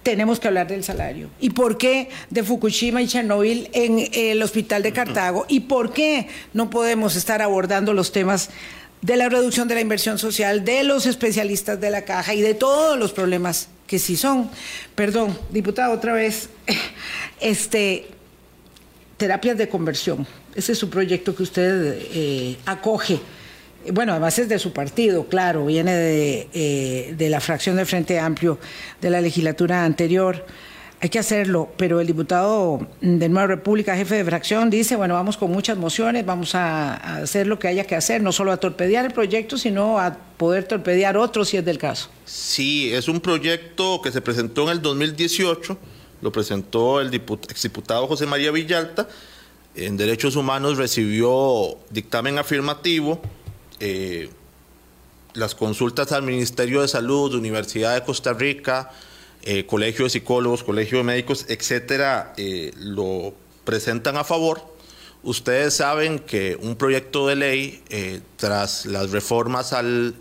tenemos 0.02 0.40
que 0.40 0.48
hablar 0.48 0.68
del 0.68 0.82
salario. 0.84 1.28
¿Y 1.38 1.50
por 1.50 1.76
qué 1.76 2.08
de 2.30 2.42
Fukushima 2.42 3.02
y 3.02 3.06
Chernobyl 3.06 3.68
en 3.74 4.08
el 4.14 4.40
hospital 4.42 4.82
de 4.82 4.90
Cartago? 4.92 5.44
¿Y 5.48 5.60
por 5.60 5.92
qué 5.92 6.28
no 6.54 6.70
podemos 6.70 7.14
estar 7.14 7.42
abordando 7.42 7.92
los 7.92 8.10
temas 8.10 8.48
de 9.02 9.16
la 9.16 9.28
reducción 9.28 9.68
de 9.68 9.74
la 9.74 9.80
inversión 9.80 10.18
social, 10.18 10.64
de 10.64 10.82
los 10.82 11.06
especialistas 11.06 11.80
de 11.80 11.90
la 11.90 12.04
caja 12.04 12.34
y 12.34 12.40
de 12.40 12.54
todos 12.54 12.98
los 12.98 13.12
problemas 13.12 13.68
que 13.86 13.98
sí 13.98 14.16
son. 14.16 14.50
Perdón, 14.94 15.38
diputado, 15.50 15.94
otra 15.94 16.12
vez, 16.12 16.48
este, 17.40 18.06
terapias 19.16 19.56
de 19.56 19.68
conversión. 19.68 20.26
Ese 20.54 20.72
es 20.72 20.78
su 20.78 20.90
proyecto 20.90 21.34
que 21.34 21.42
usted 21.42 21.98
eh, 22.12 22.56
acoge. 22.66 23.20
Bueno, 23.92 24.12
además 24.12 24.38
es 24.38 24.48
de 24.48 24.58
su 24.58 24.72
partido, 24.72 25.26
claro, 25.28 25.66
viene 25.66 25.94
de, 25.94 26.48
eh, 26.52 27.14
de 27.16 27.30
la 27.30 27.40
fracción 27.40 27.76
del 27.76 27.86
Frente 27.86 28.18
Amplio 28.18 28.58
de 29.00 29.08
la 29.08 29.20
legislatura 29.20 29.84
anterior 29.84 30.44
hay 31.00 31.10
que 31.10 31.18
hacerlo, 31.18 31.68
pero 31.76 32.00
el 32.00 32.06
diputado 32.08 32.86
de 33.00 33.28
Nueva 33.28 33.46
República, 33.46 33.96
jefe 33.96 34.16
de 34.16 34.24
fracción, 34.24 34.68
dice, 34.68 34.96
bueno, 34.96 35.14
vamos 35.14 35.36
con 35.36 35.52
muchas 35.52 35.78
mociones, 35.78 36.26
vamos 36.26 36.56
a, 36.56 37.22
hacer 37.22 37.46
lo 37.46 37.58
que 37.58 37.68
haya 37.68 37.84
que 37.84 37.94
hacer, 37.94 38.20
no 38.20 38.32
solo 38.32 38.50
a 38.50 38.56
torpedear 38.56 39.04
el 39.04 39.12
proyecto, 39.12 39.56
sino 39.58 40.00
a 40.00 40.16
poder 40.36 40.64
torpedear 40.64 41.16
otros 41.16 41.48
si 41.48 41.56
es 41.56 41.64
del 41.64 41.78
caso. 41.78 42.10
Sí, 42.24 42.92
es 42.92 43.06
un 43.06 43.20
proyecto 43.20 44.00
que 44.02 44.10
se 44.10 44.20
presentó 44.20 44.64
en 44.64 44.70
el 44.70 44.82
2018, 44.82 45.78
lo 46.20 46.32
presentó 46.32 47.00
el 47.00 47.14
exdiputado 47.14 48.08
José 48.08 48.26
María 48.26 48.50
Villalta, 48.50 49.08
en 49.76 49.96
Derechos 49.96 50.34
Humanos 50.34 50.78
recibió 50.78 51.78
dictamen 51.90 52.38
afirmativo, 52.38 53.20
eh, 53.78 54.30
las 55.34 55.54
consultas 55.54 56.10
al 56.10 56.24
Ministerio 56.24 56.82
de 56.82 56.88
Salud, 56.88 57.32
Universidad 57.34 57.94
de 57.94 58.02
Costa 58.02 58.32
Rica, 58.32 58.90
eh, 59.50 59.64
colegio 59.64 60.04
de 60.04 60.10
psicólogos, 60.10 60.62
colegio 60.62 60.98
de 60.98 61.04
médicos, 61.04 61.46
etcétera, 61.48 62.34
eh, 62.36 62.70
lo 62.76 63.32
presentan 63.64 64.18
a 64.18 64.24
favor. 64.24 64.60
Ustedes 65.22 65.72
saben 65.72 66.18
que 66.18 66.58
un 66.60 66.76
proyecto 66.76 67.26
de 67.26 67.36
ley, 67.36 67.82
eh, 67.88 68.20
tras 68.36 68.84
las 68.84 69.10
reformas 69.10 69.72
al 69.72 70.14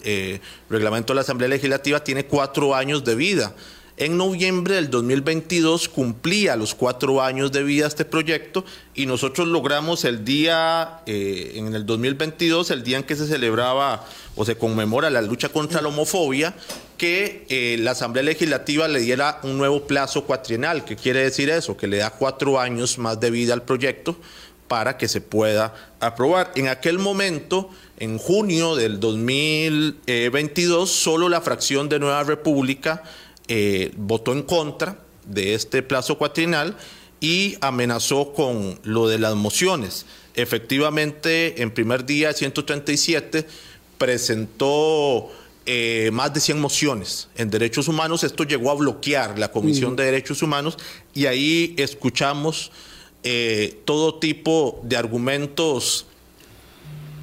reglamento 0.69 1.11
de 1.11 1.15
la 1.15 1.21
Asamblea 1.23 1.49
Legislativa, 1.49 2.05
tiene 2.05 2.25
cuatro 2.25 2.73
años 2.73 3.03
de 3.03 3.15
vida. 3.15 3.53
En 3.99 4.15
noviembre 4.15 4.75
del 4.75 4.91
2022 4.91 5.89
cumplía 5.89 6.55
los 6.55 6.75
cuatro 6.75 7.19
años 7.19 7.51
de 7.51 7.63
vida 7.63 7.87
este 7.87 8.05
proyecto 8.05 8.63
y 8.93 9.07
nosotros 9.07 9.47
logramos 9.47 10.05
el 10.05 10.23
día, 10.23 11.01
en 11.07 11.73
el 11.73 11.83
2022, 11.83 12.69
el 12.69 12.83
día 12.83 12.97
en 12.97 13.03
que 13.03 13.15
se 13.15 13.25
celebraba 13.25 14.05
o 14.35 14.45
se 14.45 14.55
conmemora 14.55 15.09
la 15.09 15.23
lucha 15.23 15.49
contra 15.49 15.81
la 15.81 15.87
homofobia, 15.87 16.53
que 16.99 17.47
eh, 17.49 17.77
la 17.79 17.91
Asamblea 17.91 18.21
Legislativa 18.21 18.87
le 18.87 18.99
diera 18.99 19.39
un 19.41 19.57
nuevo 19.57 19.87
plazo 19.87 20.25
cuatrienal. 20.25 20.85
¿Qué 20.85 20.95
quiere 20.95 21.21
decir 21.21 21.49
eso? 21.49 21.75
Que 21.75 21.87
le 21.87 21.97
da 21.97 22.11
cuatro 22.11 22.59
años 22.59 22.99
más 22.99 23.19
de 23.19 23.31
vida 23.31 23.55
al 23.55 23.63
proyecto 23.63 24.15
para 24.67 24.97
que 24.97 25.07
se 25.07 25.21
pueda 25.21 25.73
aprobar. 25.99 26.51
En 26.53 26.67
aquel 26.67 26.99
momento, 26.99 27.71
en 27.99 28.19
junio 28.19 28.75
del 28.75 28.99
2022, 28.99 30.87
solo 30.87 31.29
la 31.29 31.41
fracción 31.41 31.89
de 31.89 31.97
Nueva 31.97 32.23
República 32.23 33.01
eh, 33.47 33.91
votó 33.95 34.33
en 34.33 34.43
contra 34.43 34.99
de 35.25 35.53
este 35.53 35.81
plazo 35.83 36.17
cuatrienal 36.17 36.77
y 37.19 37.57
amenazó 37.61 38.33
con 38.33 38.79
lo 38.83 39.07
de 39.07 39.19
las 39.19 39.35
mociones. 39.35 40.05
Efectivamente, 40.35 41.61
en 41.61 41.71
primer 41.71 42.05
día 42.05 42.33
137 42.33 43.47
presentó 43.97 45.31
eh, 45.65 46.11
más 46.13 46.33
de 46.33 46.39
100 46.39 46.61
mociones 46.61 47.27
en 47.35 47.49
derechos 47.49 47.87
humanos. 47.87 48.23
Esto 48.23 48.43
llegó 48.43 48.71
a 48.71 48.75
bloquear 48.75 49.39
la 49.39 49.51
Comisión 49.51 49.95
de 49.95 50.05
Derechos 50.05 50.41
Humanos 50.41 50.77
y 51.13 51.25
ahí 51.25 51.73
escuchamos 51.77 52.71
eh, 53.23 53.81
todo 53.83 54.15
tipo 54.15 54.79
de 54.83 54.95
argumentos 54.95 56.05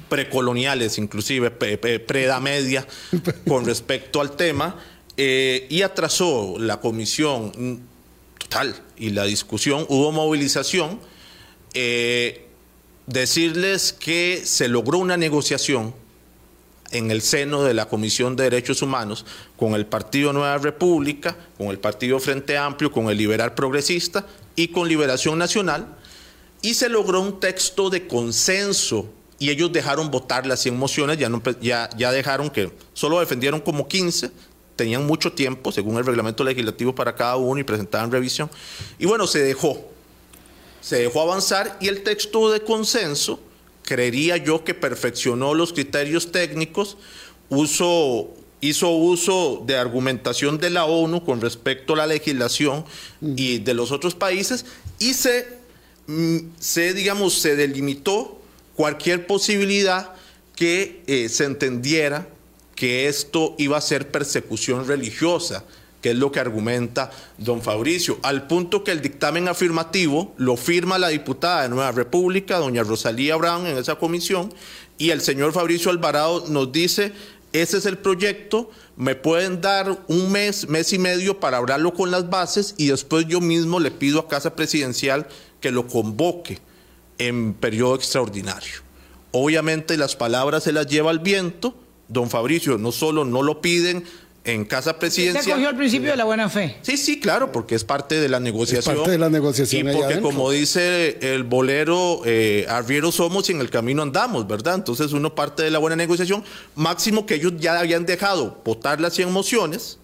precoloniales, 0.09 0.99
inclusive 0.99 1.49
pre-edad 1.49 2.41
media, 2.41 2.85
con 3.47 3.65
respecto 3.65 4.21
al 4.21 4.35
tema, 4.35 4.77
eh, 5.17 5.67
y 5.69 5.81
atrasó 5.81 6.55
la 6.59 6.79
comisión 6.79 7.51
mm, 7.55 8.39
total 8.39 8.75
y 8.97 9.09
la 9.11 9.25
discusión, 9.25 9.85
hubo 9.89 10.11
movilización. 10.11 10.99
decirles 13.07 13.93
que 13.93 14.41
se 14.45 14.67
logró 14.67 14.97
una 14.97 15.17
negociación 15.17 15.93
en 16.91 17.11
el 17.11 17.21
seno 17.21 17.63
de 17.63 17.73
la 17.73 17.87
Comisión 17.87 18.35
de 18.35 18.45
Derechos 18.45 18.81
Humanos 18.81 19.25
con 19.57 19.73
el 19.73 19.85
Partido 19.85 20.33
Nueva 20.33 20.57
República, 20.57 21.35
con 21.57 21.67
el 21.67 21.79
Partido 21.79 22.19
Frente 22.19 22.57
Amplio, 22.57 22.91
con 22.91 23.09
el 23.09 23.17
Liberal 23.17 23.53
Progresista 23.53 24.25
y 24.55 24.69
con 24.69 24.87
Liberación 24.87 25.37
Nacional, 25.37 25.97
y 26.61 26.73
se 26.73 26.89
logró 26.89 27.21
un 27.21 27.39
texto 27.39 27.89
de 27.89 28.07
consenso 28.07 29.07
y 29.37 29.49
ellos 29.49 29.71
dejaron 29.73 30.09
votar 30.11 30.45
las 30.45 30.61
100 30.61 30.77
mociones, 30.77 31.17
ya, 31.61 31.89
ya 31.97 32.11
dejaron 32.11 32.49
que 32.49 32.71
solo 32.93 33.19
defendieron 33.19 33.59
como 33.59 33.87
15, 33.87 34.31
tenían 34.75 35.05
mucho 35.05 35.33
tiempo, 35.33 35.71
según 35.71 35.97
el 35.97 36.05
reglamento 36.05 36.43
legislativo 36.43 36.93
para 36.93 37.15
cada 37.15 37.37
uno 37.37 37.59
y 37.59 37.63
presentaban 37.63 38.11
revisión. 38.11 38.49
Y 38.99 39.05
bueno, 39.05 39.27
se 39.27 39.39
dejó, 39.39 39.89
se 40.81 40.97
dejó 40.97 41.21
avanzar 41.21 41.77
y 41.79 41.87
el 41.87 42.03
texto 42.03 42.51
de 42.51 42.61
consenso 42.61 43.39
creería 43.83 44.37
yo 44.37 44.63
que 44.63 44.73
perfeccionó 44.73 45.53
los 45.53 45.71
criterios 45.71 46.31
técnicos, 46.31 46.97
hizo 47.49 48.89
uso 48.89 49.63
de 49.65 49.77
argumentación 49.77 50.57
de 50.57 50.71
la 50.71 50.85
ONU 50.85 51.23
con 51.23 51.39
respecto 51.39 51.93
a 51.93 51.97
la 51.97 52.07
legislación 52.07 52.83
y 53.21 53.59
de 53.59 53.73
los 53.73 53.91
otros 53.91 54.15
países 54.15 54.65
y 54.99 55.13
se, 55.13 55.47
mm, 56.07 56.37
se 56.59 56.93
digamos, 56.93 57.39
se 57.39 57.55
delimitó 57.55 58.41
cualquier 58.75 59.27
posibilidad 59.27 60.13
que 60.55 61.03
eh, 61.07 61.29
se 61.29 61.45
entendiera 61.45 62.27
que 62.75 63.07
esto 63.07 63.55
iba 63.57 63.77
a 63.77 63.81
ser 63.81 64.11
persecución 64.11 64.87
religiosa 64.87 65.63
que 66.05 66.11
es 66.11 66.17
lo 66.17 66.31
que 66.31 66.39
argumenta 66.39 67.09
don 67.39 67.63
Fabricio, 67.63 68.19
al 68.21 68.45
punto 68.45 68.83
que 68.83 68.91
el 68.91 69.01
dictamen 69.01 69.47
afirmativo 69.47 70.35
lo 70.37 70.55
firma 70.55 70.99
la 70.99 71.07
diputada 71.07 71.63
de 71.63 71.69
Nueva 71.69 71.91
República, 71.93 72.59
doña 72.59 72.83
Rosalía 72.83 73.35
Brown, 73.37 73.65
en 73.65 73.75
esa 73.75 73.95
comisión, 73.95 74.53
y 74.99 75.09
el 75.09 75.21
señor 75.21 75.51
Fabricio 75.51 75.89
Alvarado 75.89 76.45
nos 76.47 76.71
dice, 76.71 77.11
ese 77.53 77.77
es 77.77 77.87
el 77.87 77.97
proyecto, 77.97 78.69
me 78.97 79.15
pueden 79.15 79.61
dar 79.61 79.97
un 80.07 80.31
mes, 80.31 80.69
mes 80.69 80.93
y 80.93 80.99
medio 80.99 81.39
para 81.39 81.57
hablarlo 81.57 81.93
con 81.95 82.11
las 82.11 82.29
bases 82.29 82.75
y 82.77 82.89
después 82.89 83.25
yo 83.27 83.41
mismo 83.41 83.79
le 83.79 83.89
pido 83.89 84.19
a 84.19 84.27
Casa 84.27 84.55
Presidencial 84.55 85.27
que 85.59 85.71
lo 85.71 85.87
convoque 85.87 86.59
en 87.17 87.55
periodo 87.55 87.95
extraordinario. 87.95 88.81
Obviamente 89.31 89.97
las 89.97 90.15
palabras 90.15 90.65
se 90.65 90.71
las 90.71 90.85
lleva 90.85 91.09
al 91.09 91.17
viento, 91.17 91.75
don 92.07 92.29
Fabricio 92.29 92.77
no 92.77 92.91
solo 92.91 93.25
no 93.25 93.41
lo 93.41 93.61
piden, 93.61 94.03
en 94.45 94.63
Casa 94.63 94.99
Presidencial. 94.99 95.43
¿Se 95.43 95.51
cogió 95.51 95.69
al 95.69 95.75
principio 95.75 96.11
de 96.11 96.17
la 96.17 96.23
buena 96.23 96.49
fe? 96.49 96.77
Sí, 96.83 96.97
sí, 96.97 97.19
claro, 97.19 97.51
porque 97.51 97.73
es 97.73 97.83
parte 97.83 98.19
de 98.19 98.29
la 98.29 98.39
negociación. 98.39 98.93
Es 98.93 98.99
parte 98.99 99.11
de 99.11 99.17
la 99.17 99.29
negociación. 99.29 99.89
Y 99.89 99.91
porque, 99.91 100.21
como 100.21 100.51
dice 100.51 101.17
el 101.33 101.43
bolero, 101.43 102.21
eh, 102.25 102.65
arrieros 102.69 103.15
somos 103.15 103.49
y 103.49 103.53
en 103.53 103.61
el 103.61 103.71
camino 103.71 104.03
andamos, 104.03 104.47
¿verdad? 104.47 104.75
Entonces, 104.75 105.13
uno 105.13 105.33
parte 105.33 105.63
de 105.63 105.71
la 105.71 105.79
buena 105.79 105.95
negociación. 105.95 106.43
Máximo 106.75 107.25
que 107.25 107.35
ellos 107.35 107.53
ya 107.57 107.79
habían 107.79 108.05
dejado 108.05 108.61
votar 108.63 109.01
las 109.01 109.15
100 109.15 109.31
mociones 109.31 109.97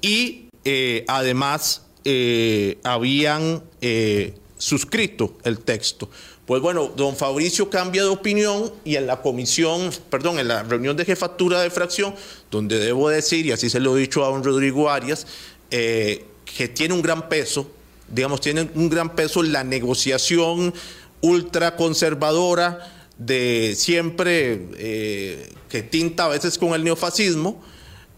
y 0.00 0.46
eh, 0.64 1.04
además 1.08 1.82
eh, 2.04 2.78
habían 2.84 3.62
eh, 3.80 4.34
suscrito 4.56 5.36
el 5.44 5.58
texto. 5.58 6.10
Pues 6.46 6.62
bueno, 6.62 6.90
don 6.96 7.16
Fabricio 7.16 7.70
cambia 7.70 8.02
de 8.02 8.08
opinión 8.08 8.72
y 8.84 8.96
en 8.96 9.06
la 9.06 9.22
comisión, 9.22 9.90
perdón, 10.10 10.38
en 10.38 10.48
la 10.48 10.62
reunión 10.62 10.96
de 10.96 11.04
jefatura 11.04 11.60
de 11.60 11.70
fracción, 11.70 12.14
donde 12.50 12.78
debo 12.78 13.08
decir, 13.08 13.46
y 13.46 13.52
así 13.52 13.70
se 13.70 13.78
lo 13.78 13.96
he 13.96 14.00
dicho 14.00 14.24
a 14.24 14.28
don 14.28 14.42
Rodrigo 14.42 14.90
Arias, 14.90 15.26
eh, 15.70 16.24
que 16.44 16.66
tiene 16.66 16.94
un 16.94 17.02
gran 17.02 17.28
peso, 17.28 17.70
digamos, 18.08 18.40
tiene 18.40 18.68
un 18.74 18.88
gran 18.88 19.14
peso 19.14 19.42
la 19.42 19.62
negociación 19.62 20.74
ultraconservadora 21.20 23.06
de 23.18 23.74
siempre 23.76 24.66
eh, 24.78 25.52
que 25.68 25.82
tinta 25.82 26.24
a 26.24 26.28
veces 26.28 26.56
con 26.56 26.72
el 26.72 26.82
neofascismo 26.82 27.62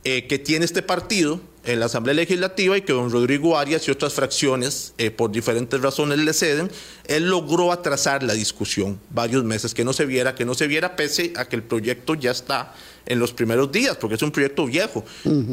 eh, 0.05 0.27
que 0.27 0.39
tiene 0.39 0.65
este 0.65 0.83
partido 0.83 1.41
en 1.65 1.81
la 1.81 1.87
Asamblea 1.87 2.15
Legislativa 2.15 2.77
y 2.77 2.83
que 2.83 2.93
don 2.93 3.11
Rodrigo 3.11 3.57
Arias 3.57 3.87
y 3.87 3.91
otras 3.91 4.15
fracciones, 4.15 4.95
eh, 4.99 5.11
por 5.11 5.31
diferentes 5.31 5.81
razones, 5.81 6.19
le 6.19 6.33
ceden, 6.33 6.71
él 7.07 7.29
logró 7.29 7.73
atrasar 7.73 8.23
la 8.23 8.35
discusión 8.35 8.99
varios 9.11 9.45
meses, 9.45 9.75
que 9.75 9.85
no 9.85 9.93
se 9.93 10.07
viera, 10.07 10.35
que 10.35 10.45
no 10.45 10.55
se 10.55 10.67
viera, 10.67 10.97
pese 10.97 11.33
a 11.37 11.47
que 11.47 11.57
el 11.57 11.63
proyecto 11.63 12.15
ya 12.15 12.33
está 12.33 12.75
en 13.07 13.19
los 13.19 13.33
primeros 13.33 13.71
días, 13.71 13.97
porque 13.97 14.17
es 14.17 14.23
un 14.23 14.31
proyecto 14.31 14.67
viejo. 14.67 15.05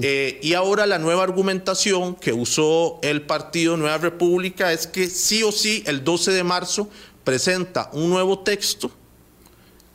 Eh, 0.02 0.40
y 0.42 0.54
ahora 0.54 0.86
la 0.86 1.00
nueva 1.00 1.24
argumentación 1.24 2.16
que 2.16 2.34
usó 2.34 3.00
el 3.02 3.24
partido 3.24 3.78
Nueva 3.78 3.98
República 3.98 4.72
es 4.74 4.88
que 4.88 5.08
sí 5.08 5.44
o 5.44 5.52
sí 5.52 5.84
el 5.86 6.04
12 6.04 6.32
de 6.32 6.44
marzo 6.44 6.90
presenta 7.24 7.90
un 7.94 8.10
nuevo 8.10 8.40
texto 8.40 8.92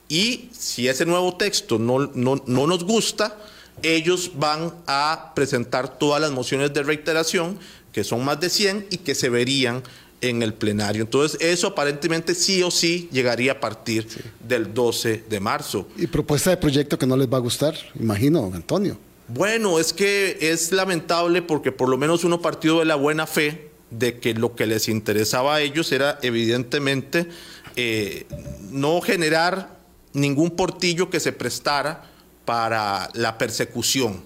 y 0.09 0.49
si 0.53 0.89
ese 0.89 1.07
nuevo 1.07 1.37
texto 1.37 1.79
no, 1.79 2.11
no, 2.15 2.43
no 2.47 2.67
nos 2.67 2.85
gusta, 2.85 3.37
ellos 3.83 4.33
van 4.37 4.73
a 4.87 5.33
presentar 5.35 5.99
todas 5.99 6.21
las 6.21 6.31
mociones 6.31 6.73
de 6.73 6.83
reiteración, 6.83 7.59
que 7.93 8.05
son 8.05 8.25
más 8.25 8.41
de 8.41 8.51
100 8.51 8.87
y 8.91 8.99
que 8.99 9.15
se 9.15 9.29
verían 9.29 9.83
en 10.21 10.43
el 10.43 10.55
plenario. 10.55 11.03
Entonces, 11.03 11.39
eso 11.41 11.69
aparentemente 11.69 12.35
sí 12.35 12.63
o 12.63 12.71
sí 12.71 13.09
llegaría 13.13 13.53
a 13.53 13.61
partir 13.61 14.07
del 14.47 14.73
12 14.73 15.25
de 15.29 15.41
marzo. 15.41 15.87
¿Y 15.97 16.07
propuesta 16.07 16.51
de 16.51 16.57
proyecto 16.57 16.99
que 16.99 17.07
no 17.07 17.17
les 17.17 17.29
va 17.29 17.37
a 17.37 17.41
gustar? 17.41 17.75
Imagino, 17.99 18.51
Antonio. 18.55 18.99
Bueno, 19.29 19.79
es 19.79 19.93
que 19.93 20.39
es 20.41 20.73
lamentable 20.73 21.43
porque 21.43 21.73
por 21.73 21.89
lo 21.89 21.97
menos 21.97 22.25
uno 22.25 22.43
partido 22.43 22.81
de 22.81 22.85
la 22.85 22.95
buena 22.95 23.27
fe 23.27 23.71
de 23.91 24.19
que 24.19 24.35
lo 24.35 24.55
que 24.55 24.67
les 24.67 24.89
interesaba 24.89 25.57
a 25.57 25.61
ellos 25.61 25.93
era 25.93 26.19
evidentemente 26.23 27.29
eh, 27.77 28.27
no 28.71 29.01
generar 29.01 29.79
ningún 30.13 30.51
portillo 30.51 31.11
que 31.11 31.21
se 31.21 31.33
prestara 31.33 32.11
para 32.45 33.09
la 33.15 33.39
persecución. 33.39 34.23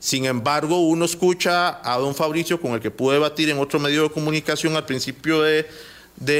Sin 0.00 0.24
embargo, 0.24 0.80
uno 0.80 1.04
escucha 1.04 1.80
a 1.84 1.96
don 1.98 2.14
Fabricio, 2.14 2.60
con 2.60 2.72
el 2.72 2.80
que 2.80 2.90
pude 2.90 3.14
debatir 3.14 3.48
en 3.50 3.58
otro 3.58 3.78
medio 3.78 4.02
de 4.02 4.10
comunicación 4.10 4.74
al 4.74 4.84
principio 4.84 5.42
de, 5.42 5.64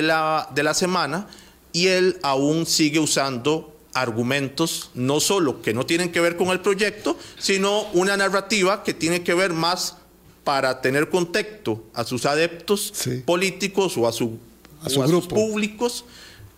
la, 0.02 0.48
de 0.52 0.62
la 0.64 0.74
semana, 0.74 1.28
y 1.72 1.86
él 1.86 2.18
aún 2.22 2.66
sigue 2.66 2.98
usando 2.98 3.72
argumentos 3.94 4.90
no 4.94 5.20
solo 5.20 5.62
que 5.62 5.74
no 5.74 5.86
tienen 5.86 6.10
que 6.10 6.20
ver 6.20 6.36
con 6.36 6.48
el 6.48 6.60
proyecto, 6.60 7.16
sino 7.38 7.84
una 7.92 8.16
narrativa 8.16 8.82
que 8.82 8.94
tiene 8.94 9.22
que 9.22 9.34
ver 9.34 9.52
más 9.52 9.96
para 10.44 10.80
tener 10.80 11.08
contexto 11.08 11.84
a 11.94 12.04
sus 12.04 12.26
adeptos 12.26 12.92
políticos 13.24 13.96
o 13.96 14.08
a, 14.08 14.12
su, 14.12 14.38
a, 14.82 14.88
sus 14.88 15.26
públicos 15.26 16.04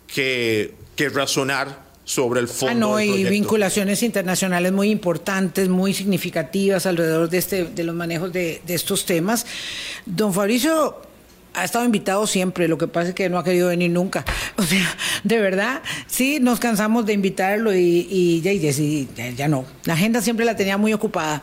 que, 0.07 0.73
que 0.95 1.09
razonar 1.09 1.84
sobre 2.05 2.39
el 2.39 2.47
fondo. 2.47 2.95
Ah, 2.95 3.03
y 3.03 3.23
vinculaciones 3.25 4.03
internacionales 4.03 4.71
muy 4.71 4.89
importantes, 4.89 5.67
muy 5.67 5.93
significativas 5.93 6.85
alrededor 6.85 7.29
de, 7.29 7.37
este, 7.37 7.65
de 7.65 7.83
los 7.83 7.95
manejos 7.95 8.31
de, 8.31 8.61
de 8.65 8.73
estos 8.73 9.05
temas. 9.05 9.45
Don 10.05 10.33
Fabricio 10.33 11.01
ha 11.55 11.63
estado 11.63 11.85
invitado 11.85 12.27
siempre, 12.27 12.67
lo 12.67 12.77
que 12.77 12.87
pasa 12.87 13.09
es 13.09 13.15
que 13.15 13.29
no 13.29 13.37
ha 13.37 13.43
querido 13.43 13.69
venir 13.69 13.91
nunca. 13.91 14.25
O 14.57 14.63
sea, 14.63 14.97
de 15.23 15.37
verdad, 15.39 15.81
sí, 16.07 16.39
nos 16.39 16.61
cansamos 16.61 17.05
de 17.05 17.11
invitarlo 17.11 17.75
y, 17.75 18.07
y, 18.09 18.41
ya, 18.41 19.29
ya, 19.31 19.47
no. 19.49 19.65
La 19.83 19.95
agenda 19.95 20.21
siempre 20.21 20.45
la 20.45 20.55
tenía 20.55 20.77
muy 20.77 20.93
ocupada. 20.93 21.41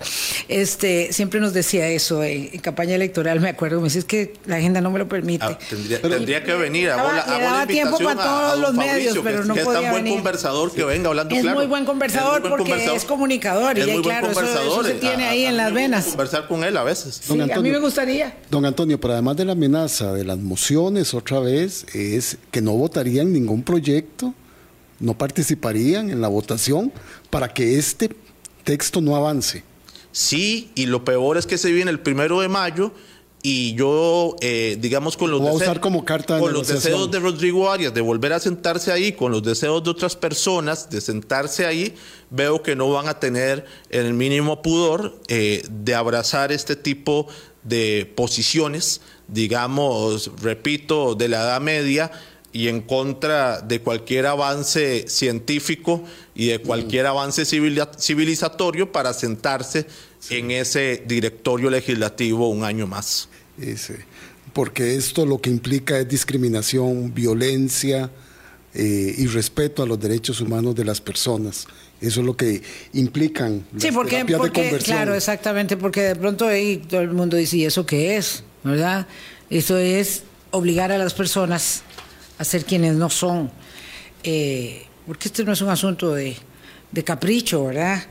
Este, 0.48 1.12
siempre 1.12 1.40
nos 1.40 1.52
decía 1.52 1.86
eso 1.88 2.24
en, 2.24 2.48
campaña 2.60 2.94
electoral, 2.94 3.38
me 3.40 3.50
acuerdo, 3.50 3.78
me 3.78 3.84
decía, 3.84 3.98
es 3.98 4.06
que 4.06 4.32
la 4.46 4.56
agenda 4.56 4.80
no 4.80 4.90
me 4.90 4.98
lo 4.98 5.08
permite. 5.08 5.44
Ah, 5.44 5.58
tendría, 6.00 6.42
que 6.42 6.54
venir. 6.54 6.88
a 6.88 6.96
la, 6.96 7.36
le 7.38 7.44
daba 7.44 7.66
tiempo 7.66 7.98
para 7.98 8.22
todos 8.22 8.58
los 8.60 8.74
medios, 8.74 9.18
pero 9.22 9.44
no 9.44 9.54
que 9.54 9.62
podía 9.62 9.80
Es 9.80 9.84
tan 9.84 10.02
buen 10.02 10.14
conversador 10.14 10.72
que 10.72 10.84
venga 10.84 11.08
hablando 11.10 11.34
es 11.34 11.42
claro. 11.42 11.58
Muy 11.58 11.66
buen 11.66 11.84
conversador 11.84 12.48
porque 12.48 12.94
es 12.94 13.04
comunicador 13.04 13.78
y 13.78 14.02
claro, 14.02 14.30
eso, 14.30 14.84
se 14.84 14.94
tiene 14.94 15.26
ahí 15.26 15.44
en 15.44 15.58
las 15.58 15.72
venas. 15.72 16.06
Conversar 16.06 16.48
con 16.48 16.64
él 16.64 16.76
a 16.78 16.82
veces. 16.82 17.20
Sí, 17.22 17.38
a 17.38 17.60
mí 17.60 17.70
me 17.70 17.78
gustaría. 17.78 18.36
Don 18.50 18.64
Antonio, 18.64 18.98
pero 18.98 19.12
además 19.12 19.36
de 19.36 19.44
la 19.44 19.52
amenaza 19.52 20.01
de 20.10 20.24
las 20.24 20.38
mociones 20.38 21.14
otra 21.14 21.40
vez 21.40 21.86
es 21.94 22.38
que 22.50 22.60
no 22.60 22.72
votarían 22.72 23.32
ningún 23.32 23.62
proyecto, 23.62 24.34
no 24.98 25.16
participarían 25.16 26.10
en 26.10 26.20
la 26.20 26.28
votación 26.28 26.92
para 27.30 27.54
que 27.54 27.78
este 27.78 28.10
texto 28.64 29.00
no 29.00 29.14
avance. 29.16 29.64
Sí, 30.12 30.70
y 30.74 30.86
lo 30.86 31.04
peor 31.04 31.38
es 31.38 31.46
que 31.46 31.58
se 31.58 31.72
viene 31.72 31.90
el 31.90 32.00
primero 32.00 32.40
de 32.40 32.48
mayo 32.48 32.92
y 33.44 33.74
yo, 33.74 34.36
eh, 34.40 34.76
digamos, 34.78 35.16
con 35.16 35.30
los, 35.32 35.42
deseos, 35.42 35.80
como 35.80 36.04
carta 36.04 36.38
con 36.38 36.52
los 36.52 36.68
deseos 36.68 37.10
de 37.10 37.18
Rodrigo 37.18 37.70
Arias 37.70 37.92
de 37.92 38.00
volver 38.00 38.32
a 38.32 38.38
sentarse 38.38 38.92
ahí, 38.92 39.12
con 39.12 39.32
los 39.32 39.42
deseos 39.42 39.82
de 39.82 39.90
otras 39.90 40.14
personas 40.14 40.90
de 40.90 41.00
sentarse 41.00 41.66
ahí, 41.66 41.94
veo 42.30 42.62
que 42.62 42.76
no 42.76 42.88
van 42.90 43.08
a 43.08 43.18
tener 43.18 43.64
el 43.90 44.14
mínimo 44.14 44.62
pudor 44.62 45.20
eh, 45.26 45.64
de 45.68 45.94
abrazar 45.94 46.52
este 46.52 46.76
tipo 46.76 47.26
de 47.64 48.12
posiciones, 48.14 49.00
digamos, 49.32 50.30
repito, 50.40 51.14
de 51.14 51.28
la 51.28 51.42
Edad 51.42 51.60
Media 51.60 52.10
y 52.52 52.68
en 52.68 52.82
contra 52.82 53.60
de 53.60 53.80
cualquier 53.80 54.26
avance 54.26 55.06
científico 55.08 56.04
y 56.34 56.48
de 56.48 56.58
cualquier 56.58 57.06
avance 57.06 57.44
civilizatorio 57.46 58.92
para 58.92 59.14
sentarse 59.14 59.86
en 60.28 60.50
ese 60.50 61.02
directorio 61.06 61.70
legislativo 61.70 62.48
un 62.48 62.62
año 62.64 62.86
más. 62.86 63.28
porque 64.52 64.96
esto 64.96 65.24
lo 65.24 65.40
que 65.40 65.48
implica 65.48 65.98
es 65.98 66.08
discriminación, 66.08 67.14
violencia 67.14 68.10
eh, 68.74 69.14
y 69.16 69.26
respeto 69.28 69.82
a 69.82 69.86
los 69.86 69.98
derechos 69.98 70.40
humanos 70.42 70.74
de 70.74 70.84
las 70.84 71.00
personas. 71.00 71.66
Eso 72.02 72.20
es 72.20 72.26
lo 72.26 72.36
que 72.36 72.60
implican 72.92 73.64
las 73.72 73.82
sí, 73.82 73.92
porque, 73.92 74.24
porque 74.36 74.78
claro, 74.84 75.14
exactamente, 75.14 75.76
porque 75.76 76.02
de 76.02 76.16
pronto 76.16 76.46
ahí 76.46 76.78
todo 76.78 77.00
el 77.00 77.12
mundo 77.12 77.36
dice, 77.36 77.56
¿y 77.58 77.64
eso 77.64 77.86
qué 77.86 78.16
es? 78.16 78.42
¿Verdad? 78.64 79.06
Eso 79.50 79.76
es 79.76 80.24
obligar 80.50 80.92
a 80.92 80.98
las 80.98 81.14
personas 81.14 81.82
a 82.38 82.44
ser 82.44 82.64
quienes 82.64 82.94
no 82.94 83.10
son. 83.10 83.50
Eh, 84.22 84.86
porque 85.06 85.28
este 85.28 85.44
no 85.44 85.52
es 85.52 85.60
un 85.60 85.68
asunto 85.68 86.14
de, 86.14 86.36
de 86.92 87.04
capricho, 87.04 87.64
¿verdad? 87.66 88.04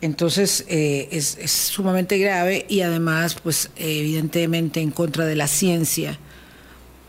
Entonces 0.00 0.64
eh, 0.68 1.08
es, 1.10 1.36
sumamente 1.50 2.18
grave 2.18 2.66
y 2.68 2.82
además, 2.82 3.36
pues 3.42 3.70
evidentemente 3.76 4.80
en 4.80 4.90
contra 4.90 5.24
de 5.24 5.36
la 5.36 5.48
ciencia, 5.48 6.18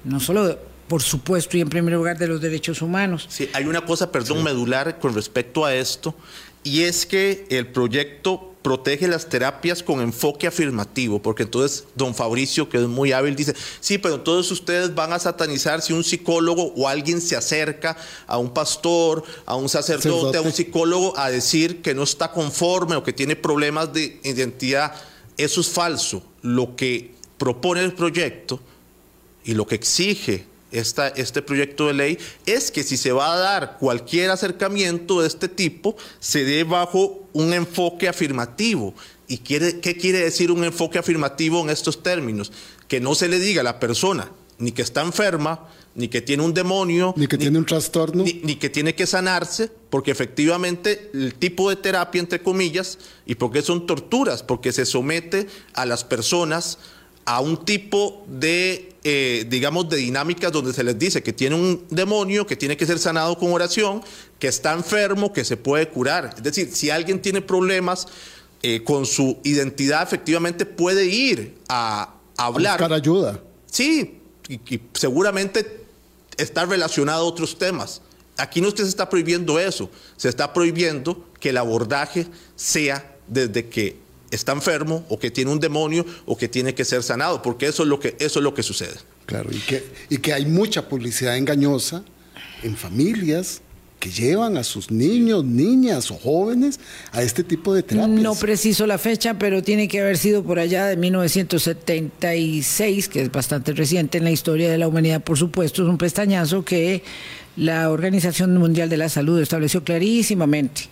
no 0.04 0.20
solo 0.20 0.58
por 0.88 1.04
supuesto 1.04 1.58
y 1.58 1.62
en 1.62 1.68
primer 1.68 1.93
lugar 1.93 2.18
de 2.18 2.28
los 2.28 2.39
derechos 2.39 2.82
humanos. 2.82 3.28
Sí, 3.30 3.50
hay 3.54 3.66
una 3.66 3.82
cosa, 3.82 4.10
perdón, 4.10 4.41
medular 4.41 5.00
con 5.00 5.14
respecto 5.14 5.66
a 5.66 5.76
esto, 5.76 6.16
y 6.64 6.84
es 6.84 7.06
que 7.06 7.45
el 7.50 7.68
proyecto 7.68 8.56
protege 8.68 9.07
las 9.07 9.30
terapias 9.30 9.82
con 9.82 10.01
enfoque 10.01 10.45
afirmativo, 10.45 11.22
porque 11.22 11.43
entonces 11.43 11.86
don 11.95 12.13
Fabricio, 12.13 12.68
que 12.68 12.76
es 12.78 12.86
muy 12.86 13.13
hábil, 13.13 13.34
dice, 13.34 13.55
sí, 13.80 13.97
pero 13.97 14.20
todos 14.20 14.51
ustedes 14.51 14.93
van 14.93 15.13
a 15.13 15.20
satanizar 15.20 15.82
si 15.82 15.93
un 15.93 16.03
psicólogo 16.03 16.74
o 16.76 16.89
alguien 16.89 17.22
se 17.22 17.38
acerca 17.38 17.95
a 18.28 18.38
un 18.38 18.53
pastor, 18.53 19.24
a 19.45 19.55
un 19.55 19.70
sacerdote, 19.70 20.38
a 20.38 20.41
un 20.41 20.51
psicólogo 20.51 21.18
a 21.18 21.30
decir 21.30 21.82
que 21.82 21.95
no 21.95 22.03
está 22.03 22.34
conforme 22.34 22.97
o 22.97 23.03
que 23.05 23.13
tiene 23.13 23.38
problemas 23.38 23.93
de 23.93 24.20
identidad. 24.26 24.93
Eso 25.38 25.61
es 25.61 25.70
falso. 25.70 26.22
Lo 26.41 26.76
que 26.76 27.15
propone 27.38 27.86
el 27.86 27.93
proyecto 27.93 28.59
y 29.45 29.53
lo 29.53 29.65
que 29.65 29.76
exige 29.76 30.45
este 30.72 31.41
proyecto 31.41 31.88
de 31.88 31.93
ley 31.93 32.18
es 32.45 32.72
que 32.72 32.84
si 32.84 32.97
se 32.97 33.11
va 33.11 33.34
a 33.34 33.38
dar 33.38 33.78
cualquier 33.80 34.32
acercamiento 34.32 35.22
de 35.22 35.28
este 35.28 35.47
tipo, 35.47 35.95
se 36.20 36.43
dé 36.43 36.63
bajo 36.63 37.28
un 37.34 37.53
enfoque 37.53 38.07
afirmativo. 38.07 38.93
¿Y 39.28 39.39
quiere, 39.39 39.80
qué 39.80 39.97
quiere 39.97 40.20
decir 40.20 40.51
un 40.51 40.63
enfoque 40.63 40.99
afirmativo 40.99 41.61
en 41.61 41.70
estos 41.70 42.01
términos? 42.01 42.51
Que 42.88 42.99
no 42.99 43.15
se 43.15 43.28
le 43.28 43.39
diga 43.39 43.61
a 43.61 43.63
la 43.63 43.80
persona 43.80 44.32
ni 44.59 44.72
que 44.72 44.82
está 44.82 45.01
enferma, 45.01 45.68
ni 45.95 46.07
que 46.07 46.22
tiene 46.22 46.43
un 46.43 46.53
demonio, 46.53 47.13
ni 47.18 47.28
que 47.28 47.38
tiene 47.38 47.57
un 47.57 47.65
trastorno, 47.65 48.24
ni, 48.24 48.41
ni, 48.43 48.55
que 48.55 48.70
tiene 48.70 48.95
que 48.95 49.07
sanarse, 49.07 49.72
porque 49.89 50.11
efectivamente 50.11 51.09
el 51.13 51.36
tipo 51.36 51.70
de 51.70 51.76
terapia, 51.76 52.20
entre 52.20 52.41
comillas, 52.41 52.97
y 53.26 53.36
porque 53.36 53.61
son 53.61 53.86
torturas, 53.86 54.43
porque 54.43 54.72
se 54.72 54.86
somete 54.86 55.47
a 55.74 55.86
las 55.86 56.03
personas 56.03 56.78
a 57.28 57.42
un 57.42 57.66
tipo 57.66 58.24
de, 58.26 58.94
eh, 59.04 59.46
digamos, 59.50 59.90
de 59.90 59.98
dinámicas 59.98 60.50
donde 60.50 60.72
se 60.72 60.82
les 60.82 60.98
dice 60.98 61.22
que 61.22 61.34
tiene 61.34 61.58
un 61.58 61.86
demonio, 61.90 62.48
que 62.48 62.56
tiene 62.56 62.78
que 62.78 62.86
ser 62.86 63.00
sanado 63.00 63.38
con 63.38 63.52
oración, 63.52 64.02
que 64.40 64.48
está 64.48 64.72
enfermo, 64.72 65.34
que 65.34 65.44
se 65.44 65.58
puede 65.58 65.90
curar. 65.90 66.34
Es 66.38 66.42
decir, 66.42 66.72
si 66.74 66.90
alguien 66.90 67.22
tiene 67.22 67.42
problemas 67.42 68.08
eh, 68.64 68.82
con 68.86 69.06
su 69.06 69.40
identidad, 69.44 70.04
efectivamente 70.04 70.66
puede 70.66 71.06
ir 71.06 71.58
a, 71.68 72.14
hablar. 72.38 72.76
A 72.76 72.88
buscar 72.88 72.94
ayuda. 72.94 73.44
Sí, 73.70 74.20
y, 74.48 74.80
seguramente 74.94 75.84
está 76.38 76.66
relacionado 76.66 77.26
a 77.26 77.28
otros 77.28 77.58
temas. 77.58 78.02
Aquí 78.38 78.62
no 78.62 78.72
se 78.72 78.84
está 78.84 79.10
prohibiendo 79.10 79.60
eso, 79.60 79.90
se 80.16 80.30
está 80.30 80.54
prohibiendo 80.54 81.26
que 81.42 81.50
el 81.50 81.58
abordaje 81.58 82.26
sea 82.56 83.18
desde 83.28 83.68
que 83.68 84.07
está 84.32 84.52
enfermo 84.52 85.06
o 85.10 85.20
que 85.20 85.32
tiene 85.32 85.52
un 85.52 85.60
demonio 85.60 86.06
o 86.26 86.38
que 86.38 86.48
tiene 86.48 86.74
que 86.74 86.86
ser 86.86 87.04
sanado, 87.04 87.42
porque 87.42 87.68
eso 87.68 87.84
es 87.84 87.90
lo 87.90 88.00
que, 88.00 88.16
eso 88.20 88.40
es 88.40 88.44
lo 88.44 88.54
que 88.54 88.64
sucede. 88.64 88.96
Claro, 89.26 89.50
y 89.52 89.60
que, 89.60 89.84
y 90.10 90.18
que 90.20 90.34
hay 90.34 90.46
mucha 90.46 90.88
publicidad 90.88 91.38
engañosa 91.38 92.04
en 92.64 92.78
familias 92.78 93.62
que 94.00 94.10
llevan 94.12 94.58
a 94.58 94.64
sus 94.64 94.92
niños, 94.92 95.44
niñas 95.44 96.12
o 96.12 96.16
jóvenes 96.16 96.80
a 97.12 97.24
este 97.24 97.44
tipo 97.44 97.74
de 97.74 97.82
terapias. 97.84 98.22
No 98.22 98.36
preciso 98.36 98.86
la 98.86 99.00
fecha, 99.00 99.40
pero 99.40 99.64
tiene 99.64 99.88
que 99.88 100.02
haber 100.02 100.18
sido 100.18 100.44
por 100.44 100.60
allá 100.60 100.86
de 100.86 100.98
1976, 100.98 103.10
que 103.10 103.24
es 103.24 103.32
bastante 103.32 103.74
reciente 103.74 104.20
en 104.20 104.24
la 104.24 104.32
historia 104.32 104.70
de 104.70 104.78
la 104.78 104.88
humanidad, 104.88 105.24
por 105.24 105.38
supuesto, 105.38 105.82
es 105.82 105.90
un 105.90 105.98
pestañazo 105.98 106.64
que 106.64 107.02
la 107.56 107.90
Organización 107.90 108.56
Mundial 108.58 108.90
de 108.90 108.98
la 108.98 109.10
Salud 109.10 109.42
estableció 109.42 109.84
clarísimamente 109.84 110.90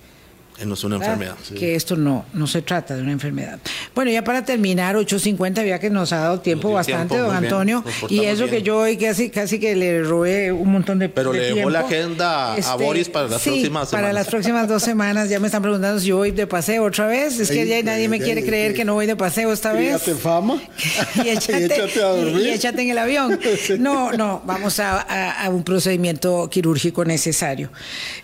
no 0.63 0.73
es 0.75 0.83
una 0.83 0.95
enfermedad. 0.95 1.35
Que 1.57 1.75
esto 1.75 1.95
no, 1.95 2.25
no 2.33 2.47
se 2.47 2.61
trata 2.61 2.95
de 2.95 3.01
una 3.01 3.11
enfermedad. 3.11 3.59
Bueno, 3.93 4.11
ya 4.11 4.23
para 4.23 4.45
terminar, 4.45 4.95
8.50, 4.95 5.67
ya 5.67 5.79
que 5.79 5.89
nos 5.89 6.13
ha 6.13 6.19
dado 6.19 6.39
tiempo 6.39 6.71
bastante, 6.71 7.17
don 7.17 7.35
Antonio. 7.35 7.83
Y 8.09 8.21
eso 8.21 8.47
que 8.47 8.61
yo 8.61 8.77
hoy 8.77 8.97
casi, 8.97 9.29
casi 9.29 9.59
que 9.59 9.75
le 9.75 10.03
robé 10.03 10.51
un 10.51 10.71
montón 10.71 10.99
de 10.99 11.09
Pero 11.09 11.33
le 11.33 11.53
dejó 11.53 11.69
la 11.69 11.81
agenda 11.81 12.53
a 12.53 12.57
este, 12.57 12.83
Boris 12.83 13.09
para 13.09 13.27
las 13.27 13.41
próximas 13.41 13.89
semanas. 13.89 13.89
Para 13.89 14.13
las 14.13 14.27
próximas 14.27 14.67
dos 14.67 14.83
semanas. 14.83 15.29
Ya 15.29 15.39
me 15.39 15.47
están 15.47 15.61
preguntando 15.61 15.99
si 15.99 16.07
yo 16.07 16.17
voy 16.17 16.31
de 16.31 16.47
paseo 16.47 16.85
otra 16.85 17.07
vez. 17.07 17.39
Es 17.39 17.49
que 17.49 17.67
ya 17.67 17.81
nadie 17.83 18.07
me 18.07 18.19
quiere 18.19 18.43
creer 18.43 18.73
que 18.73 18.85
no 18.85 18.93
voy 18.93 19.07
de 19.07 19.15
paseo 19.15 19.51
esta 19.51 19.73
vez. 19.73 20.01
fama. 20.21 20.61
y, 21.23 21.29
échate, 21.29 22.01
a 22.01 22.07
dormir. 22.07 22.47
Y, 22.47 22.49
échate 22.51 22.81
en 22.81 22.89
el 22.91 22.97
avión. 22.97 23.39
No, 23.79 24.11
no, 24.11 24.41
vamos 24.45 24.79
a, 24.79 25.01
a 25.31 25.49
un 25.49 25.63
procedimiento 25.63 26.49
quirúrgico 26.49 27.03
necesario. 27.03 27.69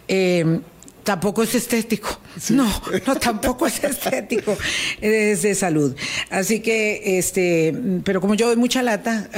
Eh, 0.07 0.59
tampoco 1.03 1.43
es 1.43 1.55
estético. 1.55 2.19
No, 2.49 2.67
no, 3.05 3.15
tampoco 3.15 3.67
es 3.67 3.83
estético. 3.83 4.57
Es 4.99 5.41
de 5.41 5.55
salud. 5.55 5.95
Así 6.29 6.59
que, 6.61 7.17
este, 7.17 7.73
pero 8.03 8.21
como 8.21 8.35
yo 8.35 8.47
doy 8.47 8.55
mucha 8.55 8.81
lata, 8.81 9.29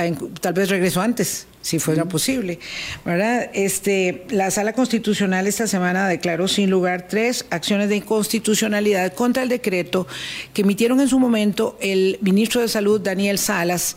tal 0.41 0.53
vez 0.53 0.69
regreso 0.69 1.01
antes, 1.01 1.47
si 1.61 1.79
fuera 1.79 2.05
posible. 2.05 2.59
¿Verdad? 3.05 3.49
Este, 3.53 4.25
la 4.29 4.51
Sala 4.51 4.73
Constitucional 4.73 5.47
esta 5.47 5.65
semana 5.65 6.07
declaró 6.07 6.47
sin 6.47 6.69
lugar 6.69 7.07
tres 7.07 7.45
acciones 7.49 7.89
de 7.89 7.95
inconstitucionalidad 7.97 9.13
contra 9.13 9.43
el 9.43 9.49
decreto 9.49 10.05
que 10.53 10.61
emitieron 10.61 10.99
en 10.99 11.07
su 11.07 11.19
momento 11.19 11.77
el 11.81 12.19
ministro 12.21 12.61
de 12.61 12.67
Salud, 12.67 13.01
Daniel 13.01 13.39
Salas, 13.39 13.95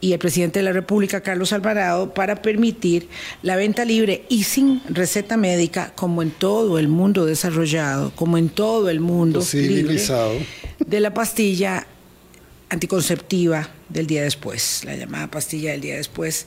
y 0.00 0.12
el 0.12 0.18
presidente 0.18 0.60
de 0.60 0.64
la 0.64 0.72
República, 0.72 1.22
Carlos 1.22 1.52
Alvarado, 1.52 2.14
para 2.14 2.40
permitir 2.40 3.08
la 3.42 3.56
venta 3.56 3.84
libre 3.84 4.24
y 4.28 4.44
sin 4.44 4.80
receta 4.88 5.36
médica, 5.36 5.92
como 5.96 6.22
en 6.22 6.30
todo 6.30 6.78
el 6.78 6.88
mundo 6.88 7.26
desarrollado, 7.26 8.12
como 8.14 8.38
en 8.38 8.48
todo 8.48 8.90
el 8.90 9.00
mundo 9.00 9.42
civilizado, 9.42 10.34
de 10.78 11.00
la 11.00 11.12
pastilla 11.12 11.86
anticonceptiva 12.70 13.70
del 13.88 14.06
día 14.06 14.22
después, 14.22 14.82
la 14.84 14.94
llamada 14.94 15.28
pastilla 15.28 15.72
del 15.72 15.80
día 15.80 15.96
después. 15.96 16.46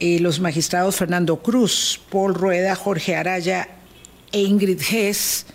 Eh, 0.00 0.18
los 0.18 0.40
magistrados 0.40 0.96
Fernando 0.96 1.36
Cruz, 1.40 2.00
Paul 2.10 2.34
Rueda, 2.34 2.74
Jorge 2.74 3.14
Araya 3.14 3.68
e 4.32 4.40
Ingrid 4.40 4.80
Hess 4.82 5.46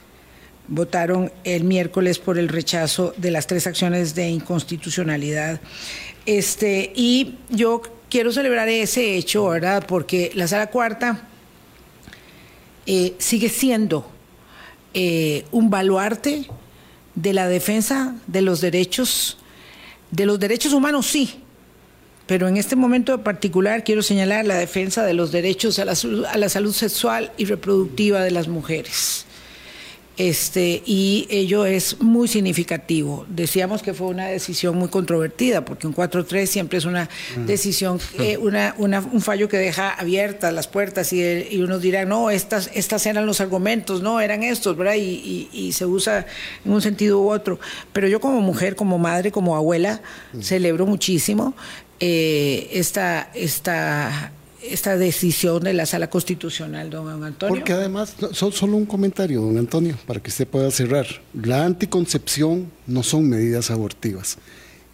votaron 0.69 1.31
el 1.43 1.63
miércoles 1.63 2.19
por 2.19 2.37
el 2.37 2.47
rechazo 2.47 3.13
de 3.17 3.31
las 3.31 3.47
tres 3.47 3.67
acciones 3.67 4.15
de 4.15 4.29
inconstitucionalidad 4.29 5.59
este, 6.37 6.91
y 6.95 7.37
yo 7.49 7.81
quiero 8.07 8.31
celebrar 8.31 8.69
ese 8.69 9.15
hecho, 9.15 9.47
¿verdad? 9.47 9.85
Porque 9.87 10.31
la 10.35 10.47
sala 10.47 10.67
cuarta 10.67 11.27
eh, 12.85 13.15
sigue 13.17 13.49
siendo 13.49 14.07
eh, 14.93 15.45
un 15.51 15.71
baluarte 15.71 16.45
de 17.15 17.33
la 17.33 17.47
defensa 17.47 18.15
de 18.27 18.41
los 18.41 18.61
derechos, 18.61 19.39
de 20.11 20.27
los 20.27 20.39
derechos 20.39 20.73
humanos, 20.73 21.07
sí, 21.07 21.41
pero 22.27 22.47
en 22.47 22.57
este 22.57 22.75
momento 22.75 23.15
en 23.15 23.23
particular 23.23 23.83
quiero 23.83 24.03
señalar 24.03 24.45
la 24.45 24.55
defensa 24.55 25.03
de 25.03 25.15
los 25.15 25.31
derechos 25.31 25.79
a 25.79 25.85
la 25.85 26.49
salud 26.49 26.73
sexual 26.73 27.31
y 27.37 27.45
reproductiva 27.45 28.21
de 28.21 28.29
las 28.29 28.47
mujeres 28.47 29.25
este, 30.19 30.83
y 30.85 31.27
ello 31.29 31.65
es 31.65 32.01
muy 32.01 32.27
significativo. 32.27 33.25
Decíamos 33.29 33.81
que 33.81 33.93
fue 33.93 34.07
una 34.07 34.27
decisión 34.27 34.77
muy 34.77 34.89
controvertida, 34.89 35.63
porque 35.63 35.87
un 35.87 35.95
4-3 35.95 36.45
siempre 36.45 36.77
es 36.77 36.83
una 36.83 37.07
mm. 37.37 37.45
decisión, 37.45 38.01
eh, 38.19 38.37
una, 38.37 38.75
un 38.77 39.21
fallo 39.21 39.47
que 39.47 39.55
deja 39.55 39.91
abiertas 39.91 40.53
las 40.53 40.67
puertas 40.67 41.13
y, 41.13 41.23
y, 41.49 41.61
unos 41.61 41.81
dirán, 41.81 42.09
no, 42.09 42.31
estas, 42.31 42.69
estas 42.73 43.05
eran 43.05 43.25
los 43.25 43.39
argumentos, 43.39 44.01
no, 44.01 44.19
eran 44.19 44.43
estos, 44.43 44.75
¿verdad? 44.75 44.95
Y, 44.95 45.47
y, 45.53 45.71
se 45.71 45.85
usa 45.85 46.25
en 46.65 46.73
un 46.73 46.81
sentido 46.81 47.21
u 47.21 47.31
otro. 47.31 47.57
Pero 47.93 48.09
yo 48.09 48.19
como 48.19 48.41
mujer, 48.41 48.75
como 48.75 48.97
madre, 48.97 49.31
como 49.31 49.55
abuela, 49.55 50.01
mm. 50.33 50.41
celebro 50.41 50.85
muchísimo 50.85 51.55
eh, 52.01 52.69
esta, 52.73 53.29
esta, 53.33 54.31
esta 54.61 54.97
decisión 54.97 55.63
de 55.63 55.73
la 55.73 55.85
Sala 55.85 56.09
Constitucional, 56.09 56.89
don 56.89 57.23
Antonio? 57.23 57.55
Porque 57.55 57.73
además, 57.73 58.15
solo 58.31 58.77
un 58.77 58.85
comentario, 58.85 59.41
don 59.41 59.57
Antonio, 59.57 59.97
para 60.05 60.19
que 60.19 60.29
usted 60.29 60.47
pueda 60.47 60.69
cerrar. 60.71 61.05
La 61.33 61.65
anticoncepción 61.65 62.71
no 62.87 63.03
son 63.03 63.29
medidas 63.29 63.71
abortivas. 63.71 64.37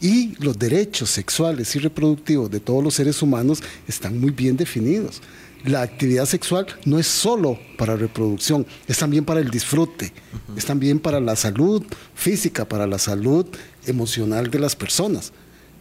Y 0.01 0.36
los 0.43 0.59
derechos 0.59 1.09
sexuales 1.09 1.76
y 1.76 1.80
reproductivos 1.80 2.51
de 2.51 2.59
todos 2.59 2.84
los 2.84 2.93
seres 2.93 3.22
humanos 3.22 3.63
están 3.88 4.20
muy 4.20 4.32
bien 4.32 4.57
definidos. 4.57 5.22
La 5.63 5.82
actividad 5.82 6.26
sexual 6.26 6.68
no 6.86 6.99
es 6.99 7.07
solo 7.07 7.57
para 7.78 7.95
reproducción, 7.95 8.68
es 8.88 8.99
también 8.99 9.26
para 9.26 9.39
el 9.39 9.49
disfrute, 9.49 10.13
es 10.55 10.63
también 10.63 10.99
para 10.99 11.20
la 11.20 11.36
salud 11.36 11.84
física, 12.13 12.66
para 12.66 12.86
la 12.86 12.99
salud 12.99 13.47
emocional 13.88 14.51
de 14.51 14.59
las 14.59 14.76
personas. 14.76 15.32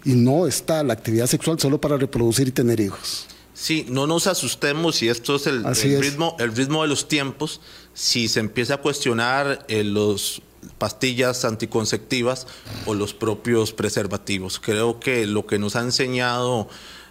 Y 0.02 0.14
no 0.14 0.46
está 0.46 0.82
la 0.82 0.94
actividad 0.94 1.26
sexual 1.26 1.58
solo 1.60 1.78
para 1.78 1.98
reproducir 1.98 2.48
y 2.48 2.52
tener 2.52 2.80
hijos. 2.80 3.26
Sí, 3.54 3.86
no 3.88 4.08
nos 4.08 4.26
asustemos 4.26 4.96
si 4.96 5.08
esto 5.08 5.36
es 5.36 5.46
el, 5.46 5.64
ritmo, 6.00 6.36
el 6.40 6.54
ritmo 6.54 6.82
de 6.82 6.88
los 6.88 7.06
tiempos, 7.06 7.60
si 7.94 8.26
se 8.26 8.40
empieza 8.40 8.74
a 8.74 8.76
cuestionar 8.78 9.64
eh, 9.68 9.84
los 9.84 10.42
pastillas 10.78 11.44
anticonceptivas 11.44 12.48
o 12.84 12.94
los 12.94 13.14
propios 13.14 13.72
preservativos. 13.72 14.58
Creo 14.58 14.98
que 14.98 15.26
lo 15.26 15.46
que 15.46 15.58
nos 15.58 15.76
ha 15.76 15.80
enseñado 15.80 16.68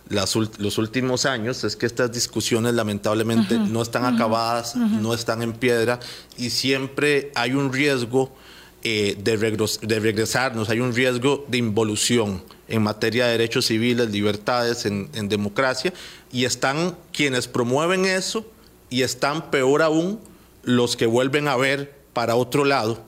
los 0.09 0.77
últimos 0.77 1.25
años 1.25 1.63
es 1.63 1.77
que 1.77 1.85
estas 1.85 2.11
discusiones 2.11 2.73
lamentablemente 2.73 3.57
no 3.57 3.81
están 3.81 4.05
acabadas, 4.05 4.75
no 4.75 5.13
están 5.13 5.41
en 5.41 5.53
piedra 5.53 5.99
y 6.37 6.49
siempre 6.49 7.31
hay 7.35 7.53
un 7.53 7.71
riesgo 7.71 8.31
eh, 8.83 9.17
de, 9.17 9.37
de, 9.37 9.99
regresarnos, 10.01 10.69
hay 10.69 10.81
un 10.81 10.93
riesgo 10.93 11.45
de 11.47 11.57
involución 11.57 12.43
en 12.73 12.81
materia 12.81 13.25
de 13.25 13.33
derechos 13.33 13.67
civiles, 13.67 14.09
libertades, 14.09 14.87
en, 14.87 15.29
democracia 15.29 15.93
y 16.31 16.45
están 16.45 16.97
quienes 17.11 17.47
promueven 17.47 18.05
eso 18.05 18.47
y 18.89 19.03
están 19.03 19.51
peor 19.51 19.83
aún 19.83 20.19
los 20.63 20.97
que 20.97 21.05
vuelven 21.05 21.47
a 21.47 21.55
ver 21.55 21.93
para 22.13 22.35
otro 22.35 22.65
lado 22.65 22.99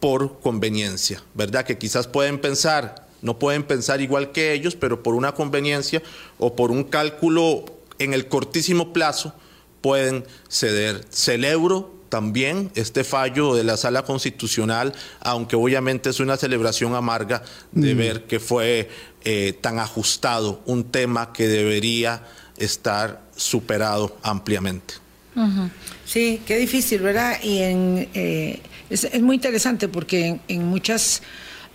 por 0.00 0.40
conveniencia, 0.40 1.22
¿verdad? 1.34 1.66
Que 1.66 1.76
quizás 1.76 2.06
pueden 2.06 2.40
pensar, 2.40 3.06
no 3.20 3.38
pueden 3.38 3.64
pensar 3.64 4.00
igual 4.00 4.32
que 4.32 4.54
ellos, 4.54 4.74
pero 4.74 5.02
por 5.02 5.14
una 5.14 5.32
conveniencia 5.32 6.02
o 6.38 6.56
por 6.56 6.70
un 6.70 6.82
cálculo 6.82 7.66
en 7.98 8.14
el 8.14 8.26
cortísimo 8.28 8.94
plazo 8.94 9.34
pueden 9.82 10.24
ceder. 10.48 11.04
Celebro 11.10 11.93
también 12.14 12.70
este 12.76 13.02
fallo 13.02 13.56
de 13.56 13.64
la 13.64 13.76
sala 13.76 14.04
constitucional, 14.04 14.92
aunque 15.18 15.56
obviamente 15.56 16.10
es 16.10 16.20
una 16.20 16.36
celebración 16.36 16.94
amarga 16.94 17.42
de 17.72 17.92
mm. 17.92 17.98
ver 17.98 18.22
que 18.28 18.38
fue 18.38 18.88
eh, 19.24 19.58
tan 19.60 19.80
ajustado 19.80 20.62
un 20.64 20.84
tema 20.84 21.32
que 21.32 21.48
debería 21.48 22.22
estar 22.56 23.20
superado 23.34 24.16
ampliamente. 24.22 24.94
Sí, 26.06 26.40
qué 26.46 26.56
difícil, 26.56 27.00
¿verdad? 27.02 27.42
Y 27.42 27.62
en, 27.62 28.08
eh, 28.14 28.60
es, 28.90 29.20
muy 29.20 29.34
interesante 29.34 29.88
porque 29.88 30.38
en, 30.46 30.64
muchas 30.66 31.20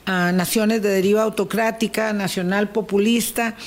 ah, 0.06 0.32
naciones 0.32 0.82
de 0.82 0.88
deriva 0.88 1.24
autocrática, 1.24 2.14
nacional 2.14 2.72
populista, 2.72 3.58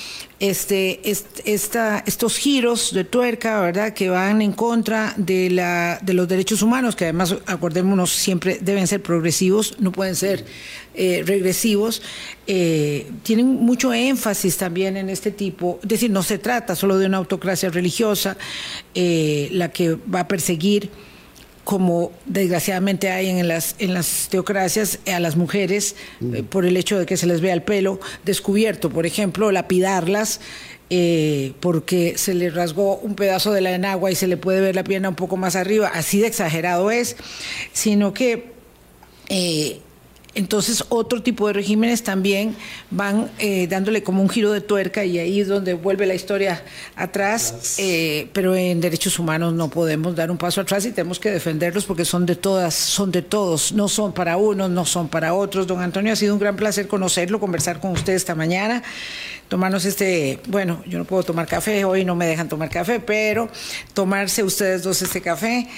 este, 0.43 1.01
esta, 1.45 2.03
estos 2.05 2.36
giros 2.36 2.93
de 2.93 3.05
tuerca, 3.05 3.61
¿verdad?, 3.61 3.95
que 3.95 4.09
van 4.11 4.43
en 4.43 4.51
contra 4.51 5.14
de, 5.16 5.49
la, 5.51 6.01
de 6.03 6.14
los 6.14 6.26
derechos 6.26 6.62
humanos, 6.62 6.97
que 6.97 7.05
además, 7.05 7.36
acordémonos, 7.47 8.11
siempre 8.11 8.59
deben 8.61 8.88
ser 8.88 9.01
progresivos, 9.03 9.76
no 9.78 9.93
pueden 9.93 10.16
ser 10.16 10.45
eh, 10.95 11.22
regresivos, 11.24 12.03
eh, 12.49 13.09
tienen 13.22 13.47
mucho 13.47 13.95
énfasis 13.95 14.57
también 14.57 14.97
en 14.97 15.11
este 15.11 15.30
tipo. 15.30 15.78
Es 15.84 15.88
decir, 15.88 16.11
no 16.11 16.24
se 16.24 16.38
trata 16.38 16.74
solo 16.74 16.99
de 16.99 17.07
una 17.07 17.18
autocracia 17.18 17.70
religiosa, 17.70 18.36
eh, 18.97 19.49
la 19.53 19.70
que 19.70 19.95
va 20.12 20.20
a 20.20 20.28
perseguir 20.28 20.90
como 21.65 22.13
desgraciadamente 22.27 23.11
hay 23.11 23.29
en 23.29 23.47
las, 23.47 23.77
en 23.79 23.95
las 23.95 24.29
teocracias 24.31 24.99
a 25.13 25.21
las 25.21 25.37
mujeres 25.37 25.95
eh, 26.33 26.43
por 26.43 26.65
el 26.65 26.77
hecho 26.77 26.99
de 26.99 27.07
que 27.07 27.17
se 27.17 27.27
les 27.27 27.41
vea 27.41 27.55
el 27.55 27.63
pelo 27.63 28.01
descubierto, 28.25 28.91
por 28.91 29.07
ejemplo, 29.07 29.53
lapidarlas 29.53 30.41
eh, 30.91 31.55
porque 31.61 32.19
se 32.19 32.35
le 32.35 32.51
rasgó 32.51 32.97
un 32.97 33.15
pedazo 33.15 33.53
de 33.53 33.63
la 33.63 33.75
enagua 33.75 34.11
y 34.11 34.15
se 34.15 34.27
le 34.27 34.37
puede 34.37 34.61
ver 34.61 34.75
la 34.75 34.85
pierna 34.85 35.09
un 35.09 35.15
poco 35.15 35.37
más 35.37 35.57
arriba, 35.57 35.91
así 35.95 36.21
de 36.21 36.27
exagerado 36.27 36.91
es, 36.91 37.17
sino 37.73 38.13
que 38.13 38.53
eh, 39.29 39.81
entonces, 40.35 40.85
otro 40.89 41.22
tipo 41.22 41.47
de 41.47 41.53
regímenes 41.53 42.03
también 42.03 42.57
van 42.91 43.30
eh, 43.39 43.66
dándole 43.66 44.03
como 44.03 44.22
un 44.22 44.30
giro 44.30 44.51
de 44.51 44.62
tuerca 44.62 45.05
y 45.05 45.18
ahí 45.18 45.41
es 45.41 45.49
donde 45.49 45.74
vuelve 45.74 46.07
la 46.07 46.14
historia 46.14 46.64
atrás, 46.97 47.74
eh, 47.76 48.28
pero 48.33 48.57
en 48.57 48.80
derechos 48.80 49.18
humanos 49.18 49.53
no 49.53 49.68
podemos 49.68 50.16
dar 50.16 50.30
un 50.30 50.39
paso 50.39 50.62
atrás 50.62 50.87
y 50.87 50.93
tenemos 50.93 51.18
que 51.18 51.30
defenderlos 51.30 51.85
porque 51.85 52.07
son 52.07 52.24
de 52.24 52.35
todas, 52.35 52.72
son 52.72 53.12
de 53.12 53.20
todos, 53.20 53.72
no 53.72 53.89
son 53.89 54.14
para 54.14 54.39
unos, 54.39 54.70
no 54.70 54.87
son 54.87 55.09
para 55.09 55.35
otros. 55.35 55.66
Don 55.66 55.80
Antonio, 55.80 56.14
ha 56.14 56.16
sido 56.16 56.33
un 56.33 56.41
gran 56.41 56.57
placer 56.57 56.89
conocerlo, 56.89 57.39
conversar 57.39 57.78
con 57.78 57.91
usted 57.91 58.14
esta 58.14 58.35
mañana, 58.35 58.83
tomarnos 59.49 59.85
este, 59.85 60.41
bueno, 60.49 60.83
yo 60.87 60.99
no 60.99 61.05
puedo 61.05 61.24
tomar 61.24 61.47
café, 61.47 61.85
hoy 61.85 62.07
no 62.07 62.14
me 62.14 62.26
dejan 62.26 62.49
tomar 62.49 62.70
café, 62.70 63.01
pero 63.01 63.51
tomarse 63.93 64.43
ustedes 64.43 64.83
dos 64.83 65.03
este 65.03 65.20
café 65.20 65.68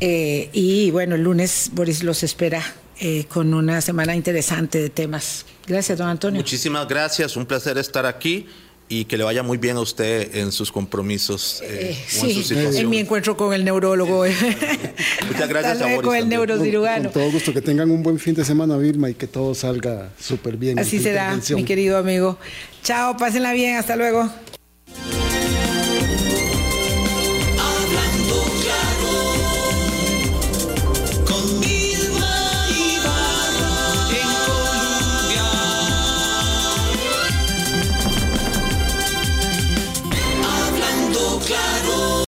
eh, 0.00 0.48
y 0.54 0.90
bueno, 0.92 1.14
el 1.14 1.22
lunes 1.24 1.70
Boris 1.74 2.02
los 2.02 2.22
espera 2.22 2.62
eh, 3.00 3.26
con 3.28 3.54
una 3.54 3.80
semana 3.80 4.14
interesante 4.14 4.80
de 4.80 4.90
temas. 4.90 5.44
Gracias, 5.66 5.98
don 5.98 6.08
Antonio. 6.08 6.40
Muchísimas 6.40 6.86
gracias, 6.88 7.36
un 7.36 7.46
placer 7.46 7.78
estar 7.78 8.06
aquí 8.06 8.46
y 8.88 9.04
que 9.04 9.18
le 9.18 9.24
vaya 9.24 9.42
muy 9.42 9.58
bien 9.58 9.76
a 9.76 9.80
usted 9.80 10.34
en 10.34 10.50
sus 10.50 10.72
compromisos. 10.72 11.62
Eh, 11.62 11.90
eh 11.90 12.04
sí, 12.08 12.44
en, 12.50 12.88
mi 12.88 12.98
encuentro 12.98 13.36
con 13.36 13.52
el 13.52 13.64
neurólogo. 13.64 14.24
Muchas 15.28 15.48
gracias 15.48 15.82
a 15.82 16.02
Con 16.02 16.16
el 16.16 16.28
neurocirujano. 16.28 17.12
Con, 17.12 17.22
todo 17.22 17.30
gusto, 17.30 17.52
que 17.52 17.60
tengan 17.60 17.90
un 17.90 18.02
buen 18.02 18.18
fin 18.18 18.34
de 18.34 18.44
semana, 18.44 18.76
Vilma, 18.78 19.10
y 19.10 19.14
que 19.14 19.26
todo 19.26 19.54
salga 19.54 20.10
súper 20.18 20.56
bien. 20.56 20.78
Así 20.78 21.00
será, 21.00 21.38
mi 21.50 21.64
querido 21.64 21.98
amigo. 21.98 22.38
Chao, 22.82 23.16
pásenla 23.16 23.52
bien, 23.52 23.76
hasta 23.76 23.96
luego. 23.96 24.30